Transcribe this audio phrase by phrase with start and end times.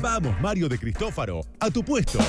[0.00, 2.20] Vamos, Mario de Cristófaro, a tu puesto.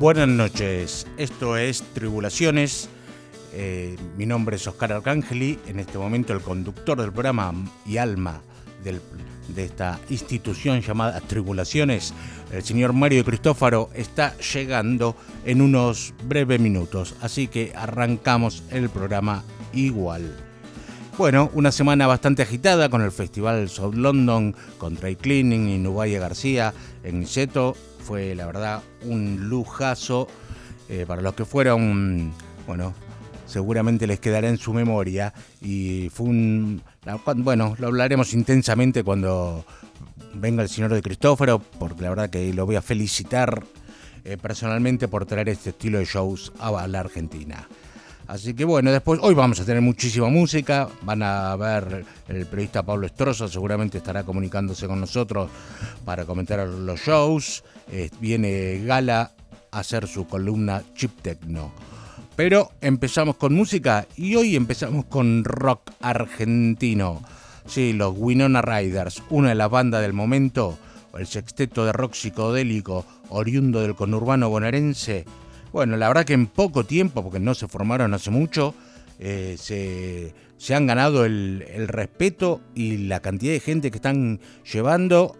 [0.00, 2.88] Buenas noches, esto es Tribulaciones.
[3.52, 7.54] Eh, mi nombre es Oscar Arcángeli, en este momento el conductor del programa
[7.86, 8.42] y alma
[8.82, 12.12] de esta institución llamada Tribulaciones.
[12.50, 15.14] El señor Mario Cristófaro está llegando
[15.44, 20.49] en unos breves minutos, así que arrancamos el programa igual.
[21.20, 26.18] Bueno, una semana bastante agitada con el Festival South London, con Dry Cleaning y Nubaya
[26.18, 26.72] García
[27.04, 27.76] en Seto.
[28.02, 30.28] Fue la verdad un lujazo
[30.88, 32.32] eh, para los que fueron,
[32.66, 32.94] bueno,
[33.44, 36.82] seguramente les quedará en su memoria y fue un,
[37.36, 39.66] bueno, lo hablaremos intensamente cuando
[40.32, 43.62] venga el señor de Cristóforo, porque la verdad que lo voy a felicitar
[44.24, 47.68] eh, personalmente por traer este estilo de shows a la Argentina.
[48.30, 52.84] Así que bueno, después, hoy vamos a tener muchísima música, van a ver el periodista
[52.84, 55.50] Pablo Estroza, seguramente estará comunicándose con nosotros
[56.04, 59.32] para comentar los shows, eh, viene Gala
[59.72, 61.72] a hacer su columna Chip Techno.
[62.36, 67.22] Pero empezamos con música y hoy empezamos con rock argentino.
[67.66, 70.78] Sí, los Winona Riders, una de las bandas del momento,
[71.18, 75.24] el sexteto de rock psicodélico oriundo del conurbano bonaerense,
[75.72, 78.74] bueno, la verdad que en poco tiempo, porque no se formaron hace mucho,
[79.18, 85.36] eh, se, han ganado el, respeto y la cantidad de gente que están llevando.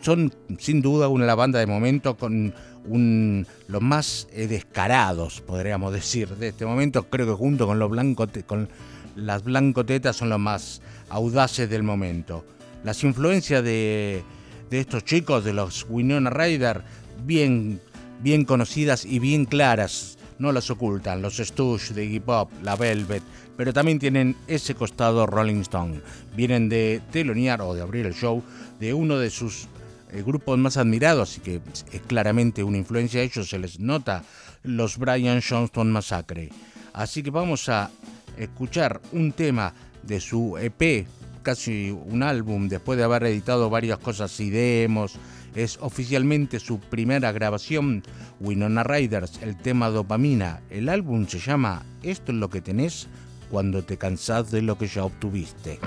[0.00, 5.92] Son sin duda una la banda de momento con un, los más eh, descarados, podríamos
[5.92, 7.04] decir, de este momento.
[7.10, 8.68] Creo que junto con los blancos, con
[9.16, 12.44] las blancotetas son los más audaces del momento.
[12.84, 14.22] Las influencias de,
[14.70, 16.82] estos chicos, de los Winona Ryder,
[17.24, 17.80] bien
[18.20, 23.22] bien conocidas y bien claras, no las ocultan, los Stooges de Iggy Pop, la Velvet,
[23.56, 26.00] pero también tienen ese costado Rolling Stone.
[26.36, 28.42] Vienen de telonear o de abrir el show
[28.78, 29.66] de uno de sus
[30.10, 31.60] eh, grupos más admirados, y que
[31.92, 34.22] es claramente una influencia de ellos, se les nota,
[34.62, 36.50] los Brian Johnston Massacre.
[36.92, 37.90] Así que vamos a
[38.36, 41.06] escuchar un tema de su EP,
[41.42, 45.18] casi un álbum, después de haber editado varias cosas y demos,
[45.54, 48.02] es oficialmente su primera grabación,
[48.40, 50.60] Winona Riders, el tema Dopamina.
[50.70, 53.08] El álbum se llama Esto es lo que tenés
[53.50, 55.78] cuando te cansás de lo que ya obtuviste.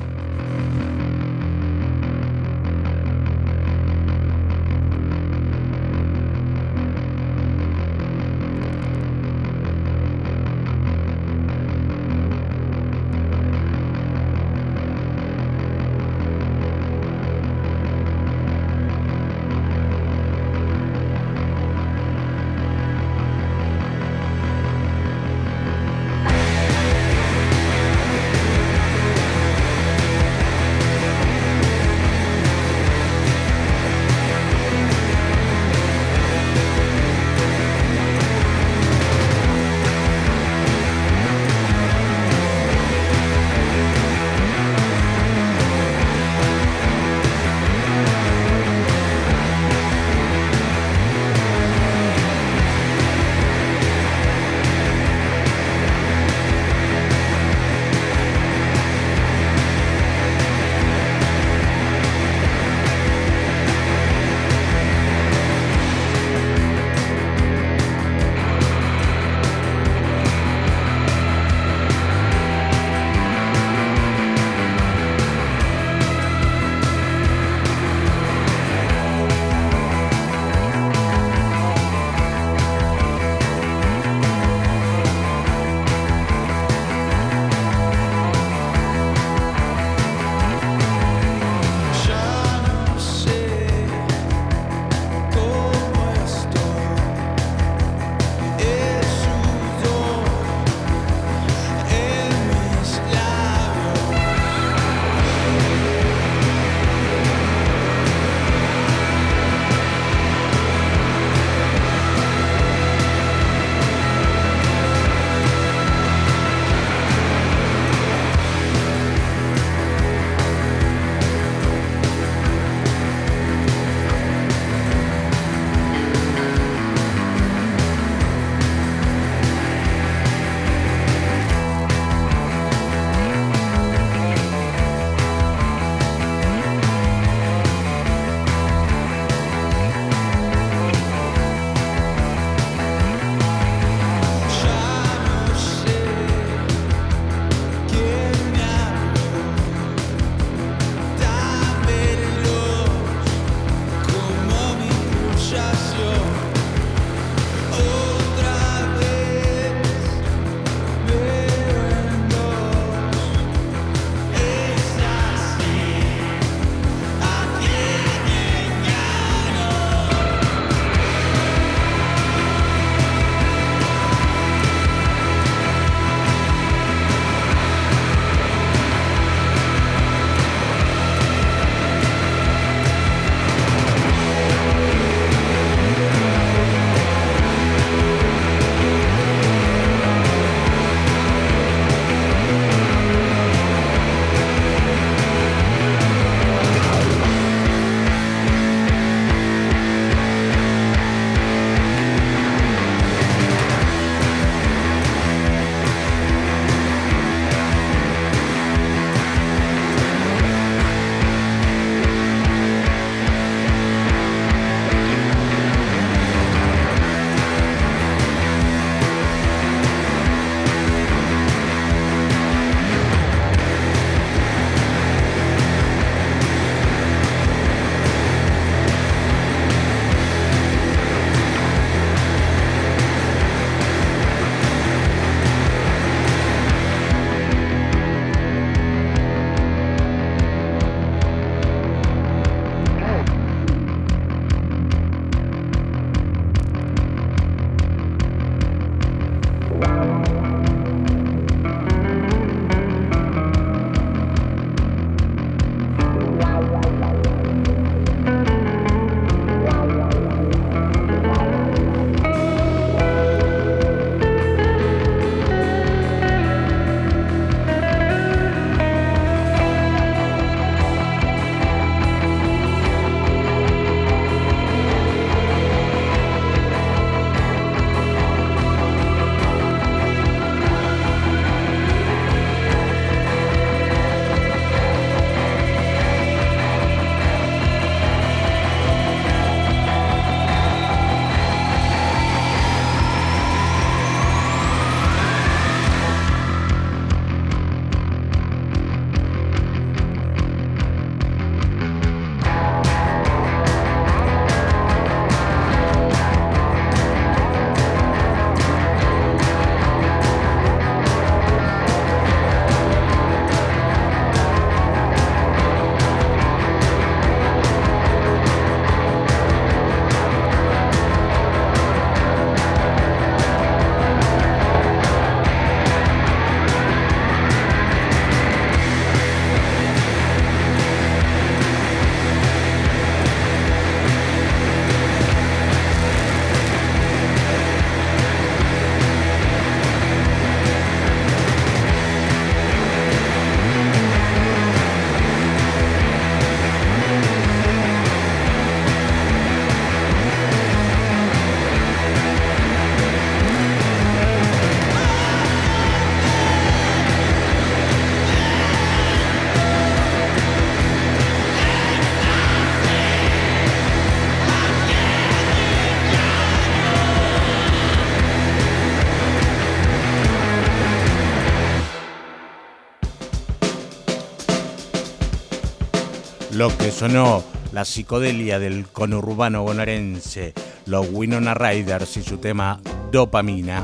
[376.61, 380.53] Lo que sonó la psicodelia del conurbano bonaerense,
[380.85, 382.79] los Winona Riders y su tema
[383.11, 383.83] Dopamina.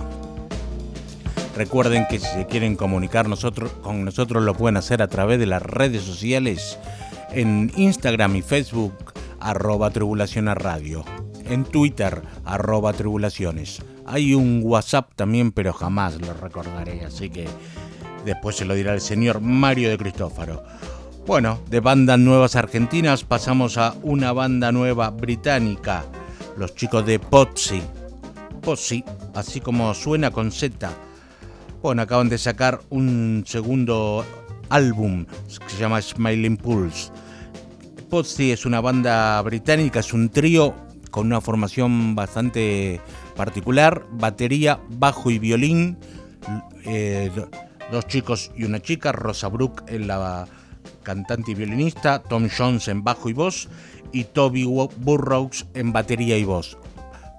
[1.55, 3.25] Recuerden que si se quieren comunicar
[3.81, 6.77] con nosotros lo pueden hacer a través de las redes sociales
[7.31, 8.93] en Instagram y Facebook
[9.39, 11.03] arroba tribulación radio,
[11.49, 13.81] en Twitter arroba tribulaciones.
[14.05, 17.47] Hay un WhatsApp también, pero jamás lo recordaré, así que
[18.23, 20.61] después se lo dirá el señor Mario de Cristófaro.
[21.27, 26.05] Bueno, de bandas nuevas argentinas pasamos a una banda nueva británica,
[26.55, 27.81] los chicos de Potsy.
[28.61, 29.03] Potsy,
[29.35, 30.89] así como suena con Z.
[31.81, 34.23] Bueno, acaban de sacar un segundo
[34.69, 37.11] álbum que se llama Smiling Pulse.
[38.09, 40.75] Potsy es una banda británica, es un trío
[41.11, 43.01] con una formación bastante
[43.35, 45.97] particular, batería, bajo y violín,
[46.85, 47.29] eh,
[47.91, 50.47] dos chicos y una chica, Rosa Brooke en la
[51.07, 53.69] cantante y violinista, Tom Jones en bajo y voz
[54.11, 56.77] y Toby Burroughs en batería y voz.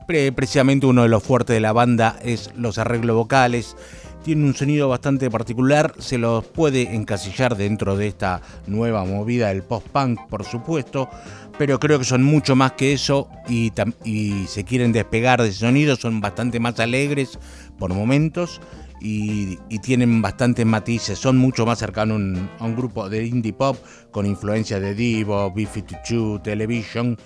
[0.06, 3.76] precisamente uno de los fuertes de la banda es los arreglos vocales.
[4.25, 9.62] Tiene un sonido bastante particular, se los puede encasillar dentro de esta nueva movida del
[9.62, 11.10] post-punk, por supuesto,
[11.58, 13.70] pero creo que son mucho más que eso y,
[14.02, 17.38] y se quieren despegar de ese sonido, son bastante más alegres
[17.78, 18.62] por momentos
[19.00, 22.20] y, tienen bastantes matices, son mucho más cercanos
[22.58, 23.76] a un grupo de indie pop
[24.10, 27.16] con influencia de Divo, B52, Television,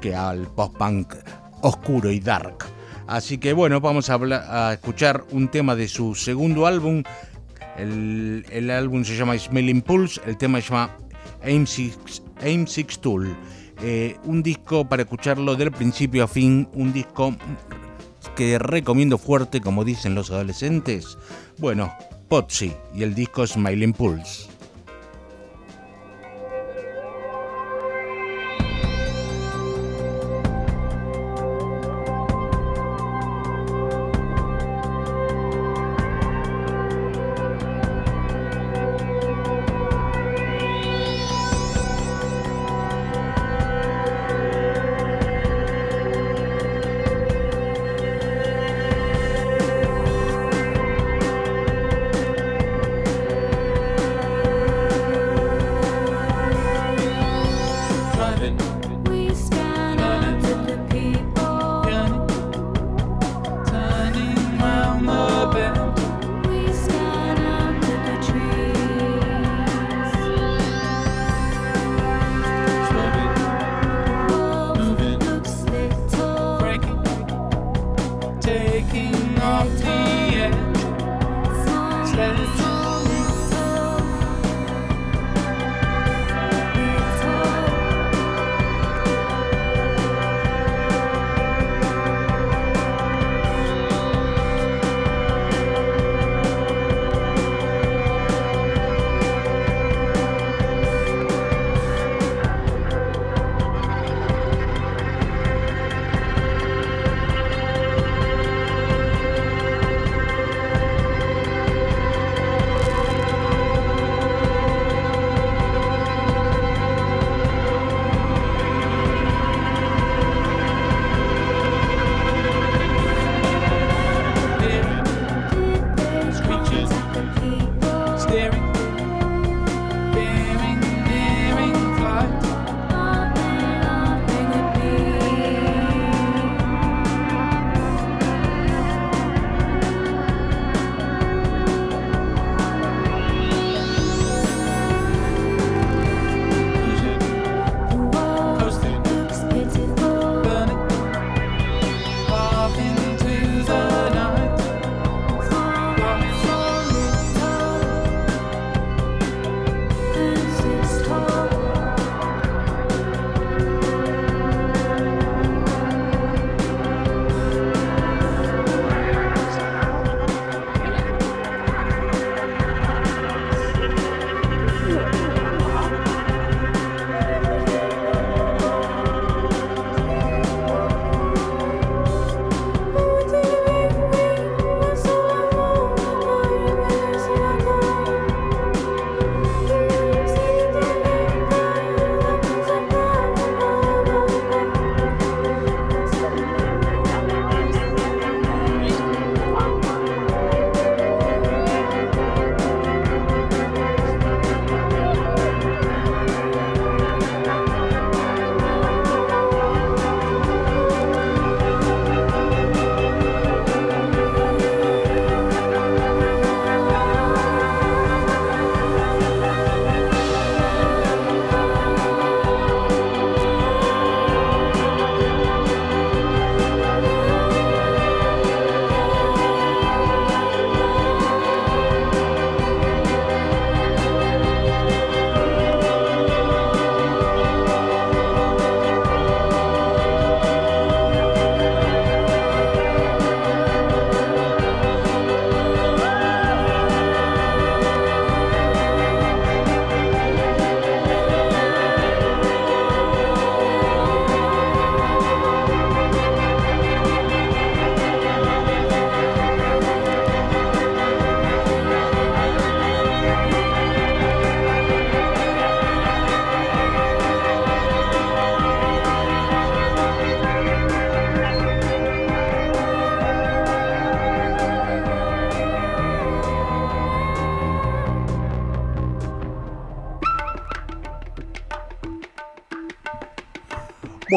[0.00, 1.14] que al post-punk
[1.62, 2.64] oscuro y dark.
[3.06, 7.02] Así que bueno, vamos a, escuchar un tema de su segundo álbum.
[7.76, 10.96] El, álbum se llama Smelling Pulse, el tema se llama
[11.42, 11.64] Aim
[12.42, 13.36] Aim Six Tool.
[13.80, 17.34] Eh, un disco para escucharlo del principio a fin, un disco
[18.36, 21.18] que recomiendo fuerte, como dicen los adolescentes?
[21.58, 21.92] Bueno,
[22.28, 24.47] Potsy y el disco Smiling Pulse.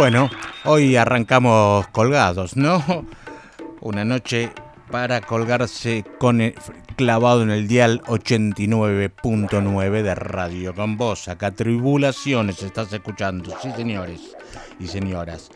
[0.02, 0.32] Bueno,
[0.66, 3.06] hoy arrancamos colgados, ¿no?
[3.82, 4.52] Una noche
[4.90, 6.42] para colgarse con
[6.96, 11.28] clavado en el dial 89.9 de Radio con vos.
[11.28, 14.36] Acá Tribulaciones estás escuchando, sí señores
[14.80, 15.52] y señoras.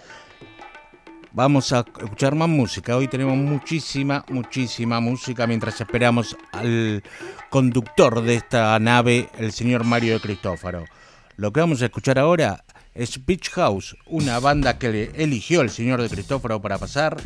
[1.31, 2.95] Vamos a escuchar más música.
[2.95, 7.01] Hoy tenemos muchísima, muchísima música mientras esperamos al
[7.49, 10.85] conductor de esta nave, el señor Mario de Cristófaro.
[11.35, 12.63] Lo que vamos a escuchar ahora
[12.95, 17.17] es Beach House, una banda que le eligió el señor de Cristófaro para pasar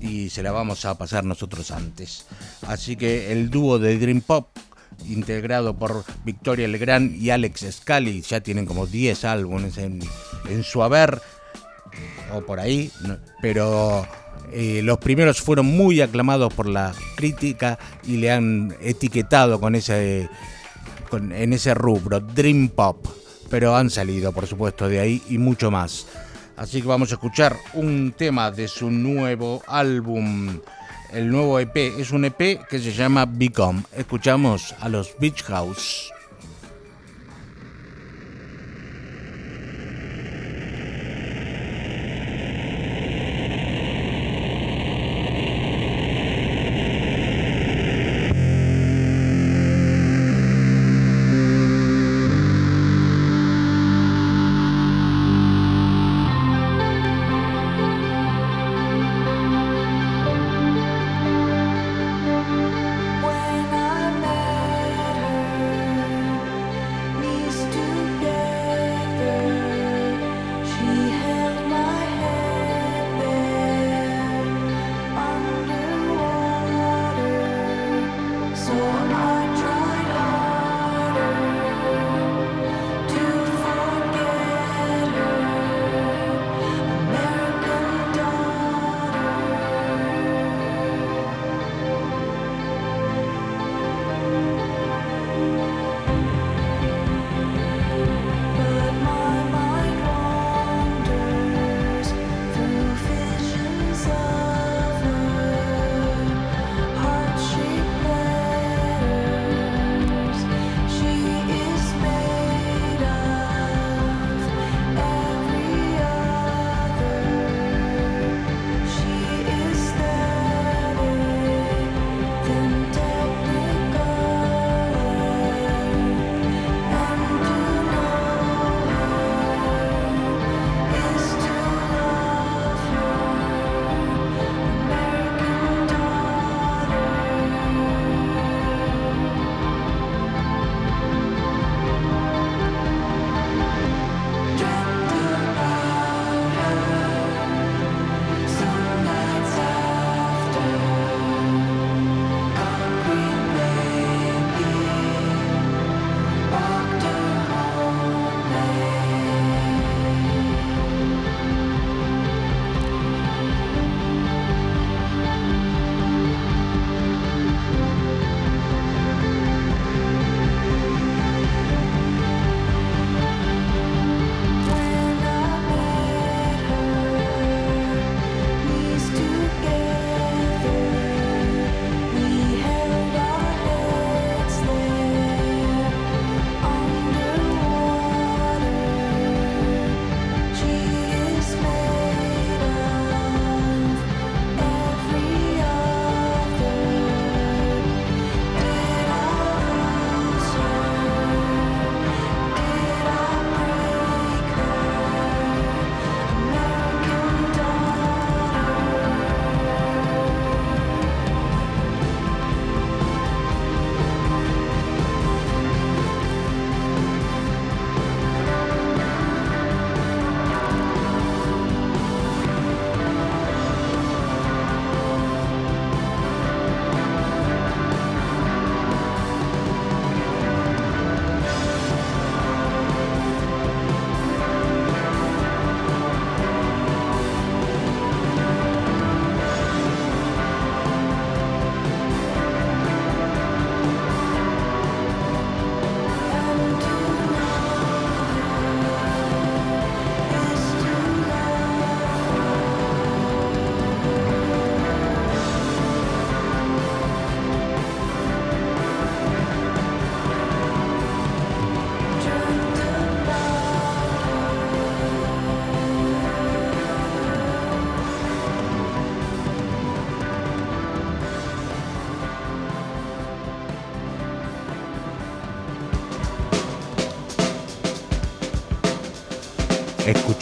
[0.00, 2.26] y se la vamos a pasar nosotros antes.
[2.66, 4.48] Así que el dúo de Dream Pop,
[5.08, 10.02] integrado por Victoria Legrand y Alex Scali, ya tienen como 10 álbumes en,
[10.62, 11.22] su haber,
[12.34, 12.90] o por ahí,
[13.40, 14.06] pero
[14.52, 20.28] eh, los primeros fueron muy aclamados por la crítica y le han etiquetado con ese,
[21.12, 23.06] en ese rubro, Dream Pop,
[23.52, 26.06] pero han salido, por supuesto, de ahí y mucho más.
[26.56, 30.58] Así que vamos a escuchar un tema de su nuevo álbum.
[31.12, 33.82] El nuevo EP es un EP que se llama Become.
[33.94, 36.11] Escuchamos a los Beach House.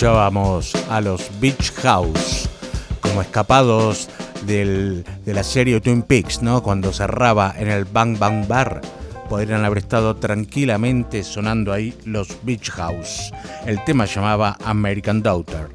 [0.00, 2.48] Escuchábamos a los Beach House
[3.02, 4.08] como escapados
[4.46, 6.62] de la serie Twin Peaks, ¿no?
[6.62, 8.80] Cuando cerraba en el Bang Bang Bar,
[9.28, 13.30] podrían haber estado tranquilamente sonando ahí los Beach House.
[13.66, 15.68] El tema llamaba American Daughter.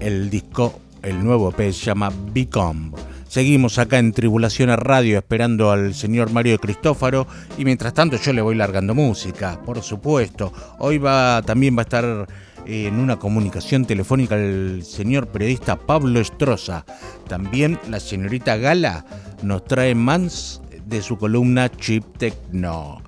[0.00, 2.90] El disco, el nuevo EP se llama Become.
[3.26, 8.42] Seguimos acá en Tribulaciones Radio esperando al señor Mario Cristófaro y mientras tanto yo le
[8.42, 10.52] voy largando música, por supuesto.
[10.78, 12.26] Hoy va también va a estar
[12.66, 16.84] en una comunicación telefónica el señor periodista Pablo Estroza.
[17.28, 19.04] También la señorita Gala
[19.42, 23.02] nos trae más de su columna Chip Techno.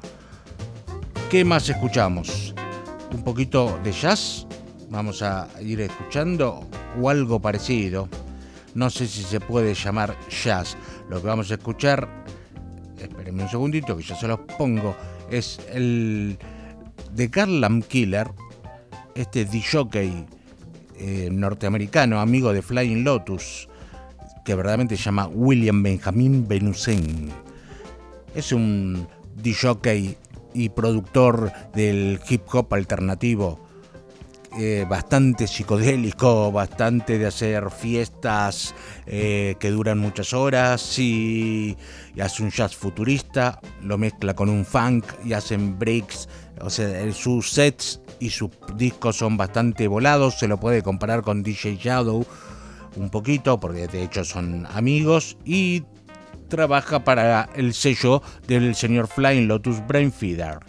[1.31, 2.55] ¿Qué más escuchamos?
[3.13, 4.47] ¿Un poquito de jazz?
[4.91, 6.67] Vamos a ir escuchando
[7.01, 8.09] o algo parecido
[8.75, 10.77] no sé si se puede llamar jazz.
[11.09, 12.09] Lo que vamos a escuchar,
[12.99, 14.97] espérenme un segundito que ya se los pongo,
[15.31, 16.37] es el
[17.13, 18.29] de Garlam Killer,
[19.15, 20.27] este DJ
[20.97, 23.69] eh, norteamericano, amigo de Flying Lotus,
[24.45, 27.31] que verdaderamente se llama William Benjamin Benusen.
[28.35, 30.17] Es un DJ
[30.55, 33.65] y productor del hip hop alternativo
[34.57, 38.73] eh, bastante psicodélico, bastante de hacer fiestas
[39.05, 41.77] eh, que duran muchas horas y,
[42.21, 46.29] hace un jazz futurista, lo mezcla con un funk y hacen breaks,
[46.61, 51.43] o sea, sus sets y sus discos son bastante volados, se lo puede comparar con
[51.43, 52.25] DJ Shadow
[52.97, 55.83] un poquito, porque de hecho son amigos y
[56.49, 60.61] trabaja para el sello del señor Flying Lotus Brainfeeder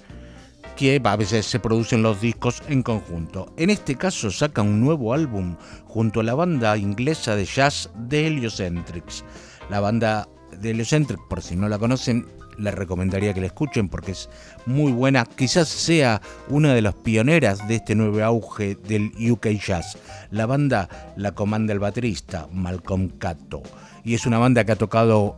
[0.75, 3.53] que a veces se producen los discos en conjunto.
[3.57, 8.27] En este caso saca un nuevo álbum junto a la banda inglesa de jazz de
[8.27, 9.23] Heliocentrics.
[9.69, 14.11] La banda de Heliocentrics, por si no la conocen, les recomendaría que la escuchen porque
[14.11, 14.29] es
[14.65, 15.25] muy buena.
[15.25, 19.97] Quizás sea una de las pioneras de este nuevo auge del UK Jazz.
[20.31, 23.63] La banda la comanda el baterista Malcolm Cato
[24.03, 25.37] y es una banda que ha tocado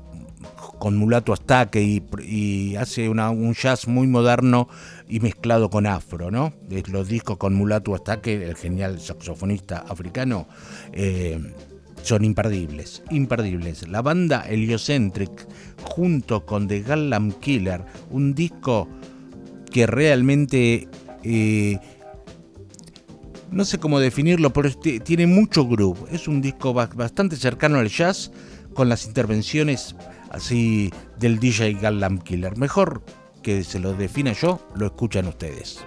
[0.79, 4.67] con Mulato Astaque y, hace un jazz muy moderno
[5.07, 6.53] y mezclado con afro, ¿no?
[6.91, 10.47] Los discos con Mulatu Astaque, el genial saxofonista africano,
[10.91, 11.39] eh,
[12.03, 13.87] son imperdibles, imperdibles.
[13.87, 15.47] La banda Heliocentric,
[15.81, 18.87] junto con The Gallam Killer, un disco
[19.71, 20.87] que realmente...
[21.23, 21.79] Eh,
[23.51, 25.99] no sé cómo definirlo, pero tiene mucho groove.
[26.11, 28.29] Es un disco bastante cercano al jazz,
[28.73, 29.95] con las intervenciones
[30.29, 32.57] así del DJ Gallam Killer.
[32.57, 33.01] Mejor
[33.41, 35.79] que se lo defina yo, lo escuchan ustedes.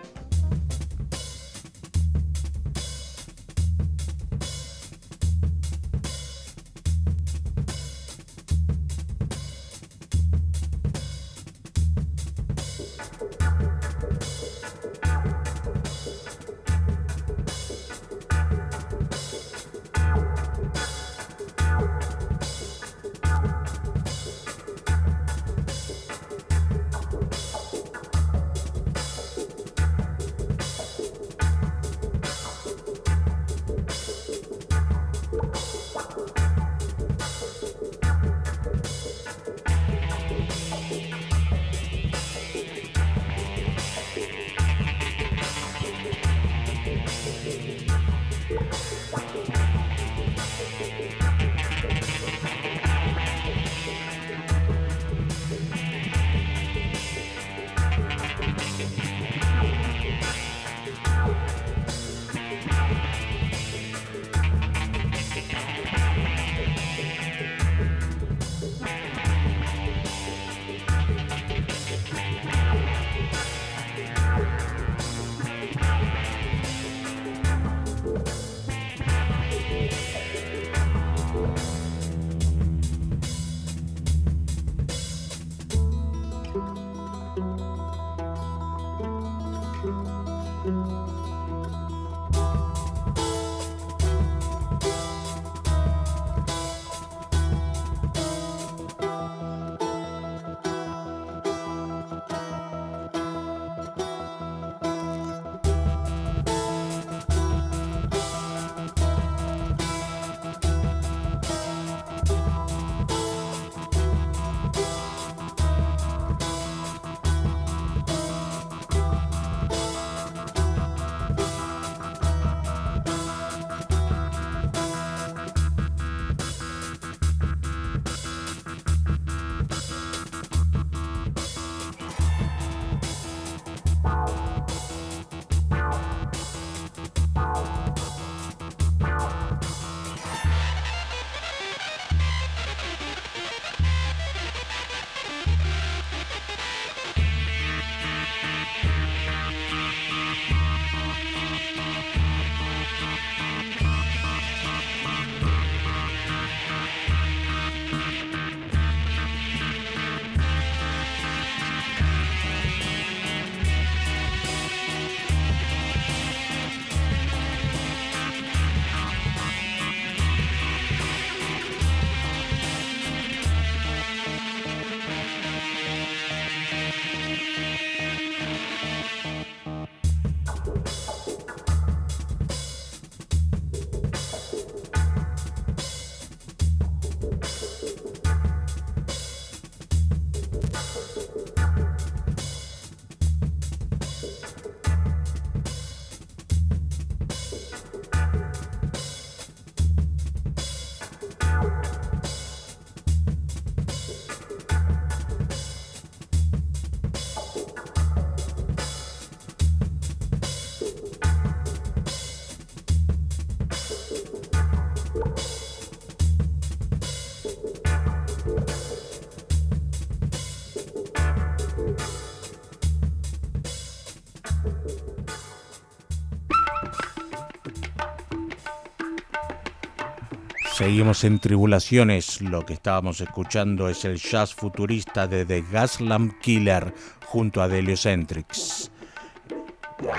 [230.81, 232.41] Seguimos en Tribulaciones.
[232.41, 236.95] Lo que estábamos escuchando es el jazz futurista de The Gaslamp Killer
[237.27, 238.91] junto a Deliocentrics.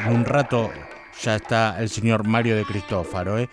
[0.05, 0.69] En un rato
[1.19, 3.39] ya está el señor Mario de Cristófaro.
[3.39, 3.49] ¿eh?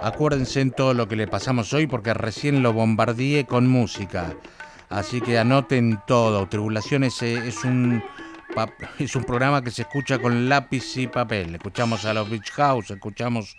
[0.00, 4.32] Acuérdense en todo lo que le pasamos hoy porque recién lo bombardeé con música.
[4.90, 6.46] Así que anoten todo.
[6.46, 8.00] Tribulaciones eh, es un
[9.00, 11.56] es un programa que se escucha con lápiz y papel.
[11.56, 13.56] Escuchamos a los Beach House, escuchamos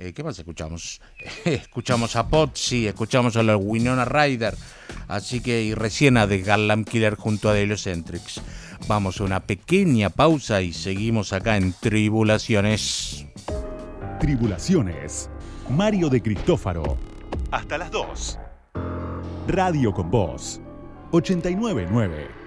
[0.00, 1.00] eh, ¿Qué más escuchamos?
[1.44, 4.56] escuchamos a Potsy, escuchamos a los Winona Ryder,
[5.08, 8.40] así que y recién a The Garland Killer junto a Heliocentrics.
[8.88, 13.26] Vamos a una pequeña pausa y seguimos acá en Tribulaciones.
[14.18, 15.28] Tribulaciones.
[15.68, 16.96] Mario de Cristófaro.
[17.50, 18.38] Hasta las 2.
[19.48, 20.60] Radio con Voz.
[21.12, 22.39] 899.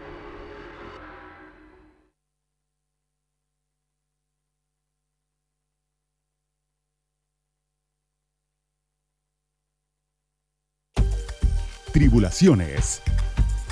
[11.94, 13.04] Tribulaciones.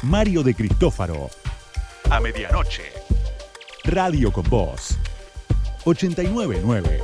[0.04, 1.32] Mario de Cristófaro.
[2.08, 2.84] A medianoche.
[3.84, 4.96] Radio con Voz.
[5.86, 7.00] 899.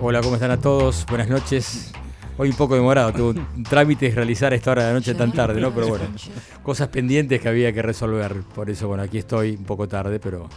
[0.00, 1.04] Hola, ¿cómo están a todos?
[1.04, 1.92] Buenas noches.
[2.38, 5.32] Hoy un poco demorado, tuve un trámite realizar a esta hora de la noche tan
[5.32, 5.74] tarde, ¿no?
[5.74, 6.06] Pero bueno,
[6.62, 8.40] cosas pendientes que había que resolver.
[8.54, 10.48] Por eso, bueno, aquí estoy un poco tarde, pero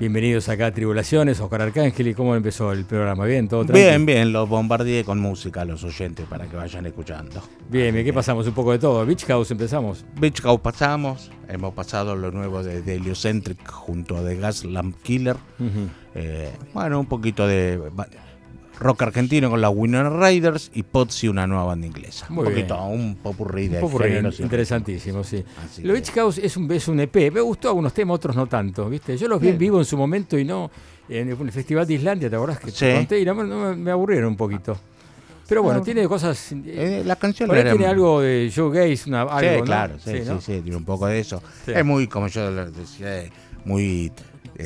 [0.00, 2.08] Bienvenidos acá a Tribulaciones, Oscar Arcángel.
[2.08, 3.26] ¿Y cómo empezó el programa?
[3.26, 3.46] ¿Bien?
[3.46, 3.90] ¿Todo tranquilo?
[3.90, 7.40] Bien, bien, los bombardeé con música a los oyentes para que vayan escuchando.
[7.70, 8.44] Bien, bien, ¿qué pasamos?
[8.48, 9.06] Un poco de todo.
[9.06, 10.04] Beach House empezamos.
[10.18, 15.36] Beach House pasamos, hemos pasado lo nuevo de, Heliocentric junto a The Gas Lamp Killer.
[16.16, 17.80] Eh, bueno, un poquito de
[18.78, 22.26] rock argentino con la Winona Riders y Potsy, una nueva banda inglesa.
[22.28, 25.44] Muy un poquito, un popurrí de un interesantísimo, sí.
[25.82, 27.32] Lo Beach House es un, es un EP.
[27.32, 29.16] Me gustó algunos temas, otros no tanto, ¿viste?
[29.16, 30.70] Yo los vi en vivo en su momento y no.
[31.06, 33.20] En el Festival de Islandia, ¿te acordás que te conté?
[33.20, 34.78] Y no, me aburrieron un poquito.
[35.46, 36.52] Pero bueno, tiene cosas.
[36.64, 40.60] Eh, la canción tiene algo de Joe Gaze, una, algo, sí, claro, sí, sí, sí,
[40.62, 41.42] tiene un poco de eso.
[41.66, 43.24] Es muy, como yo decía,
[43.64, 44.10] muy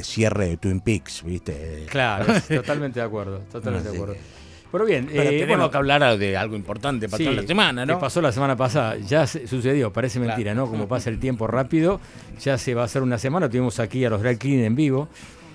[0.02, 1.86] cierre de Twin Peaks, ¿viste?
[1.88, 4.16] Claro, totalmente de acuerdo, totalmente de acuerdo.
[4.70, 7.94] Pero bien, Pero eh, tenemos que hablar de algo importante pasó la semana, ¿no?
[7.94, 10.66] Que pasó la semana pasada, ya sucedió, parece mentira, ¿no?
[10.66, 12.00] Como pasa el tiempo rápido,
[12.40, 15.08] ya se va a hacer una semana, tuvimos aquí a los Drag Clean en vivo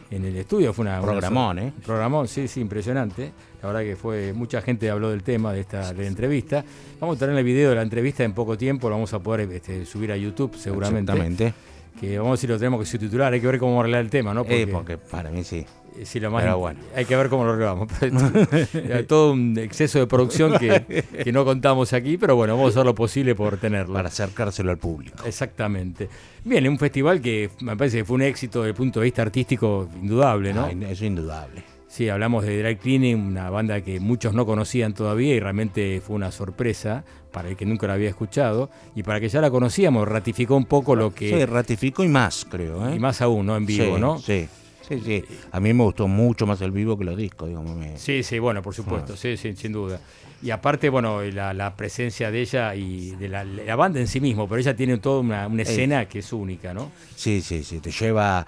[0.09, 1.73] en el estudio, fue una programón, ¿eh?
[1.83, 3.31] Programón, sí, sí, impresionante.
[3.61, 6.63] La verdad que fue mucha gente habló del tema de esta de entrevista.
[6.99, 9.51] Vamos a tener el video de la entrevista en poco tiempo, lo vamos a poder
[9.51, 11.11] este, subir a YouTube seguramente.
[11.11, 14.09] Exactamente que vamos a decir lo tenemos que subtitular, hay que ver cómo arreglar el
[14.09, 14.43] tema, ¿no?
[14.43, 15.65] Porque, porque para mí sí.
[15.97, 16.79] Eh, sí, lo más Pero bueno.
[16.95, 17.87] Hay que ver cómo lo arreglamos.
[19.07, 22.85] Todo un exceso de producción que, que, no contamos aquí, pero bueno, vamos a hacer
[22.85, 23.93] lo posible por tenerlo.
[23.93, 25.23] Para acercárselo al público.
[25.25, 26.09] Exactamente.
[26.43, 29.21] Bien, un festival que me parece que fue un éxito desde el punto de vista
[29.21, 30.67] artístico indudable, ¿no?
[30.67, 31.63] Eso es indudable.
[31.87, 36.15] Sí, hablamos de Dry Cleaning, una banda que muchos no conocían todavía y realmente fue
[36.15, 40.07] una sorpresa para el que nunca la había escuchado y para que ya la conocíamos,
[40.07, 41.29] ratificó un poco lo que...
[41.29, 42.87] Sí, ratificó y más, creo.
[42.87, 42.95] ¿eh?
[42.95, 43.57] Y más aún, ¿no?
[43.57, 44.19] En vivo, ¿no?
[44.19, 44.47] Sí.
[44.87, 45.23] Sí, sí.
[45.51, 47.77] A mí me gustó mucho más el vivo que los discos, digamos.
[47.95, 49.17] Sí, sí, bueno, por supuesto, ah.
[49.17, 49.99] sí, sí, sin duda.
[50.41, 54.59] Y aparte, bueno, la, presencia de ella y de la, banda en sí mismo, pero
[54.59, 56.91] ella tiene toda una, una escena que es única, ¿no?
[57.15, 58.45] Sí, sí, sí, te lleva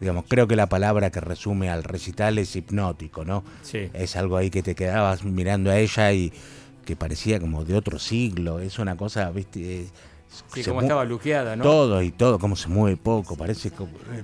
[0.00, 3.44] digamos, creo que la palabra que resume al recital es hipnótico, ¿no?
[3.62, 3.88] Sí.
[3.94, 6.32] Es algo ahí que te quedabas mirando a ella y
[6.86, 9.88] que parecía como de otro siglo, es una cosa, viste,
[10.52, 11.62] Sí, como estaba luqueada, ¿no?
[11.62, 13.70] Todo y todo, como se mueve poco, parece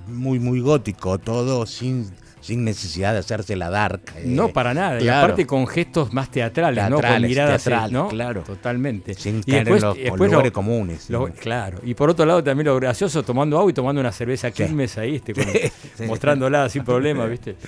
[0.07, 2.11] muy, muy gótico, todo sin
[2.43, 4.01] sin necesidad de hacerse la dark.
[4.17, 5.01] Eh, no, para nada.
[5.01, 6.99] Y aparte con gestos más teatrales, ¿no?
[6.99, 8.09] Con miradas, ¿no?
[8.09, 8.41] Claro.
[8.41, 9.13] Totalmente.
[9.13, 11.07] Sin y después, en los lugares comunes.
[11.39, 11.79] claro.
[11.83, 15.15] Y por otro lado también lo gracioso, tomando agua y tomando una cerveza Quilmes ahí,
[15.15, 15.71] este,
[16.05, 17.55] mostrándola sin problema, ¿viste?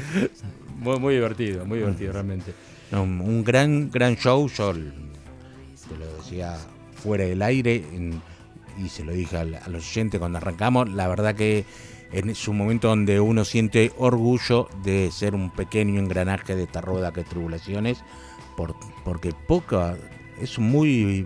[0.75, 2.53] Muy, muy divertido, muy divertido realmente.
[2.91, 6.57] Un gran, gran show, yo te lo decía
[6.95, 7.83] fuera del aire
[8.77, 11.65] y se lo dije a, a los oyentes cuando arrancamos, la verdad que
[12.11, 17.11] en su momento donde uno siente orgullo de ser un pequeño engranaje de esta rueda
[17.11, 18.03] que es tribulaciones,
[18.55, 19.97] por, porque poca,
[20.39, 21.25] es muy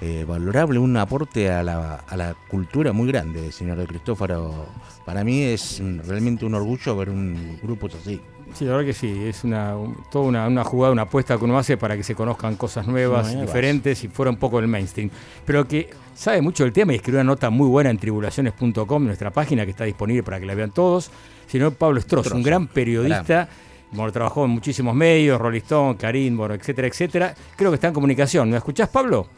[0.00, 4.66] eh, valorable, un aporte a la, a la cultura muy grande, señor de Cristófaro.
[5.04, 8.20] Para mí es realmente un orgullo ver un grupo así.
[8.56, 9.74] Sí, la verdad que sí, es una,
[10.10, 14.02] toda una, jugada, una apuesta que uno hace para que se conozcan cosas nuevas, diferentes
[14.02, 15.10] y fuera un poco el mainstream.
[15.44, 19.30] Pero que sabe mucho del tema y escribió una nota muy buena en tribulaciones.com, nuestra
[19.30, 21.10] página que está disponible para que la vean todos.
[21.46, 23.46] Señor Pablo Stross, un gran periodista.
[23.92, 27.34] Bueno, trabajó en muchísimos medios, Rolling Stone, Karim, bueno, etcétera, etcétera.
[27.56, 28.48] Creo que está en comunicación.
[28.48, 29.28] ¿Me escuchás, Pablo?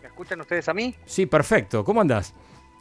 [0.00, 0.92] ¿Me escuchan ustedes a mí?
[1.06, 1.84] Sí, perfecto.
[1.84, 2.34] ¿Cómo andás?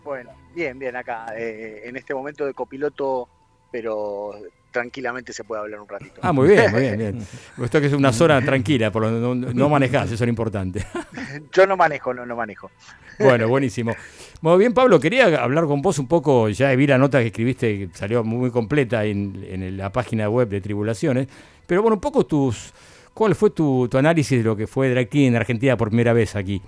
[0.03, 1.27] Bueno, bien, bien acá.
[1.37, 3.29] Eh, en este momento de copiloto,
[3.71, 4.33] pero
[4.71, 6.19] tranquilamente se puede hablar un ratito.
[6.21, 6.97] Ah, muy bien, muy bien.
[6.97, 7.27] bien.
[7.63, 10.85] Esto que es una zona tranquila, por lo no, no manejás, eso es importante.
[11.51, 12.71] Yo no manejo, no, no manejo.
[13.19, 13.93] Bueno, buenísimo.
[14.41, 17.77] Muy bien, Pablo, quería hablar con vos un poco, ya vi la nota que escribiste,
[17.77, 21.27] que salió muy completa en, en la página web de Tribulaciones,
[21.67, 22.73] pero bueno, un poco tus...
[23.13, 26.35] ¿Cuál fue tu, tu análisis de lo que fue Drag en Argentina por primera vez
[26.35, 26.61] aquí?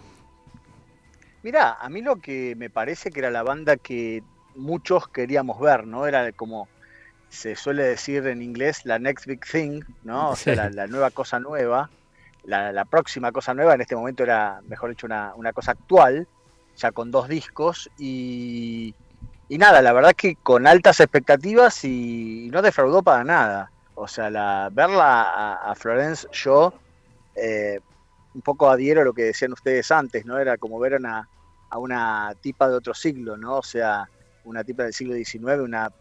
[1.41, 4.23] Mirá, a mí lo que me parece que era la banda que
[4.55, 6.05] muchos queríamos ver, ¿no?
[6.05, 6.67] Era como
[7.33, 10.29] se suele decir en inglés la next big thing, ¿no?
[10.29, 11.89] O sea, la, nueva cosa nueva,
[12.43, 16.27] la, próxima cosa nueva, en este momento era, mejor dicho, una, cosa actual,
[16.77, 18.93] ya con dos discos, y,
[19.49, 23.71] y nada, la verdad que con altas expectativas y, no defraudó para nada.
[23.95, 26.71] O sea, la, verla a, Florence, yo
[27.35, 27.79] eh,
[28.35, 30.37] un poco adhiero a lo que decían ustedes antes, ¿no?
[30.37, 33.57] Era como ver a una tipa de otro siglo, ¿no?
[33.57, 34.07] O sea,
[34.45, 35.91] una tipa del siglo XIX, una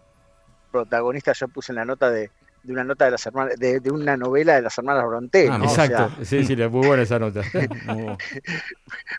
[0.73, 2.31] protagonista, yo puse en la nota de,
[2.65, 5.49] una nota de las hermanas, de, una novela de las hermanas Bronte.
[5.51, 7.43] Ah, exacto, sí, sí, muy buena esa nota.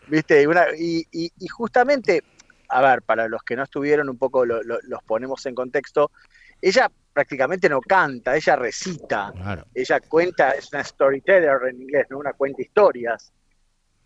[0.08, 2.22] Viste, y, y, justamente,
[2.68, 6.10] a ver, para los que no estuvieron, un poco los ponemos en contexto,
[6.60, 9.32] ella prácticamente no canta, ella recita,
[9.72, 12.18] ella cuenta, es una storyteller en inglés, ¿no?
[12.18, 13.32] Una cuenta historias.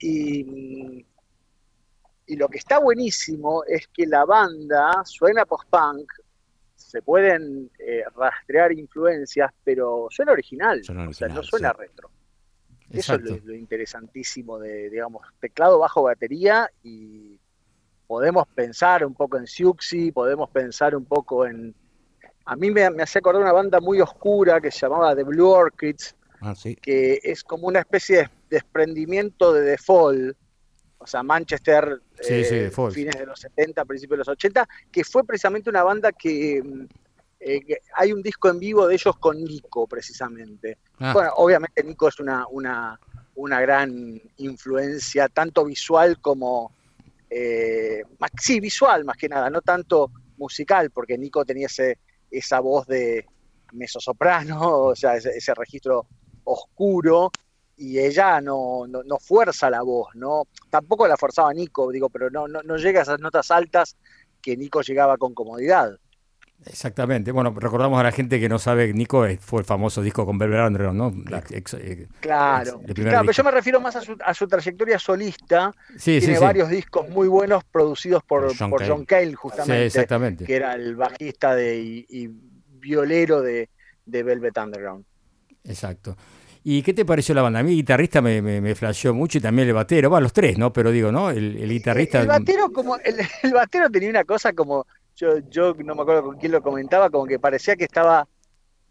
[0.00, 1.04] Y,
[2.26, 6.12] y lo que está buenísimo es que la banda suena post-punk,
[6.88, 12.10] se pueden eh, rastrear influencias, pero suena original, o sea, no suena retro.
[12.88, 17.38] Eso es lo, interesantísimo de, digamos, teclado, bajo, batería y
[18.06, 21.74] podemos pensar un poco en Siuxi, podemos pensar un poco en...
[22.46, 25.50] A mí me, me hace acordar una banda muy oscura que se llamaba The Blue
[25.50, 30.34] Orchids, ah, que es como una especie de desprendimiento de Fall,
[30.98, 35.70] o sea, Manchester, eh, fines de los 70, principios de los 80, que fue precisamente
[35.70, 36.62] una banda eh,
[37.40, 40.78] que, hay un disco en vivo de ellos con Nico, precisamente.
[40.98, 41.12] Ah.
[41.12, 42.98] Bueno, obviamente Nico es una, una,
[43.36, 46.72] una gran influencia, tanto visual como...
[47.30, 48.02] Eh,
[48.40, 51.98] sí, visual más que nada, no tanto musical, porque Nico tenía ese,
[52.30, 53.26] esa voz de
[53.72, 56.06] mezzosoprano, o sea, ese registro
[56.44, 57.30] oscuro,
[57.78, 60.48] y ella no, no, fuerza la voz, ¿no?
[60.68, 63.96] Tampoco la forzaba Nico, digo, pero no, no, llega a esas notas altas
[64.42, 65.96] que Nico llegaba con comodidad.
[66.66, 67.30] Exactamente.
[67.30, 70.66] Bueno, recordamos a la gente que no sabe, Nico fue el famoso disco con Velvet
[70.66, 71.24] Underground, ¿no?
[71.24, 71.46] Claro,
[71.78, 75.72] eh, claro pero yo me refiero más a su, a su trayectoria solista.
[75.96, 79.86] Sí, Tiene varios discos muy buenos producidos por, John, por John Cale, justamente.
[79.86, 80.44] exactamente.
[80.44, 82.28] Que era el bajista de, y,
[82.72, 83.70] violero de,
[84.04, 85.04] de Velvet Underground.
[85.62, 86.16] Exacto.
[86.70, 87.60] ¿Y qué te pareció la banda?
[87.60, 90.58] A mí el guitarrista me, me, flasheó mucho y también el batero, bueno, los tres,
[90.58, 90.70] ¿no?
[90.70, 91.30] Pero digo, ¿no?
[91.30, 92.20] El, guitarrista...
[92.20, 93.16] El, batero como, el,
[93.54, 97.24] batero tenía una cosa como, yo, yo no me acuerdo con quién lo comentaba, como
[97.24, 98.28] que parecía que estaba,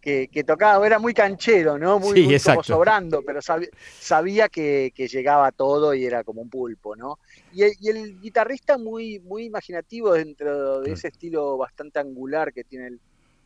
[0.01, 1.99] que, tocaba, era muy canchero, ¿no?
[1.99, 7.19] Muy, como sobrando, pero sabía, que, llegaba todo y era como un pulpo, ¿no?
[7.53, 12.99] Y el, guitarrista muy, muy imaginativo dentro de ese estilo bastante angular que tiene el,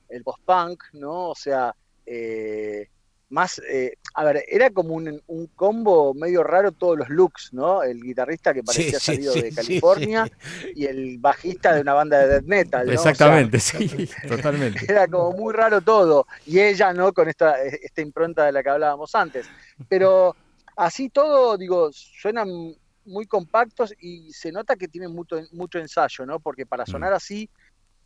[0.08, 1.32] el post-punk, ¿no?
[1.32, 1.76] O sea...
[2.06, 2.88] Eh,
[3.32, 7.82] más, eh, a ver, era como un, un, combo medio raro todos los looks, ¿no?
[7.82, 10.30] El guitarrista que parecía salido de California
[10.76, 12.86] y el bajista de una banda de death metal.
[12.86, 12.92] ¿no?
[12.92, 14.86] Exactamente, sí, totalmente.
[14.88, 16.28] Era como muy raro todo.
[16.46, 17.14] Y ella, ¿no?
[17.14, 19.48] Con esta, esta impronta de la que hablábamos antes.
[19.88, 20.36] Pero
[20.76, 22.76] así todo, digo, suenan
[23.06, 26.42] muy compactos y se nota que tienen mucho, mucho ensayo, ¿no?
[26.42, 26.88] Porque para mm.
[26.88, 27.50] sonar así,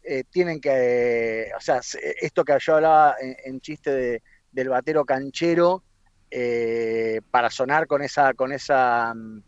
[0.03, 1.81] eh, tienen que, o sea,
[2.21, 4.23] esto que yo hablaba en chiste de
[4.55, 5.83] del batero canchero
[6.31, 9.41] eh, para sonar con esa, con esa mm,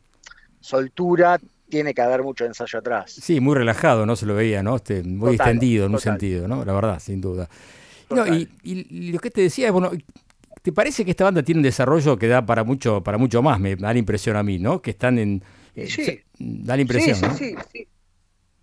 [0.59, 1.39] soltura
[1.69, 3.11] tiene que haber mucho ensayo atrás.
[3.11, 4.15] Sí, muy relajado, ¿no?
[4.15, 4.75] Se lo veía, ¿no?
[4.75, 6.63] Este, muy extendido en un sentido, ¿no?
[6.63, 7.49] La verdad, sin duda.
[8.63, 9.91] y, lo que te decía es, bueno,
[10.61, 13.59] ¿te parece que esta banda tiene un desarrollo que da para mucho, para mucho más?
[13.59, 14.81] Me da la impresión a mí, ¿no?
[14.81, 15.43] Que están en...
[15.75, 16.21] Eh, sí.
[16.39, 17.87] da la impresión, sí, sí, sí,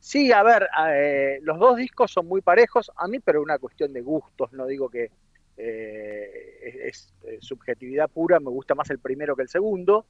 [0.00, 3.92] sí, a ver, eh, los dos discos son muy parejos, a mí, pero una cuestión
[3.92, 5.10] de gustos, no digo que,
[5.56, 10.06] eh, es, subjetividad pura, me gusta más el primero que el segundo,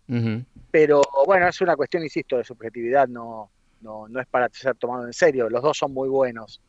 [0.70, 5.06] pero bueno, es una cuestión, insisto, de subjetividad, no, no, no es para ser tomado
[5.06, 6.60] en serio, los dos son muy buenos.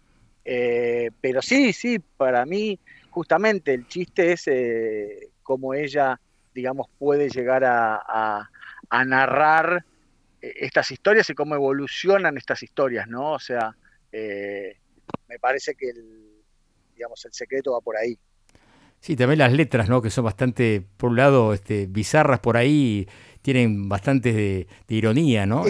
[0.43, 6.19] Eh, pero sí, sí, para mí justamente el chiste es eh, cómo ella,
[6.53, 8.47] digamos, puede llegar a,
[8.89, 9.83] a, narrar
[10.41, 13.33] estas historias y cómo evolucionan estas historias, ¿no?
[13.33, 13.75] O sea,
[14.11, 16.25] me parece que el,
[16.95, 18.17] digamos, el secreto va por ahí.
[19.05, 20.01] Sí, también las letras, ¿no?
[20.01, 23.07] Que son bastante, por un lado, este, bizarras por ahí,
[23.43, 25.63] tienen bastante de, ironía, ¿no?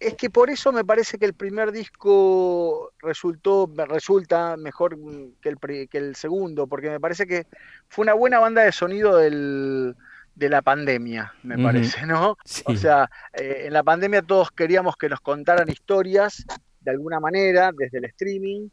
[0.00, 4.98] es que por eso me parece que el primer disco resultó, resulta mejor
[5.40, 7.46] que el, que el segundo, porque me parece que
[7.88, 9.94] fue una buena banda de sonido del,
[10.34, 12.36] de la pandemia, me parece, ¿no?
[12.64, 16.44] O sea, eh, en la pandemia todos queríamos que nos contaran historias
[16.80, 18.70] de alguna manera, desde el streaming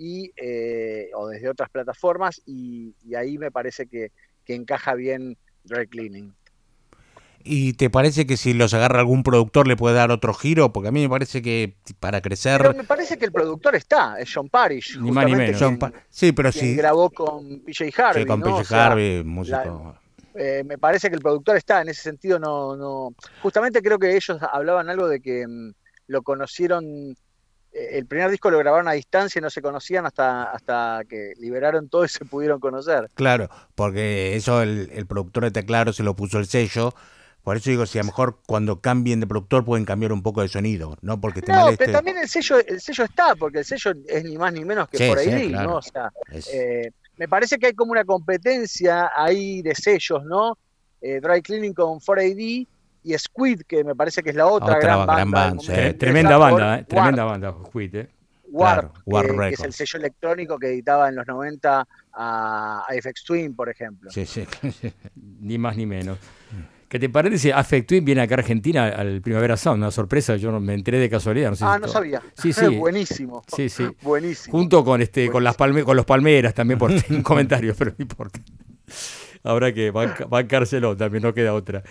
[0.00, 4.12] y, eh, o desde otras plataformas, y, ahí me parece que,
[4.46, 6.32] que encaja bien Dry Cleaning.
[7.44, 10.72] ¿Y te parece que si los agarra algún productor le puede dar otro giro?
[10.72, 12.62] Porque a mí me parece que para crecer...
[12.62, 14.98] Pero me parece que el productor está, es John Parrish.
[14.98, 15.62] Ni más ni menos.
[16.08, 16.74] sí, pero sí.
[16.76, 18.22] grabó con PJ Harvey.
[18.22, 19.96] Sí, con PJ Harvey, músico...
[20.34, 22.74] Eh, me parece que el productor está, en ese sentido no...
[22.74, 25.72] no Justamente creo que ellos hablaban algo de que mm,
[26.06, 27.14] lo conocieron...
[27.72, 31.32] Eh, el primer disco lo grabaron a distancia y no se conocían hasta, hasta que
[31.38, 33.10] liberaron todo y se pudieron conocer.
[33.14, 36.94] Claro, porque eso el, el productor de teclado se lo puso el sello
[37.42, 40.42] por eso digo, si a lo mejor cuando cambien de productor pueden cambiar un poco
[40.42, 43.64] de sonido, no porque te no, pero también el sello, el sello está, porque el
[43.64, 45.76] sello es ni más ni menos que por ahí, ¿no?
[45.76, 46.12] O sea,
[46.52, 50.58] eh, me parece que hay como una competencia ahí de sellos, ¿no?
[51.00, 52.66] Eh, Dry Cleaning con 4AD
[53.02, 55.56] y Squid, que me parece que es la otra, gran, banda.
[55.98, 58.08] Tremenda banda, eh, tremenda banda, Squid, ¿eh?
[58.52, 63.54] Warp, que, es el sello electrónico que editaba en los 90 a, a FX Twin,
[63.54, 64.10] por ejemplo.
[64.10, 64.44] Sí, sí,
[65.40, 66.18] ni más ni menos.
[66.90, 69.78] ¿Qué te parece si Affect Twin viene acá a Argentina al Primavera Sound?
[69.78, 71.54] Una sorpresa, yo me enteré de casualidad.
[71.60, 72.20] ah, no sabía.
[72.34, 72.66] Sí, sí.
[72.66, 73.44] Buenísimo.
[73.46, 73.86] Sí, sí.
[74.02, 74.58] Buenísimo.
[74.58, 76.90] Junto con este, con las palme, con los palmeras también por
[77.22, 78.40] comentarios, pero no importa.
[79.44, 81.84] Habrá que bancárselo, también no queda otra.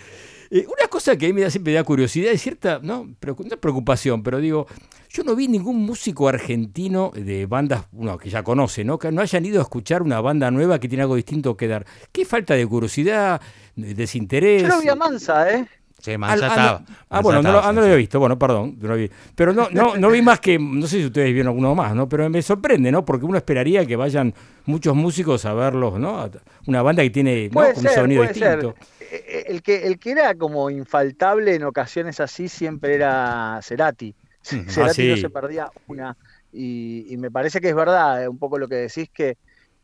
[0.50, 4.24] Eh, una cosa que a mí me da, siempre da curiosidad, es cierta, no, preocupación,
[4.24, 4.66] pero digo,
[5.08, 8.98] yo no vi ningún músico argentino de bandas, uno que ya conoce, ¿no?
[8.98, 11.86] Que no hayan ido a escuchar una banda nueva que tiene algo distinto que dar.
[12.10, 13.40] ¿Qué falta de curiosidad,
[13.76, 14.62] desinterés?
[14.62, 15.68] Yo no vi a Mansa, ¿eh?
[16.00, 16.82] Sí, Mansa estaba.
[17.08, 19.10] Ah, bueno, no, lo, había visto, bueno, perdón, no vi.
[19.34, 22.08] Pero no, no, no vi más que, no sé si ustedes vieron alguno más, ¿no?
[22.08, 23.04] Pero me sorprende, ¿no?
[23.04, 24.34] Porque uno esperaría que vayan
[24.66, 26.30] muchos músicos a verlos, ¿no?
[26.66, 28.74] Una banda que tiene un sonido distinto.
[29.00, 34.14] Eh, eh, el que, el que era como infaltable en ocasiones así siempre era Cerati.
[34.42, 36.16] Cerati no se perdía una.
[36.52, 39.36] Y, me parece que es verdad, eh, un poco lo que decís, que,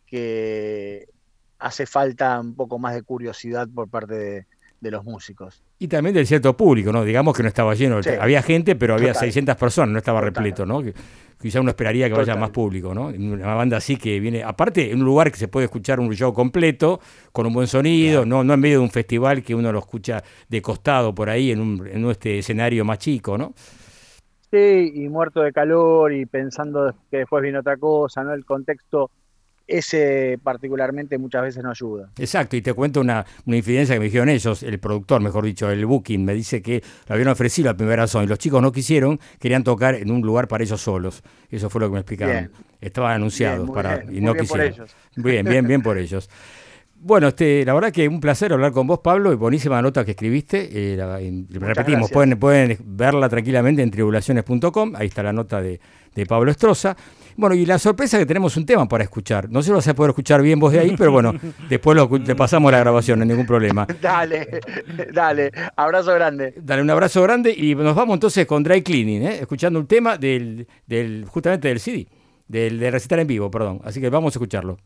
[0.06, 1.06] que
[1.58, 4.46] hace falta un poco más de curiosidad por parte
[4.80, 5.62] de, los músicos.
[5.78, 7.04] Y también del cierto público, ¿no?
[7.04, 8.00] Digamos que no estaba lleno.
[8.18, 10.82] Había gente, pero había 600 personas, no estaba repleto, ¿no?
[11.40, 13.08] quizá uno esperaría que vaya más público, ¿no?
[13.08, 16.32] Una banda así que viene, aparte, en un lugar que se puede escuchar un show
[16.32, 17.00] completo,
[17.32, 20.22] con un buen sonido, no, no en medio de un festival que uno lo escucha
[20.48, 23.52] de costado por ahí, en, un, en este escenario más chico, ¿no?
[24.50, 28.32] Sí, y muerto de calor y pensando que después viene otra cosa, ¿no?
[28.32, 29.10] El contexto
[29.66, 32.10] ese particularmente muchas veces no ayuda.
[32.18, 35.70] Exacto, y te cuento una, una infidencia que me dijeron ellos, el productor, mejor dicho,
[35.70, 38.72] el booking, me dice que lo habían ofrecido a primera son y los chicos no
[38.72, 41.22] quisieron, querían tocar en un lugar para ellos solos.
[41.50, 42.50] Eso fue lo que me explicaron.
[42.80, 44.46] Estaban anunciados para y no quisieron.
[44.46, 44.96] Por ellos.
[45.16, 46.28] Bien, bien, bien por ellos.
[46.98, 50.12] Bueno, este, la verdad que un placer hablar con vos, Pablo, y buenísima nota que
[50.12, 50.68] escribiste.
[50.72, 55.78] Eh, repetimos, pueden, pueden verla tranquilamente en tribulaciones.com, ahí está la nota de,
[56.16, 56.96] de Pablo Estroza.
[57.36, 59.50] Bueno, y la sorpresa es que tenemos un tema para escuchar.
[59.50, 61.34] No sé si vas a poder escuchar bien vos de ahí, pero bueno,
[61.68, 63.86] después lo, le pasamos la grabación, no hay ningún problema.
[64.00, 64.60] Dale,
[65.12, 66.54] dale, abrazo grande.
[66.56, 69.38] Dale, un abrazo grande y nos vamos entonces con Dry Cleaning, ¿eh?
[69.40, 72.08] escuchando un tema del, del justamente del CD,
[72.48, 73.80] del de recital en vivo, perdón.
[73.84, 74.78] Así que vamos a escucharlo.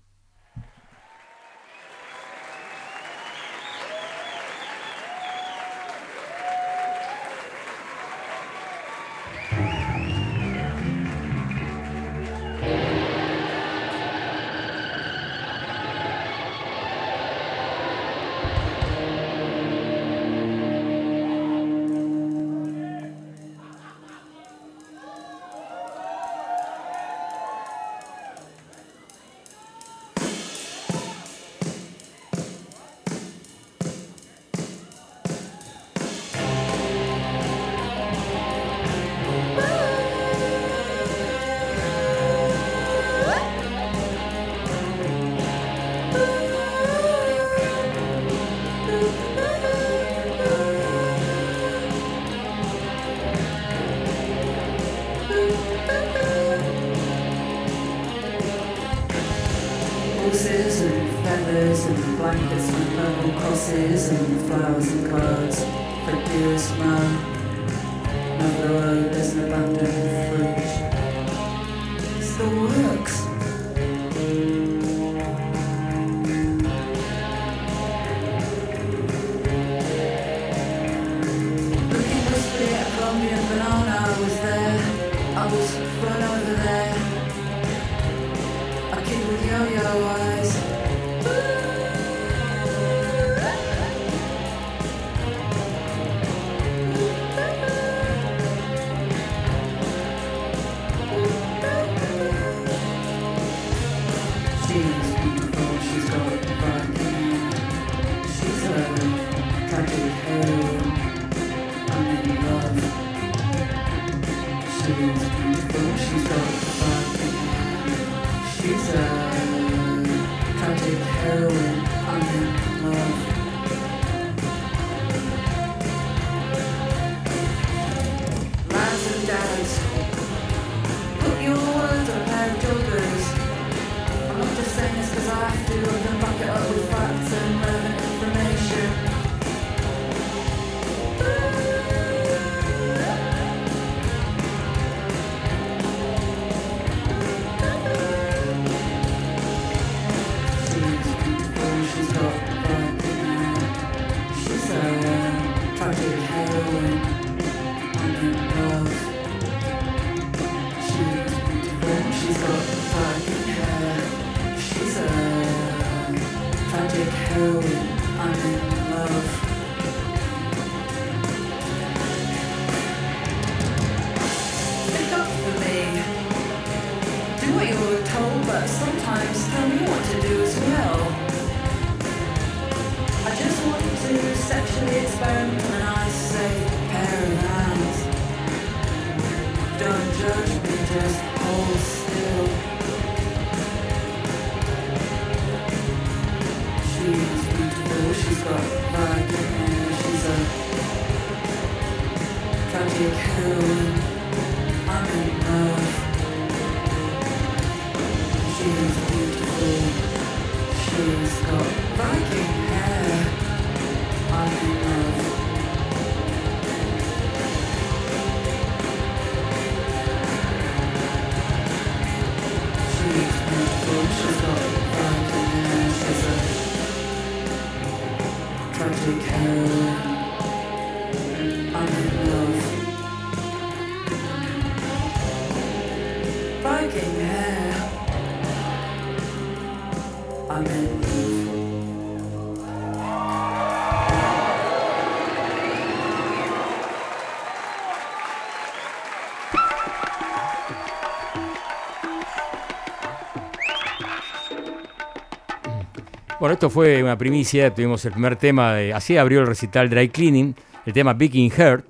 [256.40, 260.08] Bueno, esto fue una primicia, tuvimos el primer tema, de, así abrió el recital Dry
[260.08, 260.54] Cleaning,
[260.86, 261.84] el tema Viking Heart,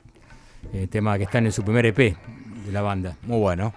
[0.73, 3.17] el tema que está en su primer EP de la banda.
[3.23, 3.73] Muy bueno.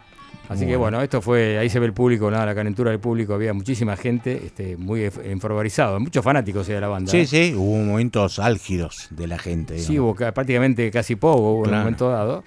[0.50, 1.00] Así que bueno.
[1.04, 4.48] esto fue, ahí se ve el público, nada, la calentura del público, había muchísima gente,
[4.48, 7.12] este, muy enfervorizado, muchos fanáticos de la banda.
[7.12, 7.28] Sí, ¿eh?
[7.28, 9.78] sí, hubo momentos álgidos de la gente.
[9.78, 12.44] Sí, hubo prácticamente casi poco, en un momento dado.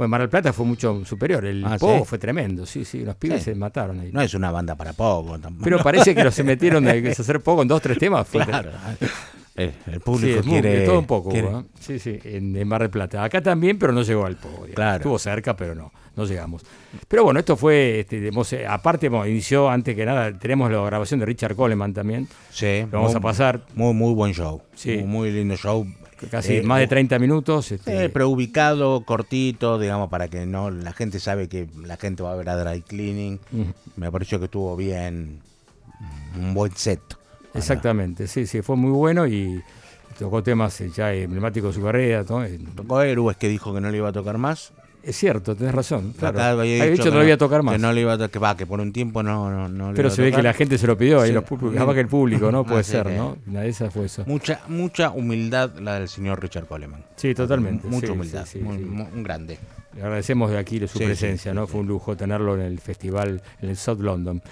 [0.00, 1.44] Bueno, Mar del Plata fue mucho superior.
[1.44, 3.04] El ah, Pogo fue tremendo, sí, sí.
[3.04, 4.10] Los pibes se mataron ahí.
[4.10, 5.38] No es una banda para Pogo.
[5.38, 5.62] Tampoco.
[5.62, 8.26] Pero parece que los se metieron a hacer Pogo en dos, tres temas.
[8.30, 8.70] Claro.
[9.54, 10.86] El, público quiere.
[10.86, 11.64] todo un poco, ¿eh?
[11.78, 13.22] Sí, sí, en, Mar del Plata.
[13.22, 14.64] Acá también, pero no llegó al Pogo.
[14.74, 14.96] Claro.
[14.96, 16.62] Estuvo cerca, pero no, no llegamos.
[17.06, 21.54] Pero bueno, esto fue, este, aparte, inició antes que nada, tenemos la grabación de Richard
[21.54, 22.26] Coleman también.
[22.48, 22.86] Sí.
[22.90, 23.66] Lo vamos a pasar.
[23.74, 24.62] Muy, muy buen show.
[24.74, 25.02] Sí.
[25.04, 25.86] muy lindo show
[26.28, 27.72] casi eh, más de 30 minutos.
[27.72, 28.04] Este...
[28.04, 32.32] Eh, pero ubicado, cortito, digamos, para que no la gente sabe que la gente va
[32.32, 33.40] a ver a Dry Cleaning.
[33.96, 35.40] Me pareció que estuvo bien,
[36.38, 37.00] un buen set.
[37.54, 39.62] Exactamente, sí, sí, fue muy bueno y
[40.18, 42.24] tocó temas eh, ya emblemáticos de su carrera.
[42.24, 44.72] Tocó Héroes que dijo que no le iba a tocar más.
[45.02, 46.12] Es cierto, tenés razón.
[46.18, 46.60] Claro.
[46.60, 47.74] había dicho, que no le iba a tocar más.
[47.74, 49.94] Que no le iba a tocar, que va, que por un tiempo no, no, no
[49.94, 52.64] Pero se ve que la gente se lo pidió, ahí los que el público, ¿no?
[52.70, 53.36] Puede ser, ¿no?
[53.46, 54.24] Una de esas fue eso.
[54.26, 57.04] Mucha, mucha humildad la del señor Richard Coleman.
[57.16, 57.86] Sí, totalmente.
[57.88, 59.58] Mucha humildad, un grande.
[59.94, 61.66] Le agradecemos de aquí su presencia, ¿no?
[61.66, 64.42] Fue un lujo tenerlo en el festival en el South London.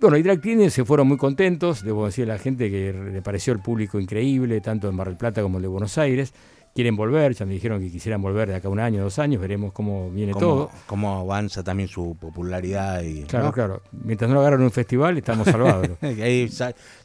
[0.00, 0.40] Bueno, y Drag
[0.70, 4.60] se fueron muy contentos, debo decir a la gente que le pareció el público increíble,
[4.60, 6.34] tanto en Mar del Plata como el de Buenos Aires
[6.74, 9.72] quieren volver, ya me dijeron que quisieran volver de acá un año, dos años, veremos
[9.72, 10.70] cómo viene todo.
[10.86, 13.02] Cómo avanza también su popularidad.
[13.02, 13.82] y Claro, claro.
[13.92, 15.90] Mientras no lo agarran un festival, estamos salvados.
[16.02, 16.48] Ahí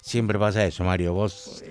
[0.02, 1.14] siempre pasa eso, Mario.
[1.14, 1.64] Vos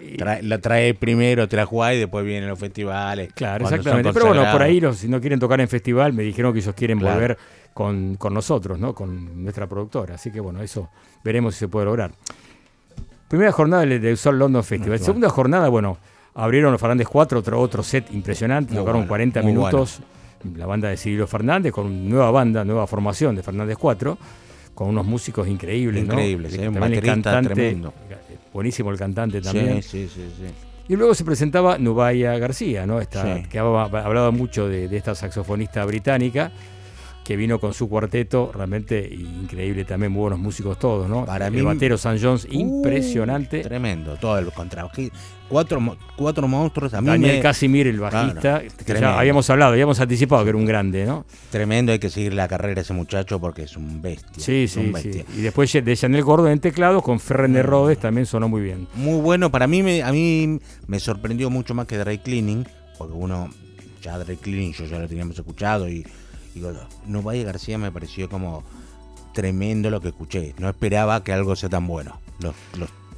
[0.43, 3.33] la traes primero, te la jugás y después vienen los festivales.
[3.35, 4.13] Claro, exactamente.
[4.13, 6.75] Pero bueno, por ahí, los, si no quieren tocar en festival, me dijeron que ellos
[6.75, 7.39] quieren volver
[7.73, 8.95] con, nosotros, ¿no?
[8.95, 10.17] con nuestra productora.
[10.17, 10.91] Así que bueno, eso
[11.25, 12.13] veremos si se puede lograr.
[13.29, 14.99] Primera jornada del Sol London Festival.
[15.01, 15.99] Segunda jornada, bueno
[16.37, 20.01] Abrieron los Fernández 4, otro, otro set impresionante, tocaron 40 minutos.
[20.55, 24.19] la banda de Cirilo Fernández, con nueva banda, nueva formación de Fernández 4,
[24.75, 26.05] con unos músicos increíbles.
[26.05, 26.69] Increíbles, ¿no?
[26.69, 27.93] un baterista tremendo.
[28.53, 29.83] Buenísimo el cantante también.
[29.83, 30.45] Sí, sí, sí.
[30.89, 33.01] Y luego se presentaba Nubaya García, ¿no?
[33.01, 36.53] Esta, que hablaba, mucho de, de esta saxofonista británica
[37.27, 41.25] que vino con su cuarteto, realmente increíble también, muy buenos músicos todos, ¿no?
[41.25, 43.63] Para el mí, batero San Jones, uh, impresionante.
[43.63, 44.93] Tremendo, todo el contrato.
[45.49, 47.21] Cuatro, cuatro monstruos también.
[47.21, 51.27] Daniel Casimir, el bajista, que ya habíamos hablado, habíamos anticipado que era un grande, ¿no?
[51.51, 54.45] Tremendo, hay que seguir la carrera de ese muchacho porque es un bestia.
[54.45, 55.25] Sí, sí, sí.
[55.37, 58.87] Y después de Chanel Gordo en teclado con Ferren Rhodes también sonó muy bien.
[58.95, 63.15] Muy bueno, para mí, me, a mí me sorprendió mucho más que Dry Cleaning, porque
[63.15, 63.51] uno,
[64.01, 66.07] ya Dry Cleaning yo ya lo teníamos escuchado y
[66.57, 66.73] Digo,
[67.07, 68.65] Nubaya García me pareció como
[69.35, 70.55] tremendo lo que escuché.
[70.59, 72.19] No esperaba que algo sea tan bueno.
[72.41, 72.55] Los,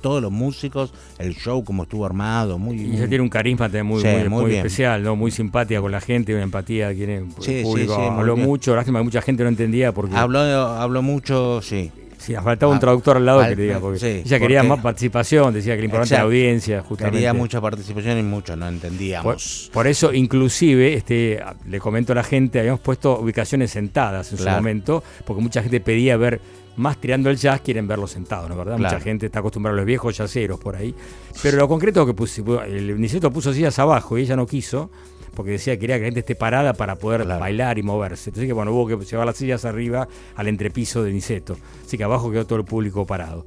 [0.01, 4.03] todos los músicos, el show como estuvo armado, muy Y ella tiene un carisma muy,
[4.29, 5.15] muy, especial, ¿no?
[5.15, 7.95] Muy simpática con la gente, una empatía, tiene sí, público.
[7.95, 10.17] Sí, habló mucho, lástima que mucha gente no entendía porque.
[10.17, 11.93] Habló, habló mucho, sí.
[12.19, 15.55] Sí, faltaba un ah, traductor al lado que le diga, porque ella quería más participación,
[15.55, 17.19] decía que le importante la audiencia, justamente.
[17.19, 19.71] Quería mucha participación y mucho, no entendíamos.
[19.73, 24.49] Por, eso, inclusive, este, le comento a la gente, habíamos puesto ubicaciones sentadas en su
[24.49, 26.41] momento, porque mucha gente pedía ver
[26.77, 28.79] más tirando el jazz, quieren verlo sentado, ¿no verdad?
[28.79, 30.95] Mucha gente está acostumbrada a los viejos yaceros por ahí.
[31.43, 34.91] Pero lo concreto que puse, el Niceto puso sillas abajo y ella no quiso
[35.39, 38.31] porque decía que quería que la gente esté parada para poder bailar y moverse.
[38.31, 41.57] Entonces, que bueno, hubo que llevar las sillas arriba al entrepiso de Niceto.
[41.87, 43.45] Así que abajo quedó todo el público parado.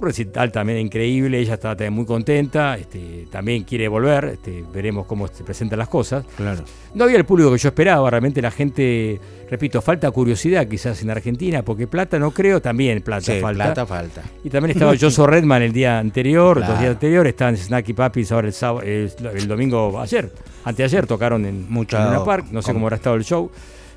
[0.00, 5.04] Un recital también increíble, ella estaba también muy contenta, este, también quiere volver, este, veremos
[5.04, 6.24] cómo se presentan las cosas.
[6.36, 6.64] Claro.
[6.94, 9.20] No había el público que yo esperaba, realmente la gente,
[9.50, 13.64] repito, falta curiosidad quizás en Argentina, porque plata no creo, también plata sí, falta.
[13.64, 14.22] plata falta.
[14.42, 18.48] Y también estaba Joso Redman el día anterior, los días anteriores, estaban Snacky Papis ahora
[18.82, 20.32] el, el domingo, ayer,
[20.64, 23.50] anteayer tocaron en, Mucha, Park, no sé cómo habrá estado el show.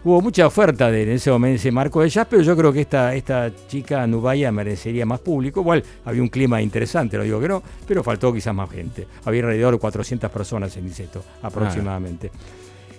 [0.06, 2.82] Hubo mucha oferta de, en ese momento, ese marco de jazz, pero yo creo que
[2.82, 5.62] esta, esta chica Nubaya merecería más público.
[5.62, 9.08] Igual había un clima interesante, lo digo que no, pero faltó quizás más gente.
[9.24, 12.32] Había alrededor de 400 personas en Niceto, aproximadamente.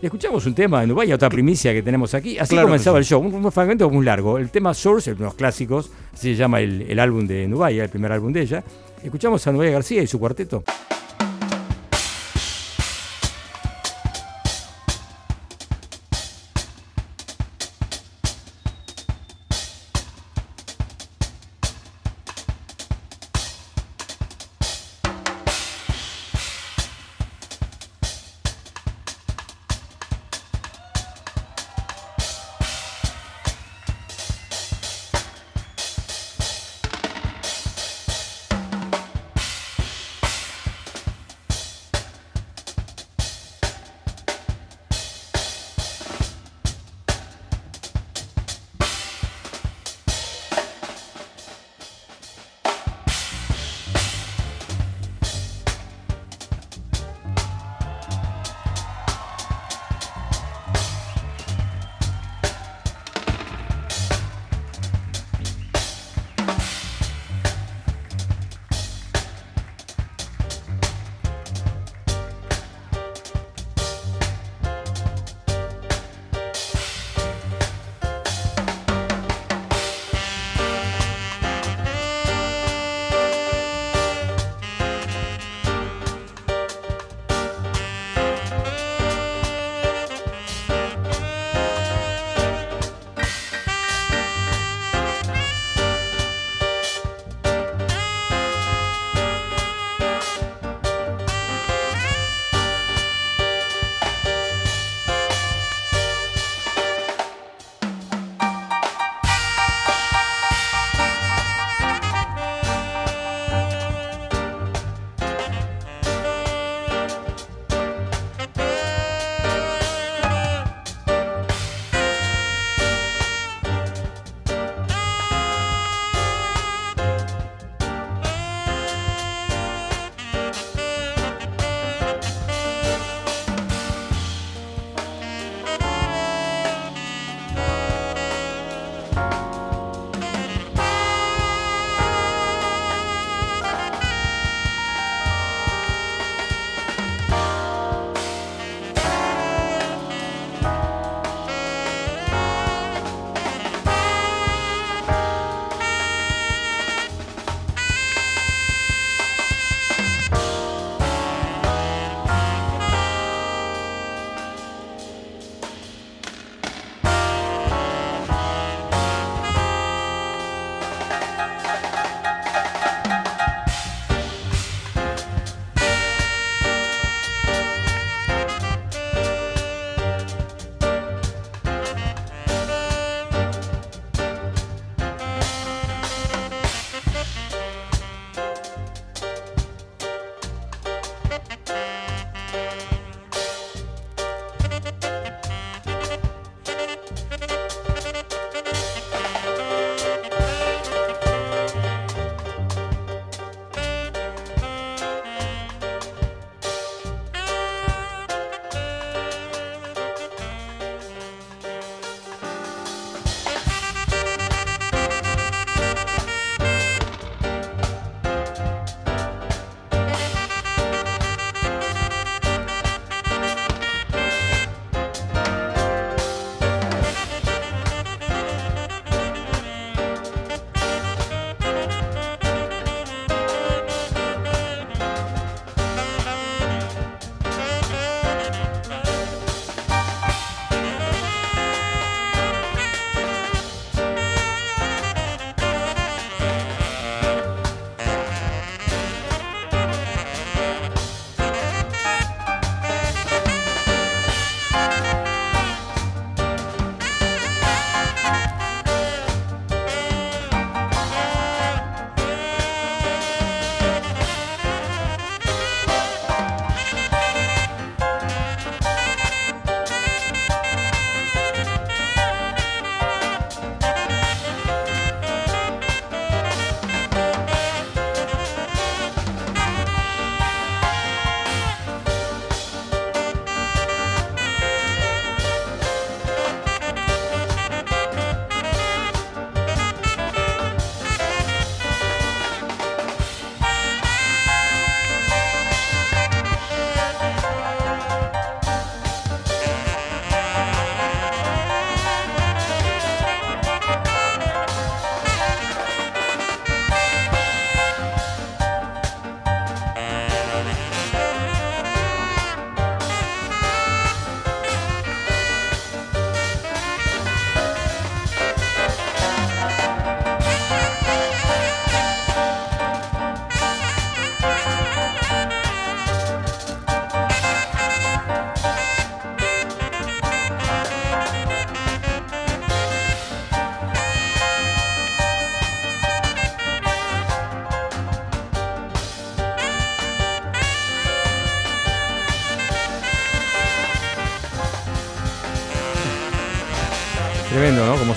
[0.00, 2.38] Escuchamos un tema de Nubaya, otra primicia que tenemos aquí.
[2.38, 4.38] Así comenzaba el show, un, fragmento muy largo.
[4.38, 7.84] El tema Source, uno de los clásicos, así se llama el, el álbum de Nubaya,
[7.84, 8.64] el primer álbum de ella.
[9.02, 10.64] Escuchamos a Nubaya García y su cuarteto.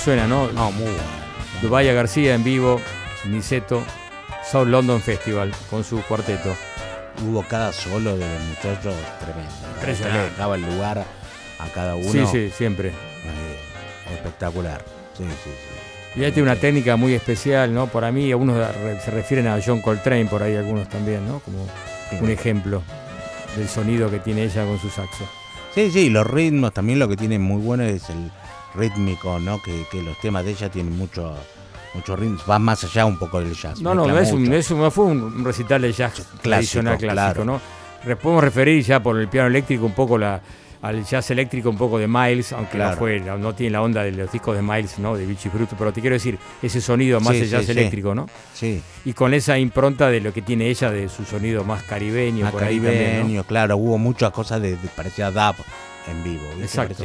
[0.07, 0.49] Suena, ¿no?
[0.53, 1.01] No, muy bueno.
[1.61, 2.79] Dubaya García en vivo,
[3.25, 3.83] Niceto,
[4.49, 6.55] South London Festival con su cuarteto.
[7.27, 9.51] Hubo cada solo de los muchachos tremendo.
[9.75, 10.37] Impresionante.
[10.37, 11.03] Daba el lugar
[11.59, 12.09] a cada uno.
[12.09, 12.91] Sí, sí, siempre.
[12.91, 14.81] Eh, espectacular.
[15.17, 15.51] Sí, sí,
[16.13, 16.21] sí.
[16.21, 17.87] Y ahí tiene una técnica muy especial, ¿no?
[17.87, 18.65] Para mí, algunos
[19.03, 21.41] se refieren a John Coltrane, por ahí algunos también, ¿no?
[21.41, 21.67] Como
[22.21, 22.81] un ejemplo
[23.57, 25.27] del sonido que tiene ella con su saxo.
[25.75, 28.31] Sí, sí, los ritmos también lo que tiene muy bueno es el
[28.77, 29.61] rítmico, ¿no?
[29.61, 31.35] Que, que los temas de ella tienen mucho
[31.93, 33.81] muchos ritmos, va más allá un poco del jazz.
[33.81, 37.59] No, no, es un, es un, fue un recital de jazz tradicional clásico, ¿no?
[38.21, 40.39] Podemos referir ya por el piano eléctrico un poco la,
[40.81, 44.11] al jazz eléctrico un poco de Miles, aunque no fue, no tiene la onda de
[44.11, 45.17] los discos de Miles, ¿no?
[45.17, 48.27] De Vichy Fruto, pero te quiero decir, ese sonido más de jazz eléctrico, ¿no?
[48.53, 48.81] Sí.
[49.05, 52.53] Y con esa impronta de lo que tiene ella, de su sonido más caribeño, más
[52.53, 55.55] caribeño, claro, hubo muchas cosas de, de parecía dub
[56.07, 57.03] en vivo, Exacto.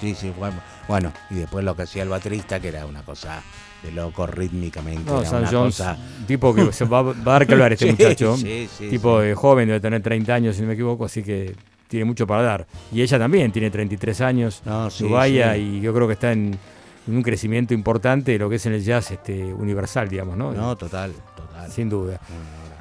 [0.00, 0.56] Sí, sí, bueno,
[0.88, 3.42] bueno, y después lo que hacía el baterista, que era una cosa
[3.82, 5.10] de loco rítmicamente.
[5.10, 5.82] No, San Jones,
[6.26, 8.36] tipo que se va, a dar que hablar este muchacho.
[8.78, 11.54] tipo de joven, debe tener 30 años, si no me equivoco, así que
[11.88, 12.66] tiene mucho para dar.
[12.92, 16.58] Y ella también tiene 33 años, no, vaya, y yo creo que está en,
[17.06, 20.52] un crecimiento importante de lo que es en el jazz este, universal, digamos, ¿no?
[20.52, 21.70] No, total, total.
[21.70, 22.18] Sin duda.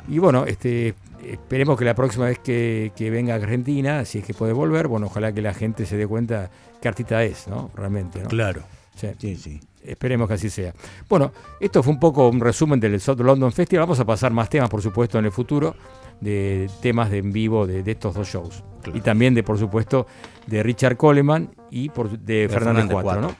[0.07, 0.95] Y bueno, este,
[1.26, 5.07] esperemos que la próxima vez que, venga a Argentina, si es que puede volver, bueno,
[5.07, 6.51] ojalá que la gente se dé cuenta
[6.84, 7.72] qué artista es, ¿no?
[7.74, 8.28] Realmente, ¿no?
[8.28, 8.62] Claro.
[8.94, 9.60] Sí, sí.
[9.86, 10.74] Esperemos que así sea.
[11.08, 11.32] Bueno,
[11.62, 13.84] esto fue un poco un resumen del South London Festival.
[13.86, 15.76] Vamos a pasar más temas, por supuesto, en el futuro,
[16.20, 18.64] de temas de en vivo de, estos dos shows.
[18.94, 20.08] Y también de, por supuesto,
[20.46, 23.36] de Richard Coleman y por, de, Fernández Cuatro, ¿no?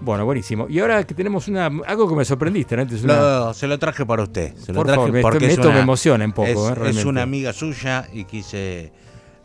[0.00, 0.66] Bueno, buenísimo.
[0.66, 3.52] Y ahora que tenemos una algo que me sorprendiste, ¿no?
[3.52, 4.56] se lo traje para usted.
[4.56, 6.48] Se lo traje porque esto, me emociona un poco.
[6.48, 7.00] Es, ¿eh?
[7.00, 8.92] es una amiga suya y quise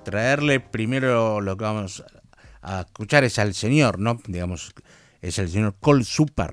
[0.03, 2.05] traerle primero lo que vamos
[2.65, 4.19] a escuchar es al señor, ¿no?
[4.27, 4.73] Digamos,
[5.21, 6.51] es el señor Cole Super.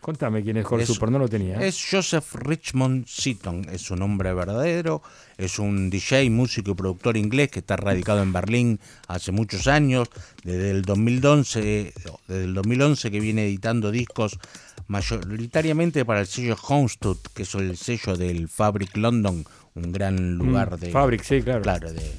[0.00, 1.64] Contame quién es Cole Super, no lo tenía.
[1.64, 5.00] Es Joseph Richmond Seaton, es su nombre verdadero,
[5.38, 10.08] es un DJ, músico y productor inglés que está radicado en Berlín hace muchos años,
[10.42, 11.94] desde el 2011,
[12.26, 14.40] desde el 2011 que viene editando discos
[14.88, 19.44] mayoritariamente para el sello Homestead, que es el sello del Fabric London,
[19.76, 21.62] un gran lugar mm, de Fabric, sí, claro.
[21.62, 22.12] Claro, de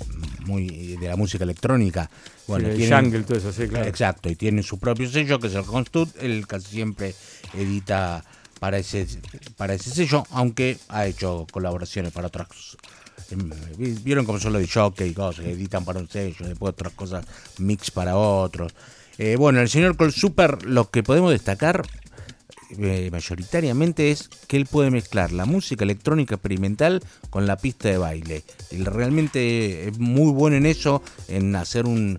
[0.45, 2.09] muy de la música electrónica.
[2.47, 3.87] Bueno, sí, jungle, todo eso, sí, claro.
[3.87, 7.15] Exacto, y tiene su propio sello que es el Constud, él casi siempre
[7.53, 8.23] edita
[8.59, 9.07] para ese
[9.57, 12.77] para ese sello, aunque ha hecho colaboraciones para otras cosas.
[13.29, 13.49] Em,
[14.03, 17.25] vieron como solo de jockey y cosas, editan para un sello, después otras cosas
[17.57, 18.73] mix para otros.
[19.17, 21.83] Eh, bueno, el señor Col Super, lo que podemos destacar
[22.77, 27.97] eh, mayoritariamente es que él puede mezclar la música electrónica experimental con la pista de
[27.97, 28.43] baile.
[28.71, 32.17] Él realmente es muy bueno en eso, en hacer un,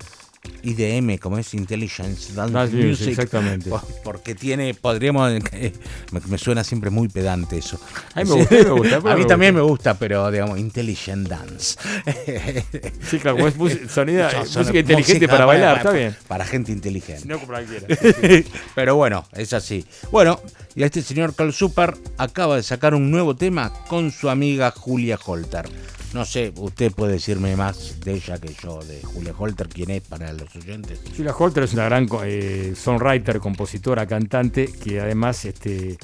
[0.65, 3.09] IDM, como es Intelligence Dance Music.
[3.09, 3.71] Exactamente.
[4.03, 5.33] Porque tiene, podríamos,
[6.29, 7.79] me, suena siempre muy pedante eso.
[8.15, 9.13] A mí me gusta, me gusta.
[9.13, 11.79] A mí también me gusta, pero digamos, Intelligent Dance.
[13.05, 13.55] Sí, claro, es
[13.91, 16.17] sonido, música inteligente para, bailar, está bien.
[16.27, 17.27] Para gente inteligente.
[17.27, 17.87] No cualquiera.
[18.75, 19.85] pero bueno, es así.
[20.11, 20.41] Bueno,
[20.75, 25.19] y este señor Carl Super acaba de sacar un nuevo tema con su amiga Julia
[25.25, 25.67] Holter.
[26.15, 30.03] No sé, usted puede decirme más de ella que yo, de Julia Holter, quién es
[30.03, 31.01] para los oyentes.
[31.17, 35.99] Julia Holter es una gran eh, songwriter, compositora, cantante, que además este,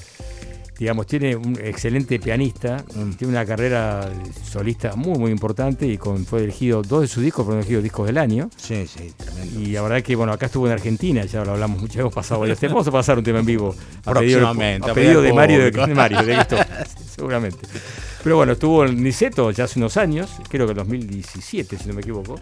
[0.80, 3.11] digamos, tiene un excelente pianista, mm.
[3.12, 4.11] tiene una carrera
[4.50, 8.06] solista muy, muy importante y con, fue elegido, dos de sus discos fueron elegidos discos
[8.08, 8.50] del año.
[8.56, 9.61] Sí, sí, tremendo.
[9.61, 12.40] Y la verdad que, bueno, acá estuvo en Argentina, ya lo hablamos mucho, hemos pasado
[12.40, 12.74] varios temas.
[12.74, 13.76] Vamos a pasar un tema en vivo.
[14.06, 14.12] A.
[14.14, 14.54] Pedido, a
[14.92, 16.56] pedido de Mario, de, de Mario, de esto,
[17.14, 17.58] seguramente.
[18.22, 22.00] Pero bueno, estuvo en Niceto ya hace unos años, creo que 2017, si no me
[22.00, 22.38] equivoco.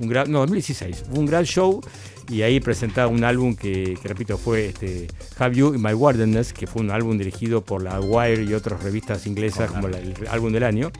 [0.00, 1.04] Un gran, no, 2016.
[1.10, 1.80] un gran show
[2.28, 5.08] y ahí presentaba un álbum que, repito, fue este,
[5.38, 8.82] Have You in My Wilderness, que fue un álbum dirigido por la Wire y otras
[8.82, 10.90] revistas inglesas como el álbum del año.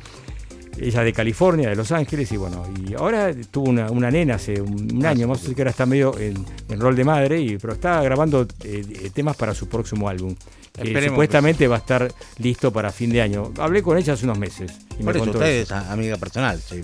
[0.79, 5.05] Ella de California, de Los Ángeles, y bueno, y ahora tuvo una, nena hace un,
[5.05, 6.45] año, más que ahora está medio en,
[6.81, 10.35] rol de madre, y, pero está grabando eh, temas para su próximo álbum
[10.73, 13.53] que supuestamente va a estar listo para fin de año.
[13.59, 14.73] Hablé con ella hace unos meses.
[14.99, 16.61] Y Por eso usted es amiga personal.
[16.61, 16.83] Sí.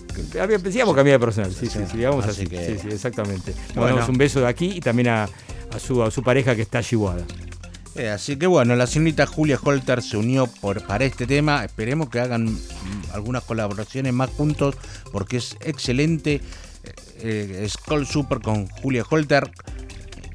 [0.62, 2.46] Decíamos que amiga personal, sí, sí, sí, digamos así.
[2.46, 3.54] Sí, sí, exactamente.
[3.74, 5.28] Le mandamos un beso de aquí y también a,
[5.78, 7.22] su, a su pareja que está Chihuahua.
[7.98, 11.64] Eh, así que bueno, la señorita Julia Holter se unió por, para este tema.
[11.64, 12.58] Esperemos que hagan
[13.12, 14.76] algunas colaboraciones más juntos
[15.12, 16.40] porque es excelente.
[16.84, 19.50] Eh, eh Skull Super con Julia Holter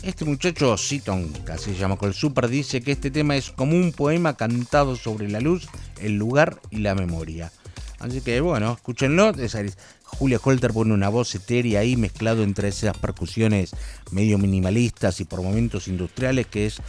[0.03, 3.91] este muchacho Seaton, casi se llama Col Super, dice que este tema es como un
[3.91, 5.67] poema cantado sobre la luz,
[5.99, 7.51] el lugar y la memoria.
[7.99, 9.31] Así que bueno, escúchenlo.
[10.17, 13.71] Julia Colter pone una voz etérea ahí mezclado entre esas percusiones
[14.11, 16.81] medio minimalistas y por momentos industriales que es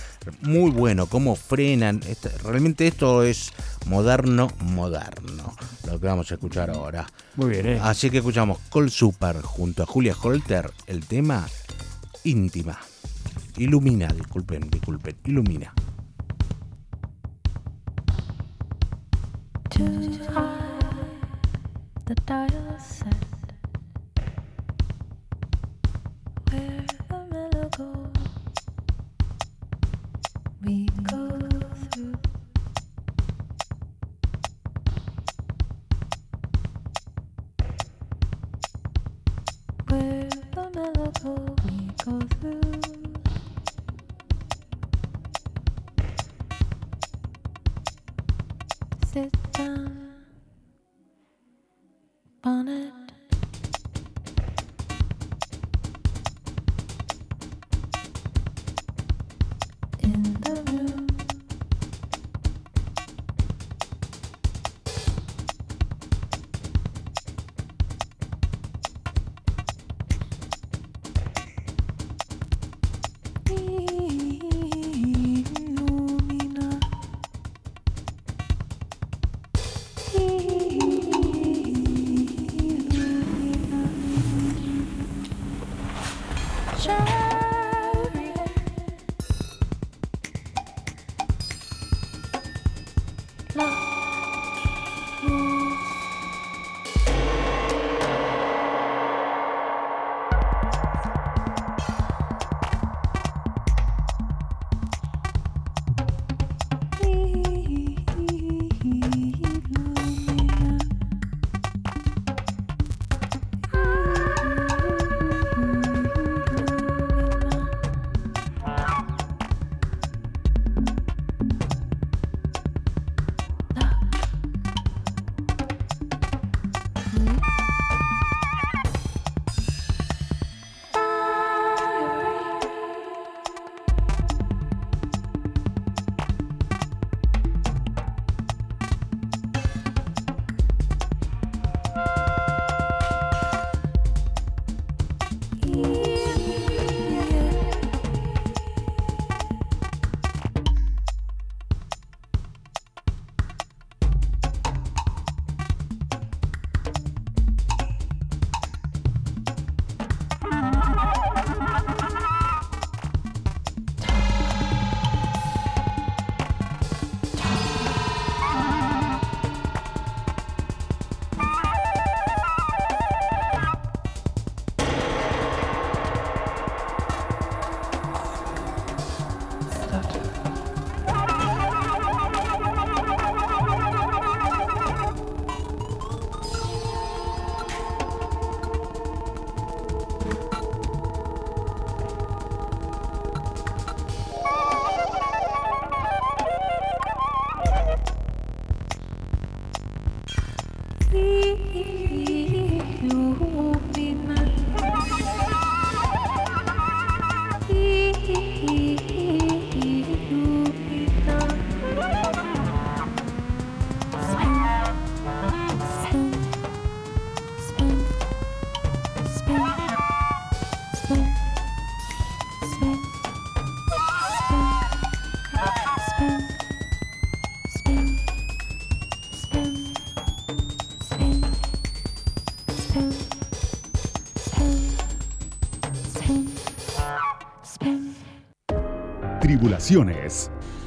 [0.42, 1.06] muy bueno.
[1.06, 2.00] Cómo frenan.
[2.06, 3.52] Este, realmente esto es
[3.86, 5.54] moderno, moderno.
[5.86, 7.06] Lo que vamos a escuchar ahora.
[7.36, 7.80] Muy bien, ¿eh?
[7.82, 11.46] Así que escuchamos Col Super junto a Julia Holter el tema
[12.24, 12.78] íntima.
[13.56, 15.72] Ilumina, disculpen, disculpen, ilumina.
[22.07, 23.14] The dial set.
[26.50, 26.86] Where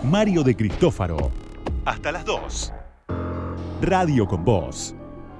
[0.04, 1.32] Mario de Cristófaro.
[1.86, 2.74] Hasta las 2.
[3.82, 4.94] Radio con Voz.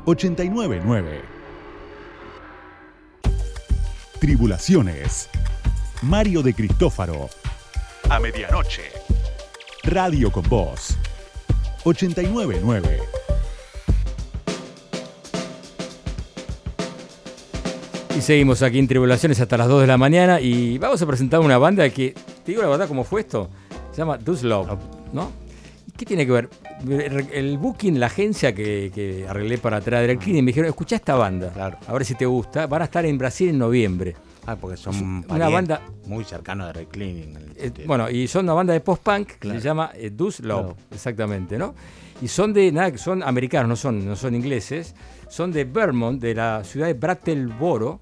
[0.06, 1.22] 899.
[4.22, 5.30] Tribulaciones.
[6.02, 7.28] Mario de Cristófaro.
[8.10, 8.84] A medianoche.
[9.84, 10.98] Radio con Voz.
[11.84, 13.00] 899.
[18.18, 21.42] Y seguimos aquí en Tribulaciones hasta las 2 de la mañana y vamos a presentar
[21.42, 22.16] una banda que,
[22.46, 23.50] te digo la verdad, ¿cómo fue esto?
[23.92, 24.78] Se llama Duslow,
[25.12, 25.32] ¿no?
[25.98, 26.50] ¿Qué tiene que ver?
[27.32, 31.80] El booking, la agencia que, arreglé para traer el cine, me dijeron, escucha esta banda,
[31.88, 32.68] a ver si te gusta.
[32.68, 34.16] Van a estar en Brasil en noviembre.
[34.46, 37.54] Ah, porque son una banda muy cercana de Reclining.
[37.56, 41.58] Eh, bueno, y son una banda de post-punk que se llama eh, Deuce Love, exactamente,
[41.58, 41.74] ¿no?
[42.22, 44.94] Y son de, nada, son americanos, no son, no son ingleses,
[45.30, 48.00] son de Vermont, de la ciudad de Brattleboro,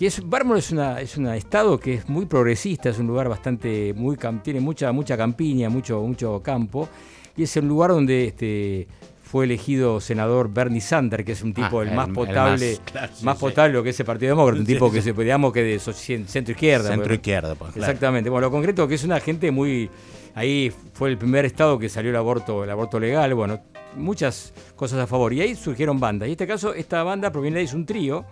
[0.00, 0.18] que es,
[0.56, 4.58] es una, es un estado que es muy progresista, es un lugar bastante, muy, tiene
[4.58, 6.88] mucha, mucha campiña, mucho, mucho campo,
[7.36, 8.88] y es el lugar donde este,
[9.22, 12.78] fue elegido senador Bernie Sanders, que es un tipo ah, el, más potable,
[13.20, 15.78] más, potable lo que es el Partido Demócrata, un tipo que se digamos que de
[15.78, 16.88] centro izquierda.
[16.88, 18.30] Centro izquierda, pues, Exactamente.
[18.30, 19.90] Bueno, lo concreto que es una gente muy
[20.34, 23.60] ahí fue el primer estado que salió el aborto, el aborto legal, bueno,
[23.96, 25.34] muchas cosas a favor.
[25.34, 26.26] Y ahí surgieron bandas.
[26.26, 28.24] Y en este caso, esta banda proviene de es un trío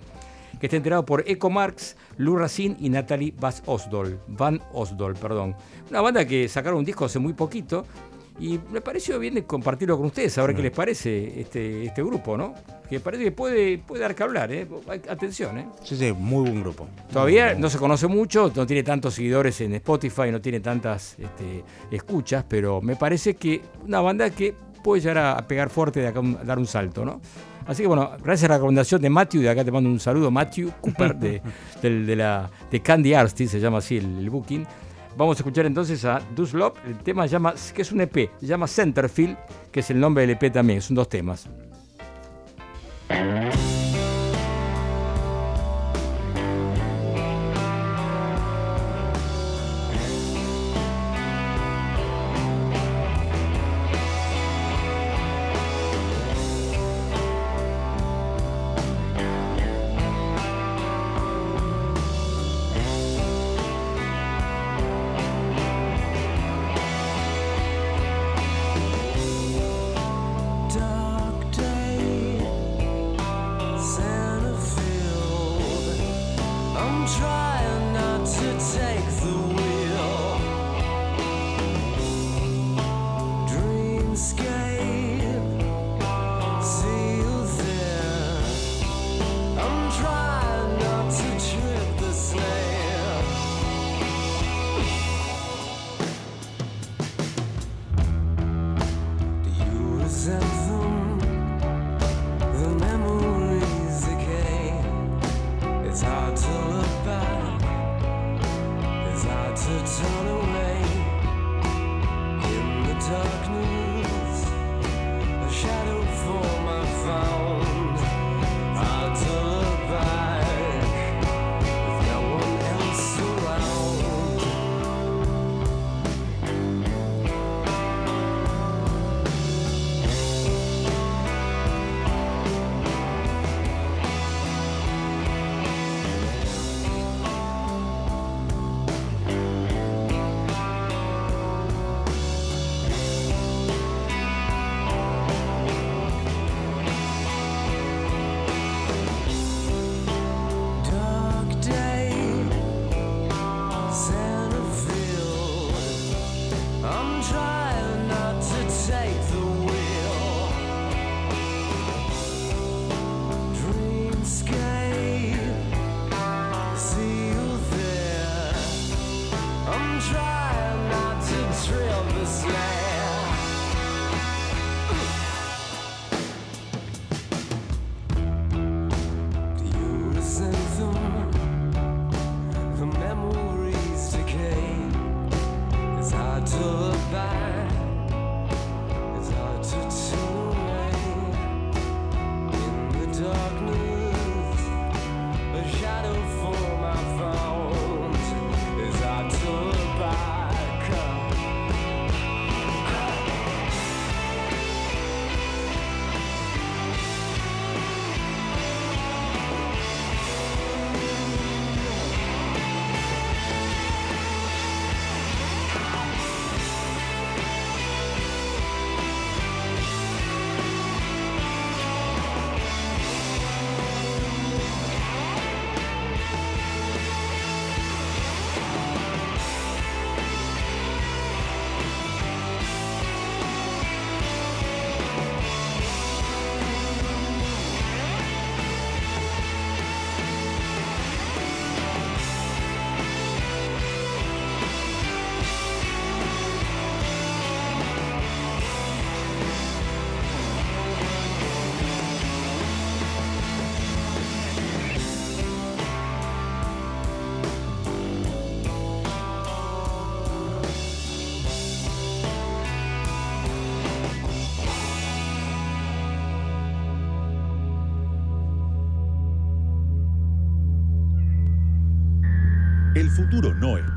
[0.58, 4.20] que está enterado por Eco Marx, Lou Racine y Natalie Van Osdol.
[4.28, 5.54] Van Osdol, perdón.
[5.90, 7.84] Una banda que sacaron un disco hace muy poquito
[8.40, 12.36] y me pareció bien compartirlo con ustedes, a ver qué les parece este, este grupo,
[12.36, 12.54] ¿no?
[12.88, 14.66] Que parece que puede, puede dar que hablar, ¿eh?
[15.08, 15.66] Atención, ¿eh?
[15.82, 16.86] Sí, sí, muy buen grupo.
[17.12, 21.64] Todavía no se conoce mucho, no tiene tantos seguidores en Spotify, no tiene tantas este,
[21.90, 24.54] escuchas, pero me parece que una banda que
[24.84, 27.20] puede llegar a, pegar fuerte, de acá, a dar un salto, ¿no?
[27.68, 30.30] Así que bueno, gracias a la recomendación de Matthew, de acá te mando un saludo,
[30.30, 31.42] Matthew Cooper, de,
[31.82, 34.66] de, la, de Candy Arts, se llama así el booking.
[35.18, 36.74] Vamos a escuchar entonces a Love.
[36.86, 39.36] El tema llama, que es un EP, se llama Centerfield,
[39.70, 40.80] que es el nombre del EP también.
[40.80, 41.48] Son dos temas.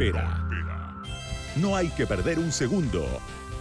[0.07, 0.43] Espera.
[1.57, 3.05] No hay que perder un segundo.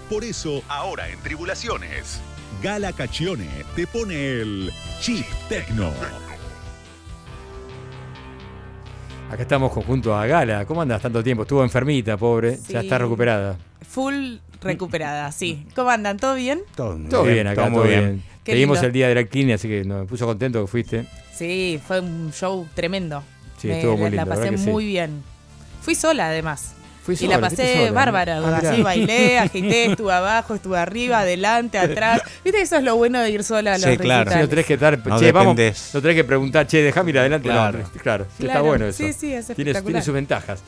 [0.08, 2.20] Por eso, ahora en Tribulaciones,
[2.62, 5.92] Gala Caccione te pone el Chip Tecno.
[9.30, 10.64] Acá estamos junto a Gala.
[10.66, 11.42] ¿Cómo andas tanto tiempo?
[11.42, 12.58] Estuvo enfermita, pobre.
[12.68, 13.56] Ya está recuperada.
[13.88, 15.66] Full recuperada, sí.
[15.76, 16.16] ¿Cómo andan?
[16.16, 16.62] ¿Todo bien?
[16.74, 18.22] Todo, bien, acá, todo, bien.
[18.44, 21.06] Seguimos el día de la clinia, así que nos puso contento que fuiste.
[21.32, 23.22] Sí, fue un show tremendo.
[23.58, 24.16] Sí, estuvo muy lindo.
[24.16, 25.22] La pasé muy bien.
[25.80, 26.74] Fui sola, además
[27.18, 32.22] y la pasé bárbara, ah, así bailé, agité, estuve abajo, estuve arriba, adelante, atrás.
[32.44, 34.30] ¿Viste eso es lo bueno de ir sola a los Sí, claro.
[34.38, 35.56] Lo tenés que estar, che, vamos,
[35.94, 37.48] lo tenés que preguntar, che, déjame ir adelante.
[37.48, 39.04] Claro, claro, está bueno eso.
[39.04, 40.60] Sí, sí, es tiene, tiene sus ventajas.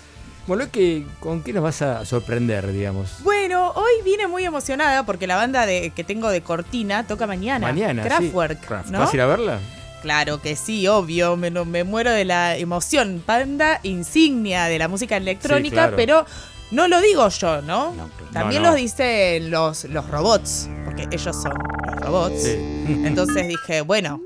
[0.46, 3.22] Bueno, que, ¿con qué nos vas a sorprender, digamos?
[3.22, 7.68] Bueno, hoy vine muy emocionada porque la banda de, que tengo de Cortina toca mañana.
[7.68, 8.98] Mañana, Kraftwerk, ¿no?
[8.98, 9.60] ¿Vas a ir a verla?
[10.02, 13.22] Claro que sí, obvio, me, me muero de la emoción.
[13.24, 16.26] Banda insignia de la música electrónica, pero
[16.72, 17.94] no lo digo yo, ¿no?
[18.32, 21.52] También lo dicen los, los robots, porque ellos son
[21.86, 22.46] los robots.
[22.46, 24.20] Entonces dije, bueno,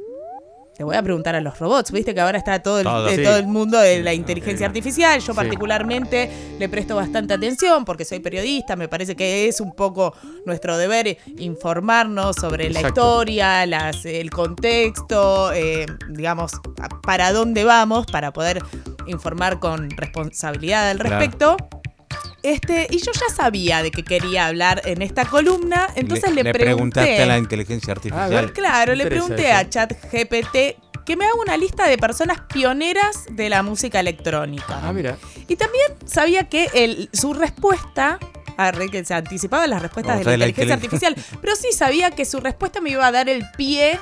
[0.76, 1.90] te voy a preguntar a los robots.
[1.90, 5.20] Viste que ahora está todo el, eh, todo, el mundo de la inteligencia artificial.
[5.20, 8.76] Yo particularmente le presto bastante atención porque soy periodista.
[8.76, 15.50] Me parece que es un poco nuestro deber informarnos sobre la historia, las, el contexto,
[15.54, 16.52] eh, digamos,
[17.02, 18.62] para dónde vamos para poder
[19.06, 21.56] informar con responsabilidad al respecto.
[22.46, 26.60] Este, y yo ya sabía de qué quería hablar en esta columna, entonces le, pregunté.
[26.60, 28.52] preguntaste a la inteligencia artificial.
[28.52, 33.64] claro, le pregunté a ChatGPT que me haga una lista de personas pioneras de la
[33.64, 34.80] música electrónica.
[34.80, 35.18] Ah, mira.
[35.48, 38.20] Y también sabía que el, su respuesta
[38.92, 42.80] que se anticipaba las respuestas de la, inteligencia artificial, pero sí sabía que su respuesta
[42.80, 43.98] me iba a dar el pie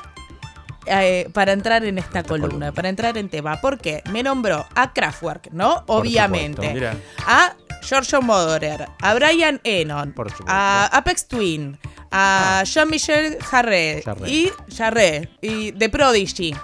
[0.85, 3.59] eh, para entrar en esta columna, para entrar en tema.
[3.63, 5.83] porque Me nombró a Kraftwerk, ¿no?
[5.87, 6.91] Obviamente.
[7.27, 7.55] A
[7.85, 10.03] Giorgio Moroder, a Brian Eno,
[10.47, 11.79] a Apex Twin,
[12.11, 12.65] a ah.
[12.65, 16.55] Jean-Michel Jarre, y Jarre y The Prodigy.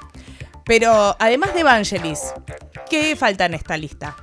[0.65, 2.21] Pero además de Evangelis,
[2.89, 4.17] ¿qué falta en esta lista?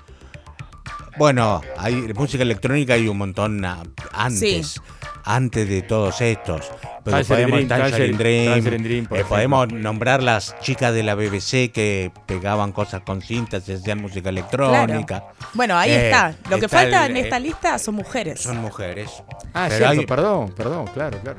[1.18, 3.64] Bueno, hay música electrónica hay un montón
[4.14, 4.82] antes,
[5.24, 6.72] antes de todos estos
[9.28, 14.30] podemos, nombrar las chicas de la BBC que pegaban cosas con cintas y hacían música
[14.30, 15.26] electrónica.
[15.54, 16.36] Bueno, ahí eh, está.
[16.50, 18.42] Lo que falta en esta lista son mujeres.
[18.42, 19.12] Son mujeres.
[19.54, 21.38] Ah, cierto, perdón, perdón, claro, claro.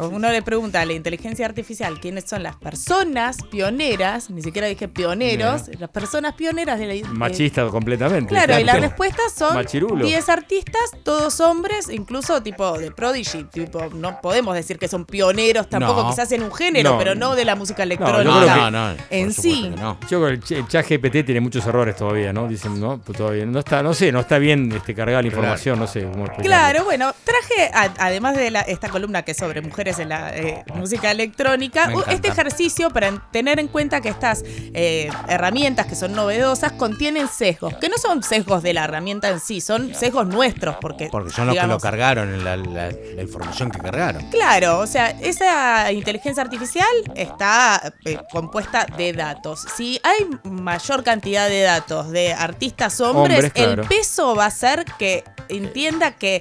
[0.00, 4.86] Uno le pregunta a la inteligencia artificial quiénes son las personas pioneras, ni siquiera dije
[4.86, 7.08] pioneros, las personas pioneras de la...
[7.08, 8.28] Machista completamente.
[8.28, 9.64] Claro, y las respuestas son
[10.00, 15.68] 10 artistas, todos hombres, incluso tipo de Prodigy, tipo, no podemos decir que son pioneros
[15.68, 18.70] tampoco, quizás en un género, pero no de la música electrónica.
[18.70, 19.72] No, no, en sí.
[20.08, 22.46] Yo creo que el chat GPT tiene muchos errores todavía, ¿no?
[22.46, 25.78] Dicen, no, pues todavía no está, no sé, no está bien este, cargada la información,
[25.78, 30.10] no sé cómo Claro, bueno, traje, además de esta columna que es sobre mujeres en
[30.10, 35.94] la eh, música electrónica, este ejercicio para tener en cuenta que estas eh, herramientas que
[35.94, 40.26] son novedosas contienen sesgos, que no son sesgos de la herramienta en sí, son sesgos
[40.26, 41.08] nuestros, porque...
[41.10, 44.28] Porque son los que lo cargaron, la, la información que cargaron.
[44.30, 49.64] Claro, o sea, esa inteligencia artificial está eh, compuesta de datos.
[49.76, 55.24] Si hay mayor cantidad de datos de artistas hombres, el peso va a ser que
[55.48, 56.40] entienda que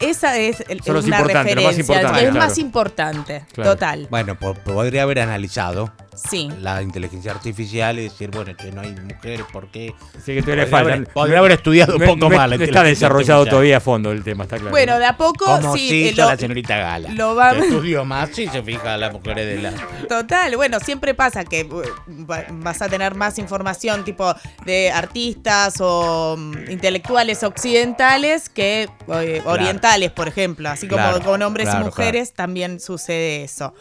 [0.00, 4.06] esa es, una referencia, es más importante, total.
[4.10, 6.48] Bueno, podría haber analizado Sí.
[6.60, 9.94] La inteligencia artificial y decir, bueno, que no hay mujeres, ¿por qué?
[10.24, 11.08] Sí, que te le faltan.
[11.12, 12.50] Podría haber estudiado un poco más.
[12.52, 14.70] está desarrollado todavía a fondo el tema, está claro.
[14.70, 16.08] Bueno, de a poco Como sí.
[16.08, 17.10] Eh, la señorita Gala.
[17.10, 17.52] Lo va...
[17.52, 19.72] estudió más y se fija a las mujeres de la.
[20.08, 21.82] Total, bueno, siempre pasa que uh,
[22.26, 24.34] vas a tener más información tipo
[24.64, 30.68] de artistas o mm, intelectuales occidentales que eh, orientales, por ejemplo.
[30.68, 33.74] Así como con hombres y mujeres también sucede eso.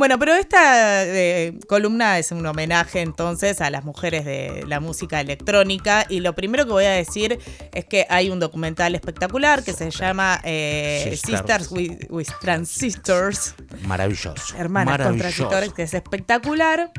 [0.00, 5.20] Bueno, pero esta eh, columna es un homenaje entonces a las mujeres de la música
[5.20, 7.38] electrónica y lo primero que voy a decir
[7.74, 13.54] es que hay un documental espectacular que se llama eh, Sisters, with, Transistors.
[13.86, 14.56] Maravilloso.
[14.56, 16.90] Hermanas con transistores, que es espectacular,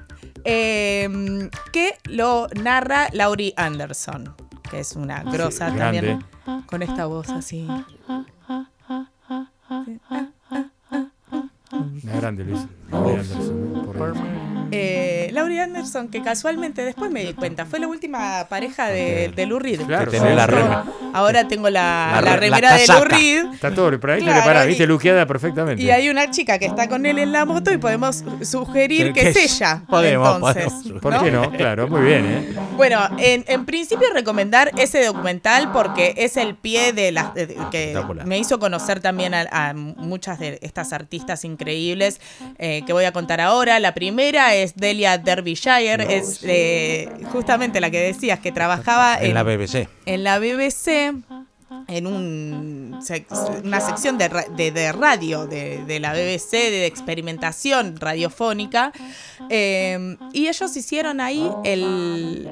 [0.44, 4.36] em, que lo narra Laurie Anderson,
[4.70, 6.24] que es una ah, grosa también,
[6.68, 7.68] con esta voz así.
[12.04, 12.68] grande, Luis.
[14.74, 19.46] Eh, Laurie Anderson, que casualmente después me di cuenta, fue la última pareja de, de
[19.46, 19.82] Lou Reed.
[19.82, 20.12] Claro,
[21.14, 23.46] Ahora tengo la, la, remera de Lou Reed.
[23.54, 25.84] Está todo, pero ahí claro, para, viste, luqueada perfectamente.
[25.84, 29.30] Y hay una chica que está con él en la moto y podemos sugerir que,
[29.30, 29.84] es ella.
[29.90, 31.52] Podemos, entonces, ¿Por qué no?
[31.52, 32.56] Claro, muy bien, ¿eh?
[32.78, 37.32] Bueno, en, en, principio recomendar ese documental porque es el pie de las
[37.72, 42.22] que me hizo conocer también a, muchas de estas artistas increíbles
[42.58, 43.80] eh, que voy a contar ahora.
[43.80, 49.44] La primera es Delia Derbyshire, es eh, justamente la que decías que trabajaba en, la
[49.44, 49.88] BBC.
[50.06, 51.14] En la BBC
[51.88, 53.00] en un,
[53.64, 58.92] una sección de, de, radio de, la BBC, de experimentación radiofónica,
[59.50, 62.50] eh, y ellos hicieron ahí el,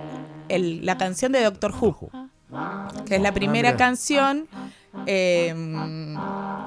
[0.47, 2.09] el, la canción de Doctor Who,
[3.05, 4.47] que es la primera canción.
[5.05, 5.53] Eh,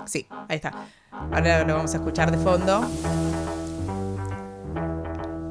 [0.07, 0.73] sí, ahí está.
[1.11, 2.83] Ahora lo vamos a escuchar de fondo.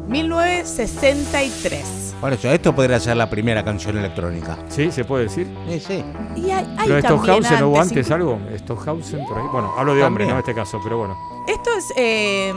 [0.08, 2.16] 1963.
[2.20, 4.58] Por eso, esto podría ser la primera canción electrónica.
[4.68, 5.48] Sí, se puede decir.
[5.68, 6.06] Sí, sí.
[6.36, 8.40] Y hay, pero Stockhausen hubo antes algo.
[8.58, 9.46] Stockhausen por ahí.
[9.52, 11.18] Bueno, hablo de hombre, no en este caso, pero bueno.
[11.48, 12.54] Esto es eh,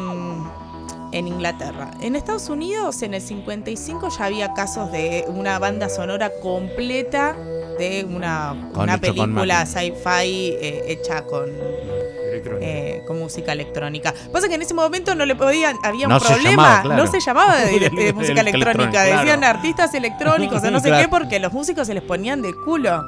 [1.14, 1.90] en Inglaterra.
[2.00, 7.36] En Estados Unidos, en el 55 ya había casos de una banda sonora completa
[7.78, 11.50] de una, una película sci-fi eh, hecha con
[12.60, 14.12] eh, con música electrónica.
[14.32, 18.12] Pasa que en ese momento no le podían, había un problema, no se llamaba de,
[18.14, 22.42] música electrónica, decían artistas electrónicos o no sé qué, porque los músicos se les ponían
[22.42, 23.06] de culo.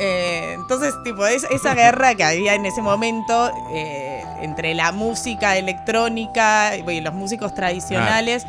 [0.00, 6.76] Eh, entonces, tipo, esa guerra que había en ese momento eh, entre la música electrónica
[6.76, 8.46] y los músicos tradicionales,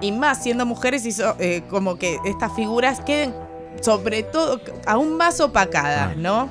[0.00, 1.36] y más siendo mujeres, hizo
[1.68, 3.34] como que estas figuras queden
[3.80, 6.48] sobre todo aún más opacadas, ¿no?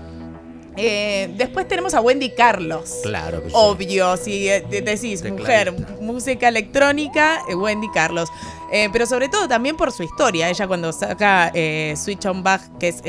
[0.76, 2.99] Eh, después tenemos a Wendy Carlos.
[3.03, 3.56] Claro que sí.
[3.56, 8.30] Obvio, si eh, decís mujer, música electrónica, eh, Wendy Carlos.
[8.91, 10.49] Pero sobre todo también por su historia.
[10.49, 11.51] Ella cuando saca
[11.95, 13.01] Switch on Back, que es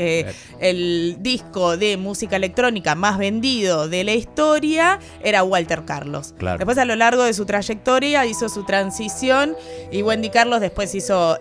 [0.59, 6.33] el disco de música electrónica más vendido de la historia, era Walter Carlos.
[6.57, 9.55] Después a lo largo de su trayectoria hizo su transición
[9.91, 11.37] y Wendy Carlos después hizo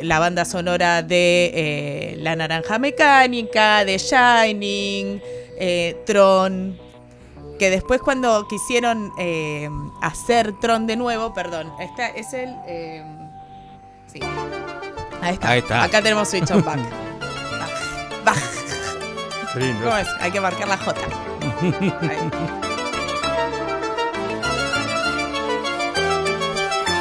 [0.00, 5.20] la banda sonora de La Naranja Mecánica, de Shining.
[5.60, 6.78] Eh, Tron,
[7.58, 9.68] que después cuando quisieron eh,
[10.00, 12.54] hacer Tron de nuevo, perdón, este es el...
[12.68, 13.04] Eh,
[14.12, 14.20] sí.
[15.22, 15.82] Ahí está.
[15.82, 16.78] Acá tenemos Switch on Back.
[18.24, 18.38] Back.
[19.82, 20.08] ¿Cómo es?
[20.20, 21.00] Hay que marcar la J.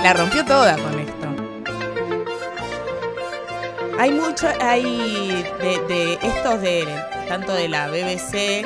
[0.04, 1.28] La rompió toda con esto.
[4.00, 6.88] Hay mucho, hay de, de estos de
[7.28, 8.66] tanto de la BBC, eh,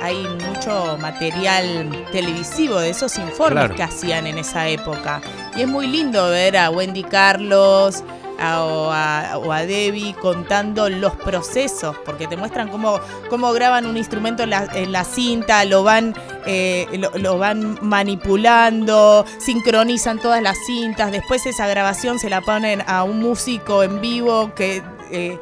[0.00, 5.20] hay mucho material televisivo de esos informes que hacían en esa época.
[5.56, 8.02] Y es muy lindo ver a Wendy Carlos
[8.40, 12.98] o, a, Debbie contando los procesos, porque te muestran cómo,
[13.30, 14.50] cómo graban un instrumento en
[14.92, 16.14] la, cinta, lo van,
[16.46, 16.86] eh,
[17.20, 23.20] lo, van manipulando, sincronizan todas las cintas, después esa grabación se la ponen a un
[23.20, 24.82] músico en vivo que...
[25.10, 25.38] Eh,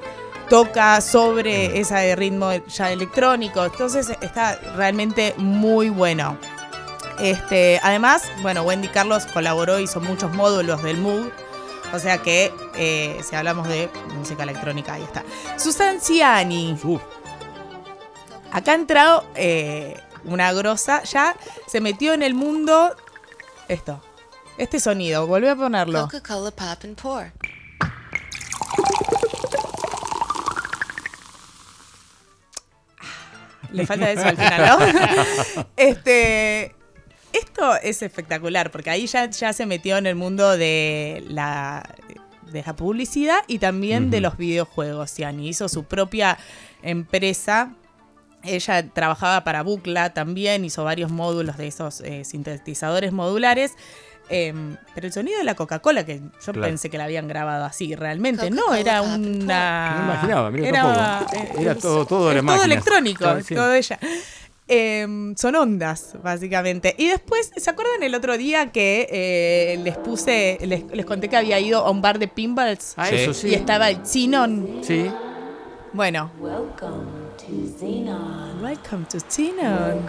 [0.49, 3.65] toca sobre ese ritmo ya electrónico.
[3.65, 6.37] Entonces está realmente muy bueno.
[7.20, 11.30] Este, además, bueno, Wendy Carlos colaboró, hizo muchos módulos del Moog.
[11.92, 15.24] O sea que eh, si hablamos de música electrónica, ahí está.
[15.59, 16.78] Susan Ciani.
[18.52, 21.02] Acá ha entrado eh, una grosa.
[21.02, 21.36] Ya
[21.66, 22.97] se metió en el mundo.
[23.68, 24.01] Esto.
[24.56, 25.26] Este sonido.
[25.26, 26.02] Volví a ponerlo.
[26.02, 27.32] Coca-Cola Pop and Pour.
[33.72, 35.64] Le falta eso al final, ¿no?
[35.76, 36.74] este,
[37.32, 41.89] esto es espectacular, porque ahí ya, ya se metió en el mundo de la,
[42.51, 45.16] de la publicidad y también de los videojuegos.
[45.16, 46.39] Yani hizo su propia
[46.82, 47.74] empresa.
[48.43, 53.74] Ella trabajaba para Bucla también, hizo varios módulos de esos eh, sintetizadores modulares.
[54.32, 57.97] Em, pero el sonido de la Coca-Cola, que yo pensé que la habían grabado así
[57.97, 59.97] realmente, no, era una.
[59.97, 63.98] No imaginaba, mira, era, eh, era todo, todo, todo electrónico, todo ella.
[64.72, 66.94] Em, son ondas, básicamente.
[66.97, 71.59] Y después, ¿se acuerdan el otro día que eh, les puse, les, conté que había
[71.59, 72.94] ido a un bar de pinballs?
[72.97, 73.48] Ah, eso sí.
[73.48, 74.80] Y estaba el Xenon.
[74.82, 75.10] Sí.
[75.92, 76.30] Bueno.
[76.38, 78.62] Welcome to Xenon.
[78.62, 80.06] Welcome to Xenon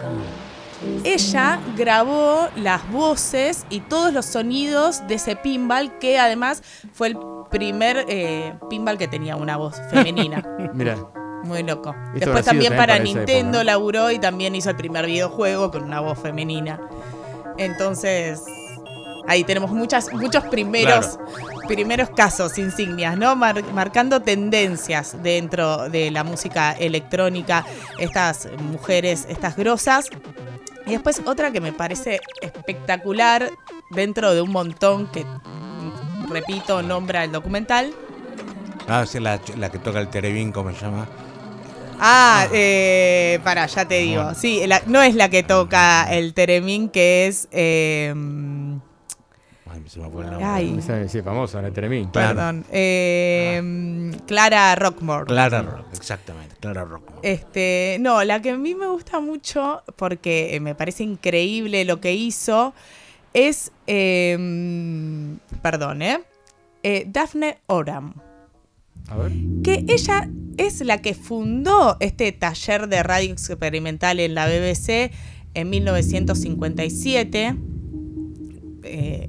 [1.04, 6.62] ella grabó las voces y todos los sonidos de ese pinball, que además
[6.92, 7.18] fue el
[7.50, 10.42] primer eh, pinball que tenía una voz femenina.
[10.74, 10.96] Mira.
[11.44, 11.94] Muy loco.
[12.14, 16.80] Después también para, Nintendo laburó y también hizo el primer videojuego con una voz femenina.
[17.58, 18.42] Entonces,
[19.26, 21.18] ahí tenemos muchas, muchos primeros,
[21.66, 23.36] primeros casos, insignias, ¿no?
[23.36, 27.64] marcando tendencias dentro de la música electrónica,
[27.98, 30.08] estas mujeres, estas grosas.
[30.86, 33.50] Y después otra que me parece espectacular
[33.90, 35.24] dentro de un montón que,
[36.28, 37.92] repito, nombra el documental.
[38.88, 41.06] Ah, sí, la, que toca el terebín, ¿cómo se llama?
[42.04, 44.34] Ah, eh, para, ya te digo.
[44.34, 47.46] Sí, no es la que toca el Teremín, que es.
[47.52, 48.12] Eh,
[49.70, 50.44] Ay, se me fue el nombre.
[50.44, 50.80] Ay.
[51.08, 52.10] Sí, famosa, el Teremín.
[52.10, 52.64] Perdón.
[52.72, 55.26] Eh, Clara Rockmore.
[55.26, 56.56] Clara Rock, exactamente.
[56.58, 57.20] Clara Rockmore.
[57.22, 62.14] Este, no, la que a mí me gusta mucho, porque me parece increíble lo que
[62.14, 62.74] hizo,
[63.32, 63.70] es.
[63.86, 64.36] Eh,
[65.62, 66.20] perdón, ¿eh?
[66.82, 67.04] ¿eh?
[67.06, 68.14] Daphne Oram.
[69.08, 69.32] A ver.
[69.62, 75.12] Que ella es la que fundó este taller de radio experimental en la BBC
[75.54, 77.56] en 1957.
[78.84, 79.28] Eh,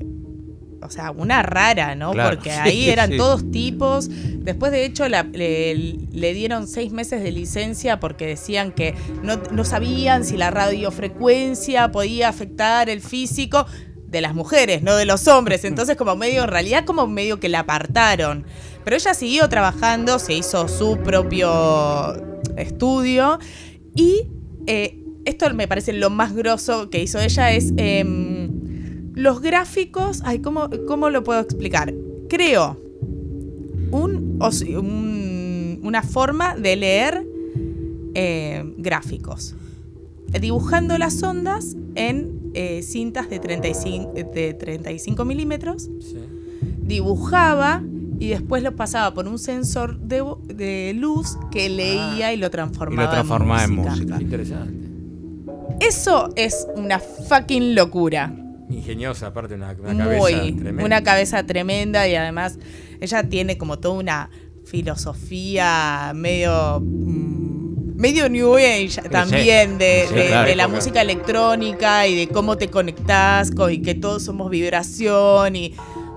[0.82, 2.12] o sea, una rara, ¿no?
[2.12, 4.10] Porque ahí eran todos tipos.
[4.10, 8.94] Después, de hecho, le, dieron seis meses de licencia porque decían que
[9.24, 13.66] no, no sabían si la radiofrecuencia podía afectar el físico
[14.08, 15.64] de las mujeres, no de los hombres.
[15.64, 18.46] Entonces, como medio, en realidad, como medio que la apartaron.
[18.84, 22.14] Pero ella siguió trabajando, se hizo su propio
[22.58, 23.40] estudio
[23.96, 24.28] y
[24.68, 30.22] eh, esto me parece lo más grosso que hizo ella es em, los gráficos.
[30.26, 31.94] Ay, ¿cómo, ¿cómo, lo puedo explicar?
[32.30, 32.80] Creo
[33.92, 34.40] un,
[35.84, 37.28] una forma de leer
[38.16, 39.56] eh, gráficos,
[40.40, 45.90] dibujando las ondas en eh, cintas de 35, de 35 milímetros.
[46.82, 47.82] Dibujaba
[48.20, 53.06] y después lo pasaba por un sensor de, luz que leía y lo transformaba, y
[53.06, 54.22] lo transformaba en música.
[54.22, 54.90] Interesante.
[55.80, 58.34] Eso es una fucking locura.
[58.70, 60.86] Ingeniosa, aparte, una, una cabeza tremenda.
[60.86, 62.58] Una cabeza tremenda y además
[63.02, 64.30] ella tiene como toda una
[64.66, 66.80] filosofía medio.
[66.82, 67.54] Mm,
[67.96, 73.96] medio New Age también de, la música electrónica y de cómo te conectás y que
[73.96, 75.74] todos somos vibración y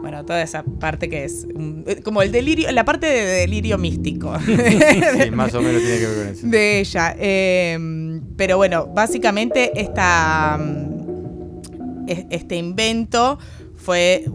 [0.07, 1.49] bueno, toda esa parte que es
[1.87, 4.39] eh, como el delirio, la parte de delirio místico.
[4.47, 6.47] sí, más o menos tiene que ver con eso.
[6.47, 7.17] De ella.
[7.19, 13.41] Em, pero bueno, básicamente esta, mm, este invento
[13.75, 14.27] fue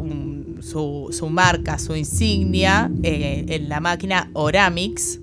[0.60, 5.22] su, marca, su insignia eh, en la máquina Oramix.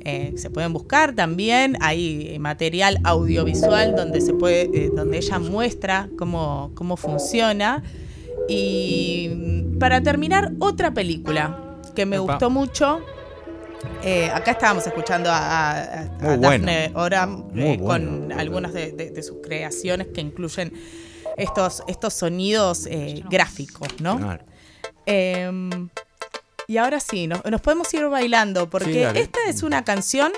[0.00, 6.70] Eh, se pueden buscar también, hay material audiovisual donde se puede, donde ella muestra cómo,
[6.74, 7.82] cómo funciona.
[8.48, 13.00] Y para terminar, otra película que me gustó mucho.
[14.02, 20.72] Eh, acá estábamos escuchando a, Daphne Oram eh, con algunas de, sus creaciones que incluyen
[21.36, 24.38] estos, estos sonidos eh, gráficos, ¿no?
[25.04, 25.88] Em,
[26.68, 30.32] y ahora sí, nos, podemos ir bailando porque esta es una canción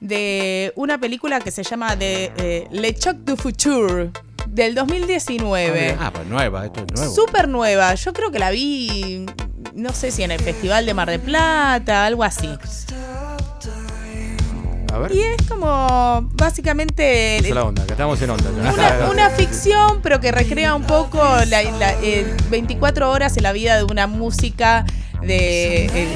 [0.00, 4.10] de una película que se llama de, Le Choc du Futur
[4.52, 5.96] del 2019.
[5.98, 7.14] Ah, pues nueva, esto es nuevo.
[7.14, 7.94] Súper nueva.
[7.94, 9.26] Yo creo que la vi,
[9.74, 12.48] no sé si en el Festival de Mar de Plata, algo así.
[14.92, 15.12] A ver.
[15.12, 17.38] Y es como básicamente.
[17.38, 18.50] Es la onda, que estamos en onda.
[19.10, 21.62] Una, ficción, pero que recrea un poco la,
[22.50, 24.84] 24 horas en la vida de una música
[25.22, 26.08] de eh,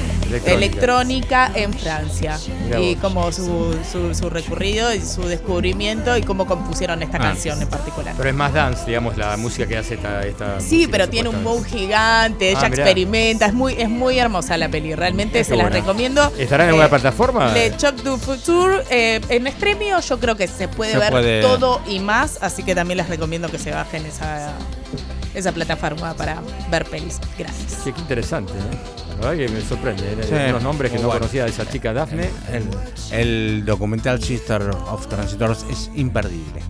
[0.47, 1.51] electrónica.
[1.55, 2.39] en Francia.
[2.81, 3.77] y como su,
[4.13, 7.21] su, recorrido y su descubrimiento y cómo compusieron esta ah.
[7.21, 8.15] canción en particular.
[8.17, 10.27] Pero es más dance, digamos, la música que hace esta.
[10.27, 14.57] esta sí, pero tiene un bow gigante, ella ah, experimenta, es muy, es muy hermosa
[14.57, 16.33] la peli, realmente se la recomiendo.
[16.39, 17.53] ¿Estará en alguna eh, plataforma?
[17.53, 22.01] Le Choc du Futur, eh, en Extremio yo creo que se puede ver todo y
[22.01, 24.53] más, así que también les recomiendo que se bajen esa
[25.37, 27.21] esa plataforma para ver pelis.
[27.39, 27.83] Gracias.
[27.85, 29.07] qué interesante, ¿eh?
[29.21, 30.03] La verdad que me sorprende.
[30.13, 30.53] ¿eh?
[30.53, 32.31] Los nombres que no conocía de esa chica Daphne.
[33.13, 36.63] El, documental Sister of Transitors es imperdible.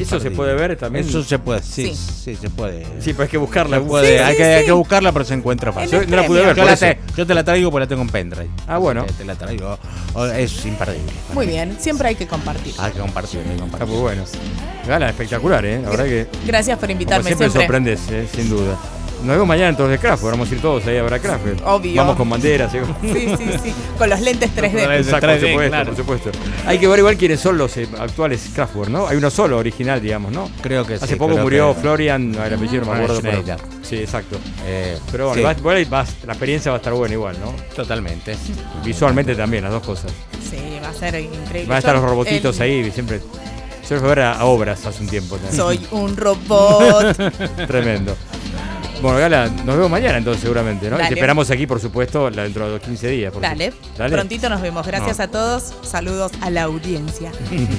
[0.00, 1.06] ¿Eso se puede ver también?
[1.06, 2.84] Eso se puede, sí, sí, se puede.
[3.00, 3.76] Sí, pero hay que buscarla.
[3.76, 6.08] hay, que, buscarla, pero se encuentra fácil.
[6.08, 6.98] no la pude ver.
[7.16, 8.50] Yo, te, la traigo porque la tengo en pendrive.
[8.66, 9.04] Ah, bueno.
[9.18, 9.78] Te, la traigo.
[10.36, 11.12] Es imperdible.
[11.34, 12.74] Muy bien, siempre hay que compartir.
[12.78, 13.82] Hay que compartir, hay que compartir.
[13.82, 14.24] Está muy bueno.
[14.86, 15.80] Gala espectacular, ¿eh?
[15.82, 16.26] La verdad que.
[16.46, 17.24] Gracias por invitarme.
[17.24, 17.62] siempre, siempre.
[17.62, 18.26] sorprendes, ¿eh?
[18.32, 18.78] sin duda.
[19.22, 21.62] Nos vemos mañana entonces de Craft, vamos a ir todos ahí a ver a Craft.
[21.64, 21.96] Obvio.
[21.96, 22.72] Vamos con banderas.
[23.02, 23.74] Sí, sí, sí.
[23.98, 24.98] Con los lentes 3D.
[24.98, 26.30] Exacto, por, supuesto, por supuesto.
[26.66, 29.06] Hay que ver igual quiénes son los eh, actuales Kraftwerk, ¿no?
[29.06, 30.50] Hay uno solo original, digamos, ¿no?
[30.60, 31.12] Creo que Hace sí.
[31.12, 33.20] Hace poco murió Florian, no, el apellido no me acuerdo.
[33.22, 33.42] Pero,
[33.82, 34.38] sí, exacto.
[34.64, 35.52] Eh, pero bueno, la
[36.32, 37.54] experiencia va a estar buena igual, ¿no?
[37.74, 38.36] Totalmente.
[38.84, 40.12] Visualmente también, las dos cosas.
[40.48, 41.68] Sí, va a ser increíble.
[41.68, 43.20] Van a estar los robotitos ahí, siempre.
[43.88, 45.38] Yo fui a ver a, obras hace un tiempo.
[45.50, 47.14] Soy un robot.
[47.66, 48.16] Tremendo.
[49.02, 50.96] Bueno, Gala, nos vemos mañana entonces seguramente, ¿no?
[50.96, 53.34] Y te esperamos aquí, por supuesto, dentro de los 15 días.
[53.40, 53.72] Dale.
[53.98, 54.14] Dale.
[54.14, 54.86] Prontito nos vemos.
[54.86, 55.74] Gracias a todos.
[55.82, 57.32] Saludos a la audiencia.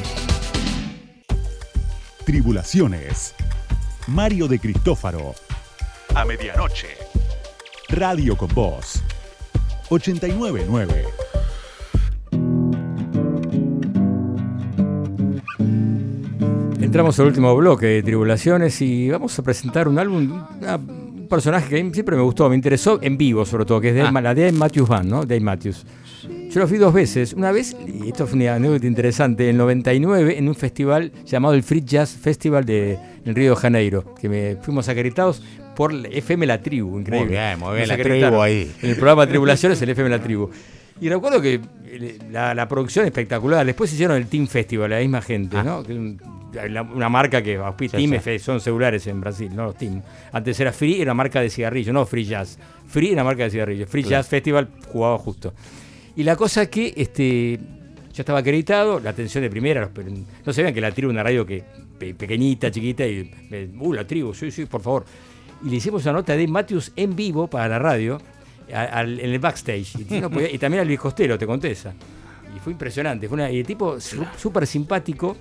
[2.26, 3.36] Tribulaciones.
[4.08, 5.34] Mario de Cristófaro.
[6.14, 6.90] A medianoche.
[7.88, 9.02] Radio con Voz.
[9.88, 11.06] 899.
[16.82, 20.44] Entramos al último bloque de Tribulaciones y vamos a presentar un álbum,
[21.34, 24.12] personaje que siempre me gustó, me interesó en vivo sobre todo, que es de, ah.
[24.12, 25.26] la Dave Matthews Band, ¿no?
[25.26, 25.86] Dave Matthews.
[26.52, 27.34] Yo lo fui dos veces.
[27.34, 31.64] Una vez, y esto fue una anécdota interesante, en 99 en un festival llamado el
[31.64, 35.42] Free Jazz Festival de en Río de Janeiro, que me fuimos acreditados
[35.76, 37.26] por FM La Tribu, increíble.
[37.26, 38.72] Muy bien, muy bien, la tribu ahí.
[38.84, 40.52] En el programa Tribulaciones, el FM La Tribu.
[41.02, 43.66] Y recuerdo que eh, la, producción espectacular.
[43.66, 45.64] Después hicieron el Team Festival, la misma gente, ah.
[45.64, 45.84] ¿no?
[46.94, 47.60] una marca que
[47.92, 50.02] Team son celulares en Brasil, no los Team.
[50.32, 52.60] Antes era Free, era marca de cigarrillo, no Free Jazz.
[52.88, 53.88] Free era marca de cigarrillo.
[53.88, 55.54] Free Jazz Festival jugaba justo.
[56.16, 57.60] Y la cosa que este,
[58.14, 59.90] ya estaba acreditado, la atención de primera,
[60.46, 61.64] no sabían que la tribu una radio que
[61.98, 63.32] pequeñita, chiquita, y
[63.80, 65.06] uh, la tribu, sí, sí, por favor.
[65.64, 68.20] Y le hicimos una nota de Matthews en vivo para la radio,
[68.68, 69.96] en el backstage.
[70.00, 71.94] Y, también al Luis Costero, te conté esa.
[72.56, 73.28] Y fue impresionante.
[73.28, 75.36] Fue una, y el tipo súper simpático.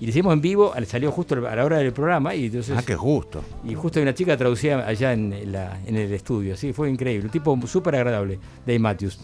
[0.00, 2.34] Y le hicimos en vivo, salió justo a la hora del programa.
[2.34, 3.42] Y entonces, ah, qué justo.
[3.64, 6.56] Y justo hay una chica traducía allá en, en el estudio.
[6.56, 7.26] Sí, fue increíble.
[7.26, 9.18] Un tipo súper agradable, Dave Matthews.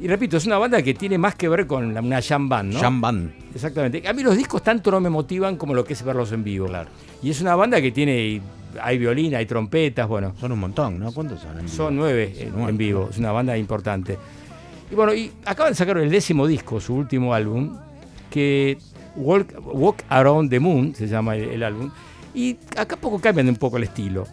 [0.00, 2.80] Y repito, es una banda que tiene más que ver con una jam band, ¿no?
[2.80, 3.32] Jam band.
[3.54, 4.06] Exactamente.
[4.06, 6.66] A mí los discos tanto no me motivan como lo que es verlos en vivo.
[6.66, 6.90] Claro.
[7.22, 8.40] Y es una banda que tiene,
[8.80, 10.34] hay violín, hay trompetas, bueno.
[10.38, 11.12] Son un montón, ¿no?
[11.12, 11.68] ¿Cuántos son?
[11.68, 13.08] son nueve en, vivo.
[13.10, 14.18] Es una banda importante.
[14.90, 17.78] Y bueno, y acaban de sacar el décimo disco, su último álbum,
[18.30, 18.78] que
[19.16, 21.90] Walk, Around the Moon se llama el álbum.
[22.34, 24.26] Y acá poco cambian un poco el estilo.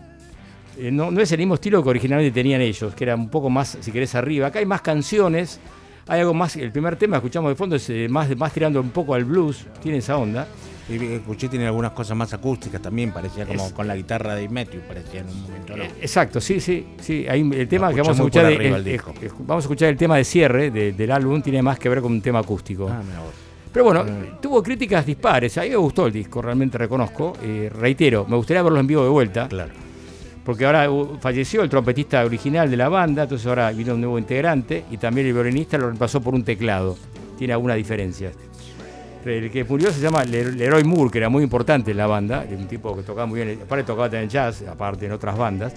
[0.78, 3.78] Eh, no, es el mismo estilo que originalmente tenían ellos, que era un poco más,
[3.80, 4.48] si querés, arriba.
[4.48, 5.60] Acá hay más canciones,
[6.08, 6.56] hay algo más.
[6.56, 9.26] El primer tema que escuchamos de fondo es eh, más, más tirando un poco al
[9.26, 10.48] blues, tiene esa onda.
[10.96, 15.22] Escuché tiene algunas cosas más acústicas también, parecía como con la guitarra de Matthew, parecía
[15.22, 15.76] en un momento.
[15.76, 17.26] Eh, exacto, sí, sí, sí.
[17.28, 18.54] Hay el tema que vamos a escuchar,
[19.40, 22.22] vamos a escuchar el tema de cierre del álbum, tiene más que ver con un
[22.22, 22.90] tema acústico.
[22.90, 23.02] Ah,
[23.72, 24.06] Pero bueno,
[24.42, 25.58] tuvo críticas dispares.
[25.58, 27.34] A mí me gustó el disco, realmente reconozco.
[27.80, 29.48] reitero, me gustaría verlo en vivo de vuelta.
[29.48, 29.92] Claro
[30.46, 30.90] porque ahora
[31.20, 35.28] falleció el trompetista original de la banda, entonces ahora vino un nuevo integrante y también
[35.28, 36.98] el violinista lo reemplazó por un teclado.
[37.38, 38.32] Tiene alguna diferencia.
[39.26, 42.68] El que murió se llama Leroy Moore, que era muy importante en la banda, un
[42.68, 45.74] tipo que tocaba muy bien, aparte tocaba también jazz, aparte en otras bandas.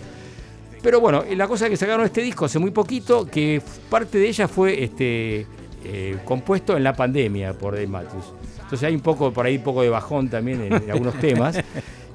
[0.83, 4.29] Pero bueno, la cosa es que sacaron este disco hace muy poquito, que parte de
[4.29, 5.47] ella fue este,
[5.85, 8.33] eh, compuesto en la pandemia por Dave Matthews.
[8.57, 11.57] Entonces hay un poco, por ahí un poco de bajón también en algunos temas.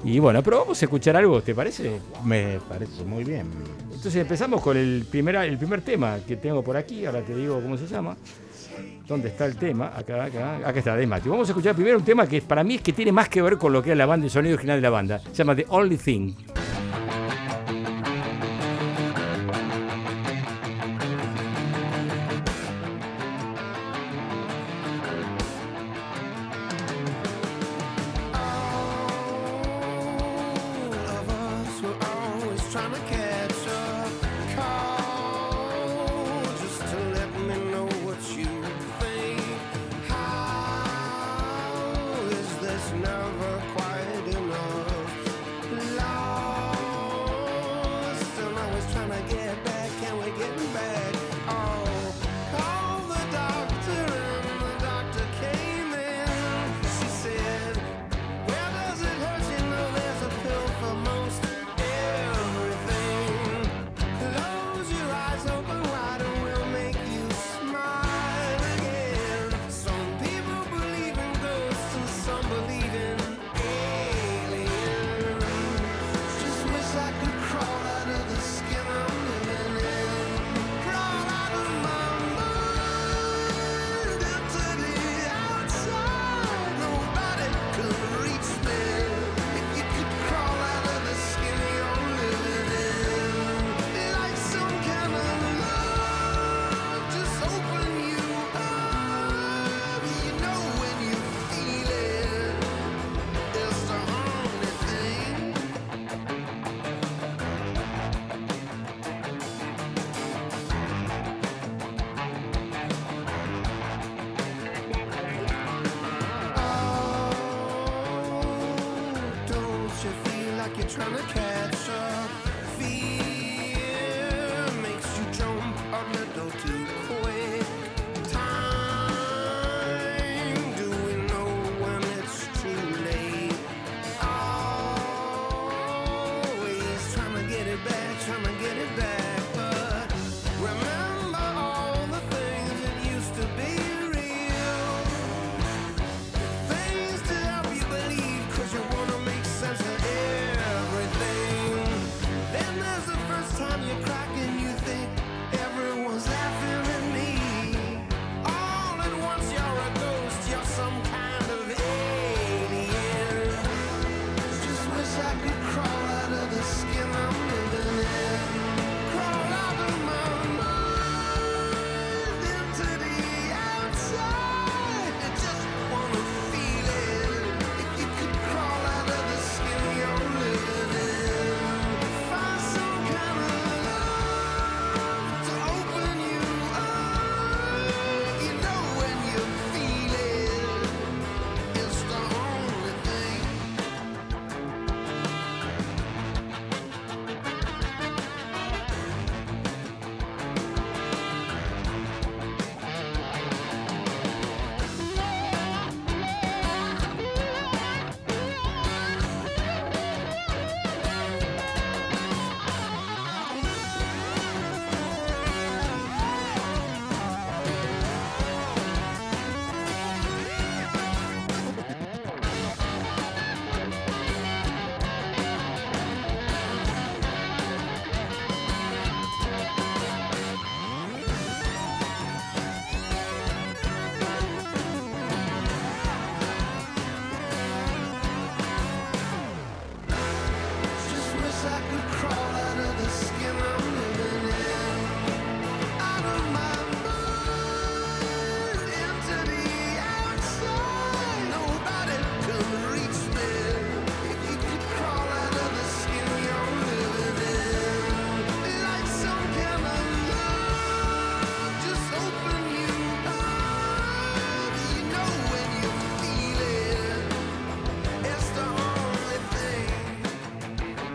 [0.02, 2.00] Y bueno, pero vamos a escuchar algo, ¿te parece?
[2.24, 3.46] Me parece muy bien.
[3.84, 7.60] Entonces empezamos con el primer, el primer tema que tengo por aquí, ahora te digo
[7.60, 8.16] cómo se llama.
[9.10, 9.86] ¿Dónde está el tema?
[9.88, 11.32] Acá, acá, acá está, de Matthew.
[11.32, 13.58] Vamos a escuchar primero un tema que para mí es que tiene más que ver
[13.58, 15.18] con lo que es la banda, el sonido original de la banda.
[15.18, 16.32] Se llama The Only Thing.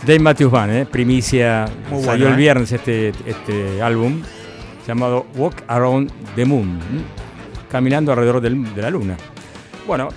[0.05, 0.85] Dave Matthews Band, ¿eh?
[0.85, 1.65] primicia.
[2.03, 2.37] salió el ¿eh?
[2.37, 4.21] viernes este, este álbum
[4.87, 6.79] llamado Walk Around the Moon,
[7.71, 9.17] caminando alrededor de la luna.
[9.87, 10.09] Bueno,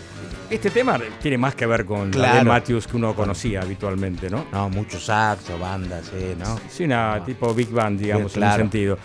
[0.50, 4.44] este tema tiene más que ver con la Dave Matthews que uno conocía habitualmente, ¿no?
[4.52, 6.60] No, muchos saxo, bandas, ¿no?
[6.68, 8.98] Sí, una tipo big band, digamos, en un sentido.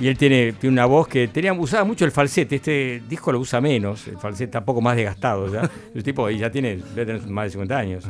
[0.00, 2.56] Y él tiene, tiene una voz que tenía, usaba mucho el falsete.
[2.56, 5.52] Este disco lo usa menos, el falsete está poco más desgastado.
[5.52, 5.70] ¿ya?
[5.94, 8.04] el tipo ya tiene, debe tener más de 50 años.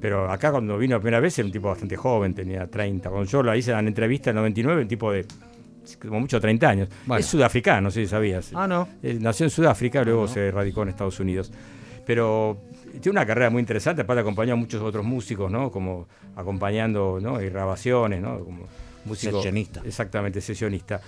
[0.00, 3.08] Pero acá cuando vino la primera vez era un tipo bastante joven, tenía 30.
[3.08, 5.26] Cuando yo lo hice en entrevista en 99, un tipo de
[5.94, 6.88] como mucho 30 años.
[7.18, 8.50] Es sudafricano, no sé si sabías.
[8.54, 8.88] Ah, no.
[9.02, 11.52] nació en Sudáfrica, luego se radicó en Estados Unidos.
[12.04, 12.58] Pero
[13.00, 15.70] tiene una carrera muy interesante, aparte acompañó a muchos otros músicos, ¿no?
[15.70, 17.40] Como acompañando, ¿no?
[17.42, 18.38] Y grabaciones, ¿no?
[18.40, 18.66] Como
[19.04, 19.38] músico.
[19.38, 19.82] Sesionista.
[19.84, 21.00] Exactamente, sesionista.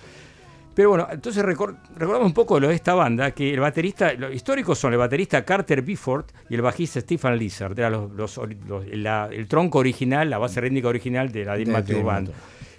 [0.79, 4.79] Pero bueno, entonces recordamos un poco lo de esta banda, que el baterista, los históricos
[4.79, 10.31] son el baterista Carter Bifford y el bajista Stephen Lizard, era los, el tronco original,
[10.31, 12.31] la base rítmica original de la Dean Matthews Band.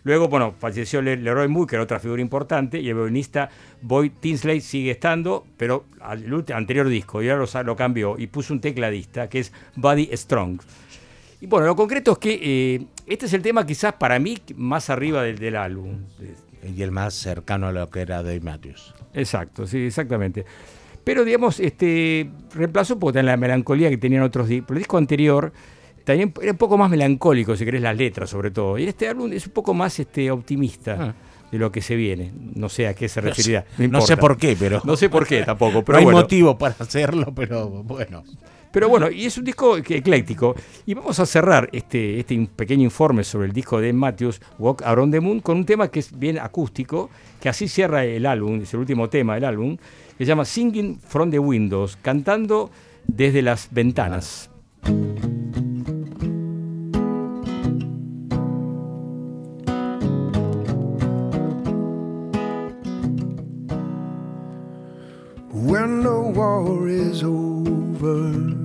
[0.03, 3.49] Luego, bueno, falleció Leroy Moore, que era otra figura importante, y el violinista
[3.81, 6.23] Boyd Tinsley sigue estando, pero al
[6.53, 10.61] anterior disco, y ahora lo, lo cambió y puso un tecladista, que es Buddy Strong.
[11.41, 14.89] Y bueno, lo concreto es que eh, este es el tema quizás para mí más
[14.89, 15.97] arriba del, del álbum
[16.63, 18.93] y el más cercano a lo que era Dave Matthews.
[19.13, 20.45] Exacto, sí, exactamente.
[21.03, 24.71] Pero digamos, este reemplazó un la melancolía que tenían otros discos.
[24.71, 25.51] El disco anterior
[26.03, 28.77] también era un poco más melancólico, si querés, las letras sobre todo.
[28.77, 30.97] Y este álbum es un poco más este, optimista.
[30.99, 31.13] Ah.
[31.51, 32.31] de lo que se viene.
[32.53, 33.65] No sé a qué se referirá.
[33.77, 34.81] No, sé por qué, pero.
[34.83, 35.83] No sé por qué tampoco.
[35.85, 38.23] Pero no hay motivo para hacerlo, pero bueno.
[38.71, 40.55] Pero bueno, y es un disco ecléctico.
[40.85, 45.13] Y vamos a cerrar este, este pequeño informe sobre el disco de Matthews, Walk Around
[45.13, 47.09] the Moon, con un tema que es bien acústico,
[47.41, 49.77] que así cierra el álbum, es el último tema del álbum,
[50.17, 52.69] que se llama Singing from the Windows, cantando
[53.07, 54.49] desde las ventanas.
[65.51, 68.58] When the war is over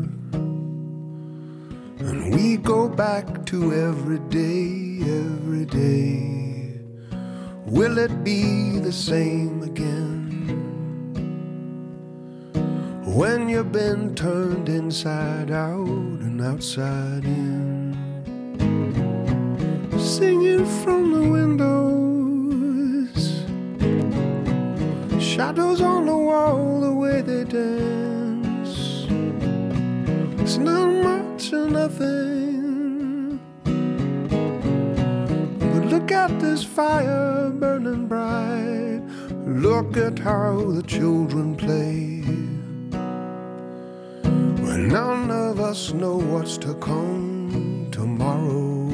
[2.53, 6.79] go back to every day, every day.
[7.65, 10.21] Will it be the same again?
[13.05, 15.89] When you've been turned inside out
[16.27, 17.65] and outside in.
[19.99, 23.23] singing from the windows.
[25.19, 29.07] Shadows on the wall, the way they dance.
[30.43, 30.85] It's not
[31.53, 33.41] or nothing.
[35.73, 39.03] But look at this fire burning bright.
[39.45, 42.23] Look at how the children play.
[44.63, 48.87] Well, none of us know what's to come tomorrow.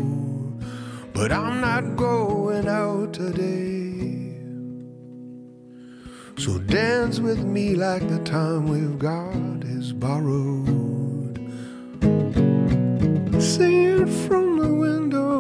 [1.13, 4.39] But I'm not going out today.
[6.39, 10.80] So dance with me like the time we've got is borrowed.
[13.41, 15.31] Sing it from the windows.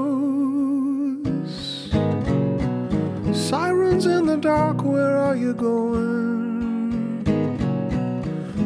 [3.39, 7.23] Sirens in the dark, where are you going?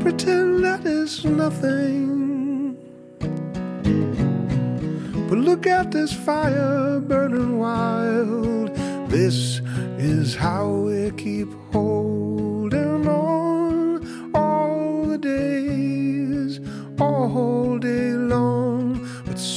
[0.03, 2.77] Pretend that is nothing.
[5.29, 8.73] But look at this fire burning wild.
[9.09, 9.61] This
[9.99, 16.61] is how we keep holding on all the days,
[17.01, 18.04] all day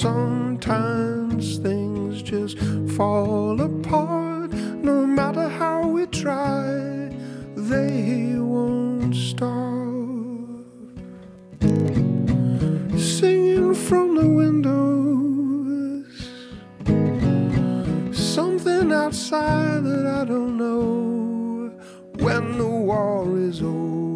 [0.01, 2.59] sometimes things just
[2.95, 4.51] fall apart.
[4.83, 7.09] No matter how we try,
[7.55, 9.49] they won't stop.
[12.95, 16.13] Singing from the windows,
[18.15, 21.71] something outside that I don't know
[22.19, 24.06] when the war is over.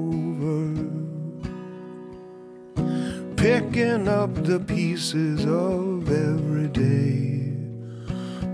[3.42, 7.52] Picking up the pieces of every day,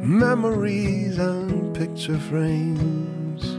[0.01, 3.57] memories and picture frames.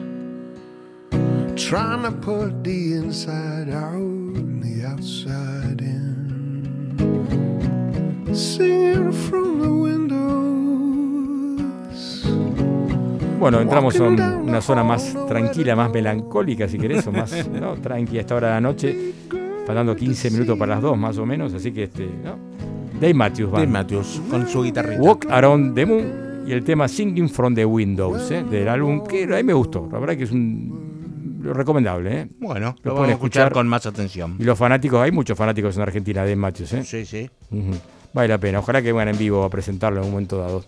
[1.55, 6.97] Trying to put the inside out and the outside in.
[8.33, 10.09] Singing from the windows.
[13.39, 17.75] Bueno, entramos en una zona más tranquila, más melancólica, si querés, o más ¿no?
[17.75, 19.13] tranqui a esta hora de la noche,
[19.69, 22.39] faltando 15 minutos para las 2 más o menos, así que este, ¿no?
[22.99, 25.03] Dave Matthews, Dave Matthews, con su guitarrita.
[25.03, 28.43] Walk Around the Moon y el tema Singing from the Windows, ¿eh?
[28.51, 32.21] del álbum, que a mí me gustó, la verdad que es un recomendable.
[32.21, 32.29] ¿eh?
[32.39, 34.37] Bueno, lo, pueden escuchar, con más atención.
[34.39, 36.73] Y los fanáticos, hay muchos fanáticos en Argentina de Matthews.
[36.73, 36.85] ¿eh?
[36.85, 37.29] Sí, sí.
[37.51, 37.81] Uh -huh.
[38.15, 40.65] Vale la pena, ojalá que vengan en vivo a presentarlo en un momento dado.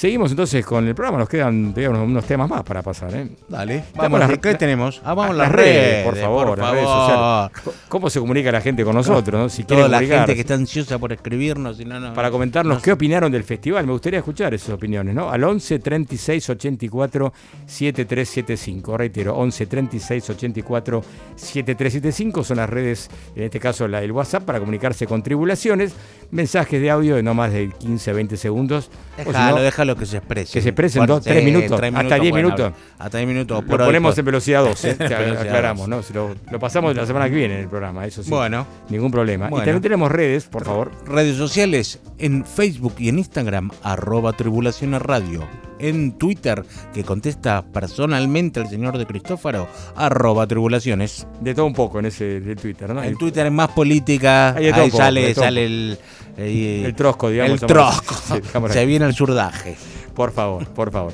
[0.00, 3.14] Seguimos entonces con el programa, nos quedan unos, unos, temas más para pasar.
[3.14, 3.28] ¿eh?
[3.46, 4.98] Dale, vamos, las, ¿qué tenemos?
[5.04, 7.76] Ah, vamos a las, redes, redes, por favor, por las redes sociales.
[7.86, 9.38] ¿Cómo se comunica la gente con nosotros?
[9.38, 9.48] ¿no?
[9.50, 11.76] Si Toda la gente que está ansiosa por escribirnos.
[11.76, 15.14] Si no, no, para comentarnos no, qué opinaron del festival, me gustaría escuchar esas opiniones,
[15.14, 15.28] ¿no?
[15.28, 17.32] Al 11 36 84
[17.66, 18.96] 7375.
[18.96, 21.04] Reitero, 11 36 84
[21.36, 25.92] 7375 son las redes, en este caso la del WhatsApp, para comunicarse con tribulaciones.
[26.30, 28.90] Mensajes de audio de no más de 15 20 segundos.
[29.18, 30.52] Déjalo, si déjalo que se exprese.
[30.54, 32.72] Que se exprese en dos, tres minutos, tres hasta 10 minutos.
[32.98, 33.64] Hasta 10 minutos.
[33.66, 34.96] Lo ponemos en velocidad 2, ¿eh?
[35.38, 36.02] aclaramos, ¿no?
[36.02, 38.30] Si lo, lo, pasamos la semana que viene en el programa, eso sí.
[38.30, 38.66] Bueno.
[38.88, 39.48] Ningún problema.
[39.48, 39.64] Bueno.
[39.64, 40.90] Y también tenemos redes, por favor.
[41.06, 45.46] Redes sociales en Facebook y en Instagram, arroba Tribulaciones Radio.
[45.78, 46.62] En Twitter,
[46.92, 51.26] que contesta personalmente el señor de Cristófaro, arroba Tribulaciones.
[51.40, 53.02] De todo un poco en ese de Twitter, ¿no?
[53.02, 55.98] En Twitter es más política, ahí, ahí sale, sale el,
[56.36, 57.62] el, el, trosco, digamos.
[57.62, 58.14] El trosco.
[58.14, 58.40] Sí,
[58.70, 59.76] Se viene el surdaje.
[60.14, 61.12] Por favor, por favor.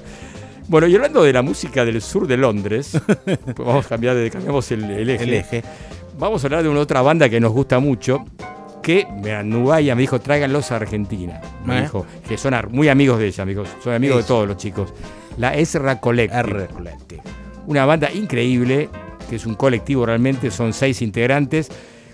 [0.69, 2.99] Bueno, y hablando de la música del sur de Londres,
[3.57, 5.25] vamos a cambiar de, cambiamos el, el, eje.
[5.25, 5.63] el, eje.
[6.19, 8.25] Vamos a hablar de una otra banda que nos gusta mucho,
[8.83, 9.07] que
[9.45, 11.41] Nubaya me dijo, tráiganlos a Argentina.
[11.65, 11.83] Me ¿Eh?
[11.83, 14.25] dijo, que son muy amigos de ella, amigos, son amigos Eso.
[14.25, 14.93] de todos los chicos.
[15.37, 16.41] La Ezra Collective.
[16.41, 17.23] R Collective.
[17.67, 18.89] Una banda increíble,
[19.29, 21.69] que es un colectivo realmente, son seis integrantes.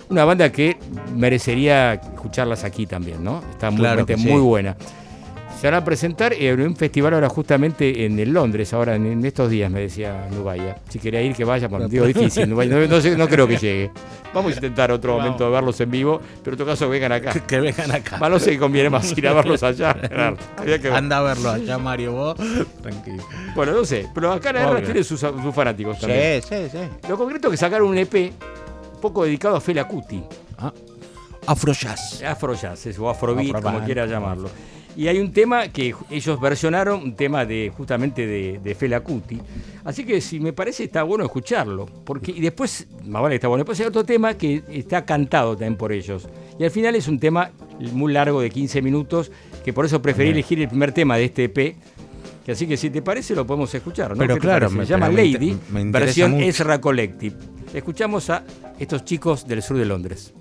[0.08, 0.76] Una banda que
[1.14, 3.42] merecería escucharlas aquí también, ¿no?
[3.50, 4.16] Está muy, claro sí.
[4.16, 4.76] muy buena
[5.62, 9.48] se van a presentar en un festival ahora justamente en el Londres, ahora en, estos
[9.48, 10.74] días, me decía Nubaya.
[10.88, 13.58] Si quería ir, que vaya, bueno, digo difícil, Nubaya, no, no, sé, no, creo que
[13.58, 13.92] llegue.
[14.34, 15.24] Vamos a intentar otro Vamos.
[15.24, 17.32] momento de verlos en vivo, pero en todo caso vengan acá.
[17.34, 18.18] Que, que vengan acá.
[18.18, 19.94] Más no sé si conviene más ir a verlos allá.
[19.94, 22.36] Claro, que Anda a verlo allá, Mario, vos.
[22.82, 23.22] Tranquilo.
[23.54, 26.42] Bueno, no sé, pero acá la tiene sus, sus, fanáticos también.
[26.42, 27.08] Sí, sí, sí.
[27.08, 28.32] Lo concreto es que sacaron un EP
[29.02, 30.22] poco dedicado a Fela Kuti.
[30.56, 30.72] Ah.
[31.46, 32.22] Afrojazz.
[32.22, 34.48] Afrojazz, o Afrobeat, Afro como quiera llamarlo.
[34.96, 39.40] Y hay un tema que ellos versionaron, un tema de justamente de, de Fela Kuti.
[39.84, 41.86] Así que si me parece está bueno escucharlo.
[42.04, 43.62] Porque, y después, más vale está bueno.
[43.62, 46.28] Después hay otro tema que está cantado también por ellos.
[46.58, 47.50] Y al final es un tema
[47.92, 49.32] muy largo de 15 minutos,
[49.64, 51.76] que por eso preferí elegir el primer tema de este EP.
[52.44, 54.18] Que así que si te parece lo podemos escuchar, ¿no?
[54.18, 56.44] Pero claro, me, se llama Lady, me versión mucho.
[56.44, 57.36] Ezra Collective.
[57.72, 58.44] Escuchamos a
[58.78, 60.34] estos chicos del sur de Londres.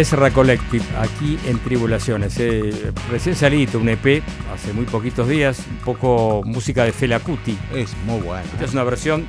[0.00, 2.34] Es Collective, aquí en Tribulaciones.
[2.38, 2.72] Eh,
[3.10, 7.58] recién salido un EP hace muy poquitos días, un poco música de Fela Kuti.
[7.74, 8.46] Es muy bueno.
[8.54, 9.26] Esta es una versión,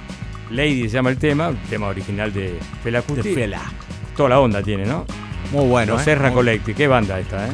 [0.49, 3.21] Lady se llama el tema, un tema original de Fela Kuti.
[3.21, 3.61] De Fela.
[4.15, 5.05] Toda la onda tiene, ¿no?
[5.51, 5.95] Muy bueno.
[5.97, 6.17] Los ¿eh?
[6.33, 7.51] Collective, qué banda esta, ¿eh?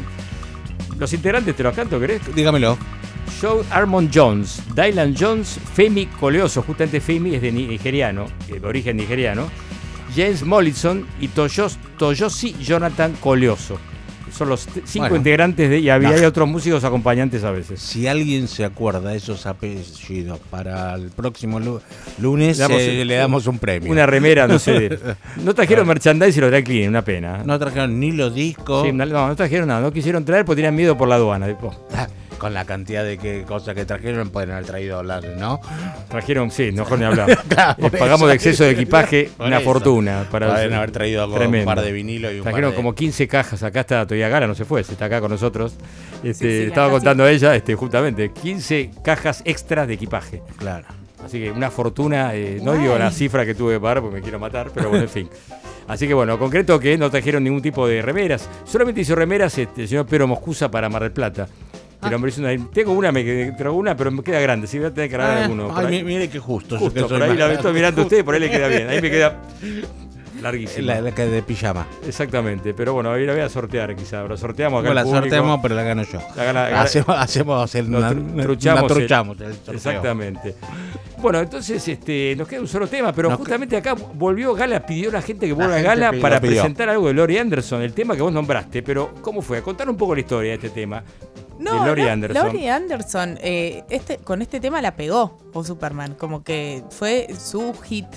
[1.00, 2.22] Los integrantes, ¿te los canto, querés?
[2.36, 2.78] Dígamelo.
[3.42, 9.50] Joe Armond Jones, Dylan Jones, Femi Coleoso, justamente Femi es de nigeriano, de origen nigeriano.
[10.18, 13.78] James Mollison y Toyosi Jonathan Coleoso.
[14.36, 17.80] Son los cinco integrantes de, y había otros músicos acompañantes a veces.
[17.80, 21.60] Si alguien se acuerda de esos apellidos para el próximo
[22.20, 23.92] lunes, eh, le damos, un premio.
[23.92, 24.98] Una remera, no sé.
[25.44, 27.44] no trajeron merchandise y lo trae una pena.
[27.46, 28.92] No trajeron ni los discos.
[28.92, 29.82] no, no, trajeron nada.
[29.82, 31.48] No quisieron traer porque tenían miedo por la aduana.
[32.38, 35.60] Con la cantidad de cosas que trajeron pueden haber traído dólares, ¿no?
[36.10, 37.38] Trajeron, sí, mejor ni hablar.
[37.78, 40.26] Eh, pagamos de exceso de equipaje una fortuna.
[40.30, 43.64] Para Pueden haber traído un par de vinilo y un Trajeron como 15 cajas.
[43.64, 45.76] Acá está todavía Gala, no se fue, está acá con nosotros.
[46.24, 50.42] Este, estaba contando ella, este, justamente, 15 cajas extras de equipaje.
[50.58, 50.86] Claro.
[51.24, 54.22] Así que una fortuna, eh, no digo la cifra que tuve que pagar porque me
[54.22, 55.30] quiero matar, pero bueno, en fin.
[55.88, 58.50] Así que bueno, concreto que no trajeron ningún tipo de remeras.
[58.66, 61.48] Solamente hizo remeras este, el señor Pedro Moscusa para Mar del Plata.
[62.04, 64.88] El hombre dice una, tengo una, me traigo una, pero me queda grande, si voy
[64.88, 65.76] a tener que grabar ah, alguno.
[65.76, 66.78] Ay, mire qué justo.
[66.78, 68.90] Justo, por ahí la estoy mirando usted, por ahí le queda bien.
[68.90, 69.42] Ahí me queda
[70.42, 70.88] larguísimo.
[70.88, 71.88] La, la de pijama.
[72.06, 74.24] Exactamente, pero bueno, ahí la voy a sortear quizá.
[74.24, 74.94] Lo sorteamos acá.
[74.94, 76.20] la sorteamos, pero la gano yo.
[76.76, 77.88] hacemos, hacemos el,
[78.44, 79.38] truchamos, truchamos
[79.68, 80.56] Exactamente.
[81.20, 85.14] Bueno, entonces este, nos queda un solo tema, pero justamente acá volvió Gala, pidió a
[85.14, 88.22] la gente que vuelva a Gala para presentar algo de Lori Anderson, el tema que
[88.22, 88.84] vos nombraste.
[88.84, 89.64] Pero, ¿cómo fue?
[89.64, 91.04] Contar un poco la historia de este tema.
[91.60, 92.46] No, Lori Anderson.
[92.46, 97.74] Lori Anderson, eh, este, con este tema la pegó, o Superman, como que fue su
[97.74, 98.08] hit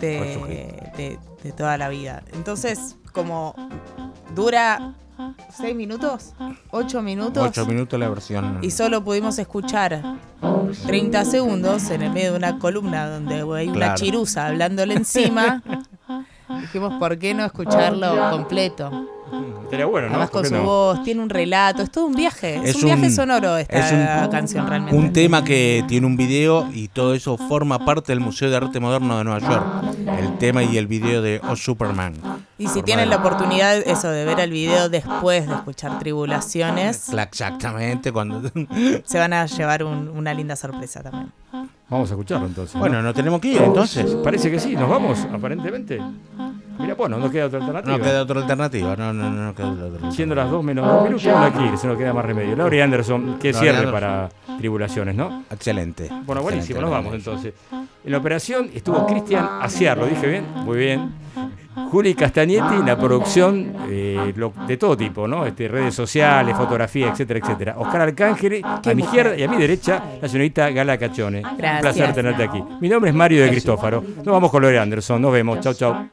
[0.00, 2.22] de, de toda la vida.
[2.32, 3.54] Entonces, como
[4.34, 4.94] dura
[5.52, 6.32] ¿Seis minutos?
[6.70, 7.48] ¿Ocho minutos?
[7.48, 8.58] Ocho minutos la versión.
[8.62, 10.16] Y solo pudimos escuchar
[10.86, 15.62] 30 segundos en el medio de una columna donde hay una chirusa hablándole encima.
[16.60, 18.90] Dijimos, ¿por qué no escucharlo completo?
[19.64, 20.14] Estaría bueno, ¿no?
[20.14, 22.60] Además con su voz, tiene un relato, es todo un viaje.
[22.64, 24.96] Es, un, viaje sonoro esta canción realmente.
[24.96, 28.80] Un tema que tiene un video y todo eso forma parte del Museo de Arte
[28.80, 29.66] Moderno de Nueva York.
[30.18, 32.14] El tema y el video de Oh Superman.
[32.58, 37.08] Y si tienen la oportunidad eso de ver el video después de escuchar Tribulaciones.
[37.12, 38.42] Exactamente, cuando
[39.04, 41.32] se van a llevar una linda sorpresa también.
[41.88, 42.78] Vamos a escucharlo entonces.
[42.78, 44.14] Bueno, no tenemos que ir entonces.
[44.22, 46.00] Parece que sí, nos vamos, aparentemente.
[46.80, 47.96] Mira, bueno, no queda otra alternativa.
[47.98, 50.12] No queda otra alternativa, no, no, no, queda otra alternativa.
[50.12, 52.56] Siendo las dos menos dos minutos, no hay que ir, se nos queda más remedio.
[52.56, 54.28] Laurie Anderson, que cierre para
[54.58, 55.44] tribulaciones, ¿no?
[55.50, 56.10] Excelente.
[56.24, 57.54] Bueno, buenísimo, nos vamos entonces.
[58.02, 60.46] En la operación estuvo Cristian Aciar, ¿lo dije bien?
[60.64, 61.12] Muy bien.
[61.90, 64.32] Juli Castagnetti en la producción eh,
[64.66, 65.46] de todo tipo, ¿no?
[65.46, 67.74] Este, redes sociales, fotografía, etcétera, etcétera.
[67.78, 71.42] Oscar Arcángel, a mi izquierda y a mi derecha, la señorita Gala Cachone.
[71.42, 71.74] Gracias.
[71.74, 72.62] Un placer tenerte aquí.
[72.80, 74.02] Mi nombre es Mario de Cristófaro.
[74.16, 75.22] Nos vamos con Lore Anderson.
[75.22, 75.60] Nos vemos.
[75.60, 76.10] Chau, chau.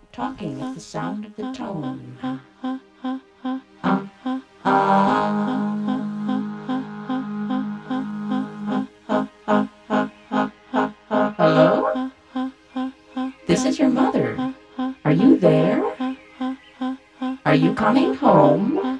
[17.88, 19.00] Coming home?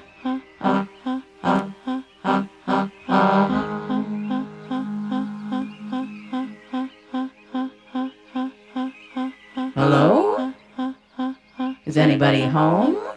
[9.76, 10.54] Hello?
[11.84, 13.07] Is anybody home?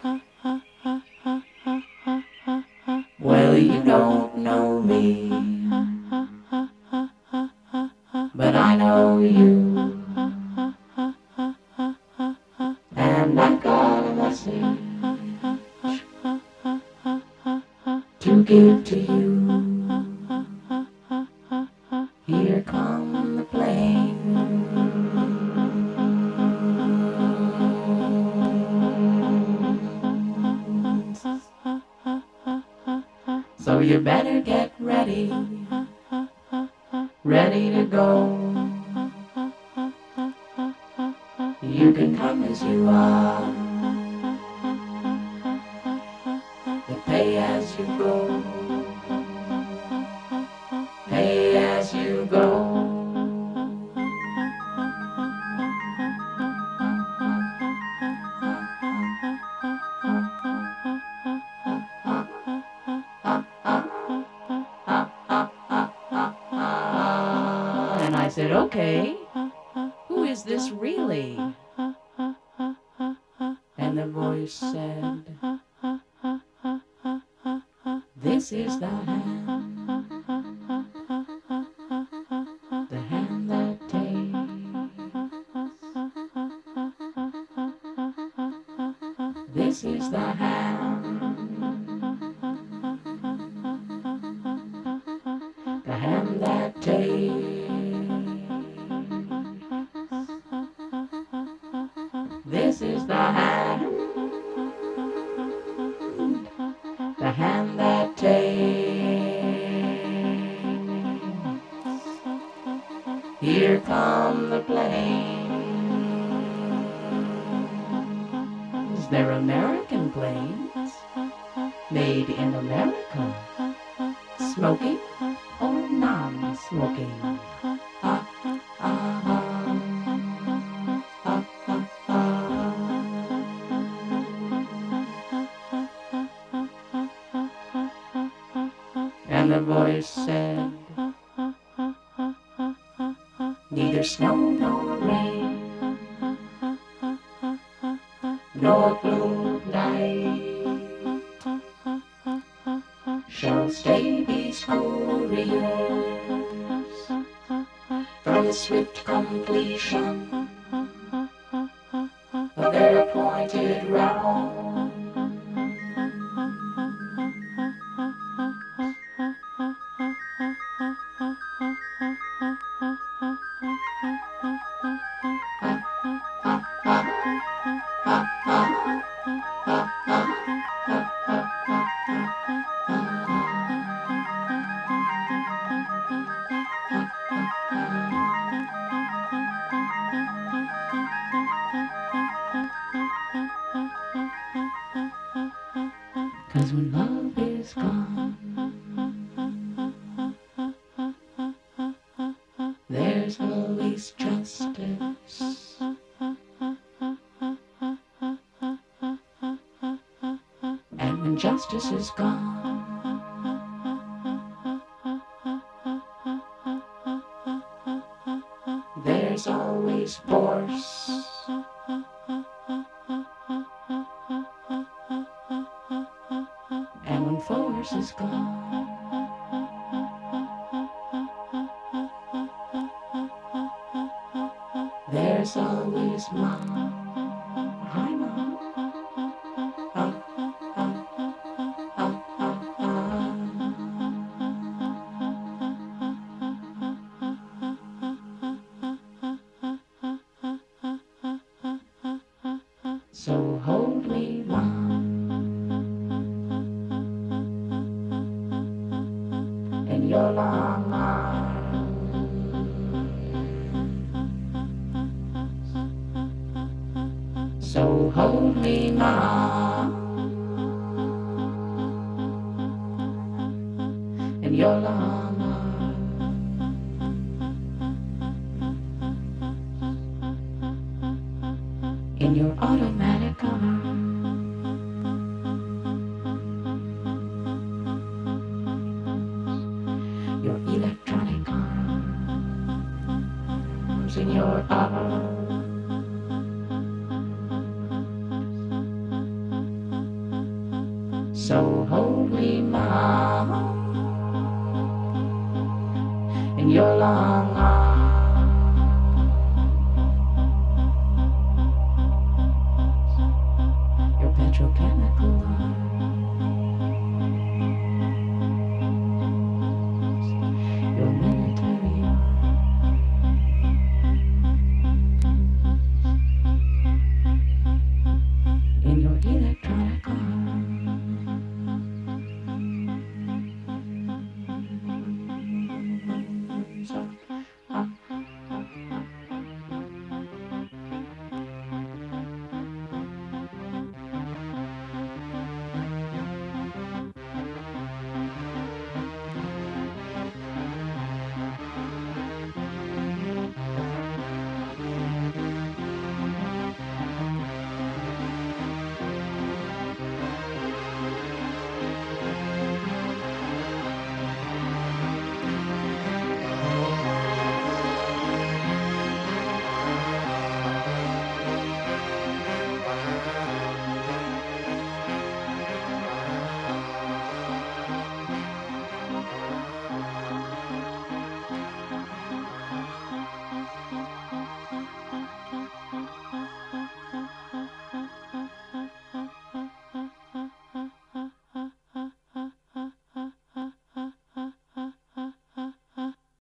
[211.43, 212.50] And when justice is gone,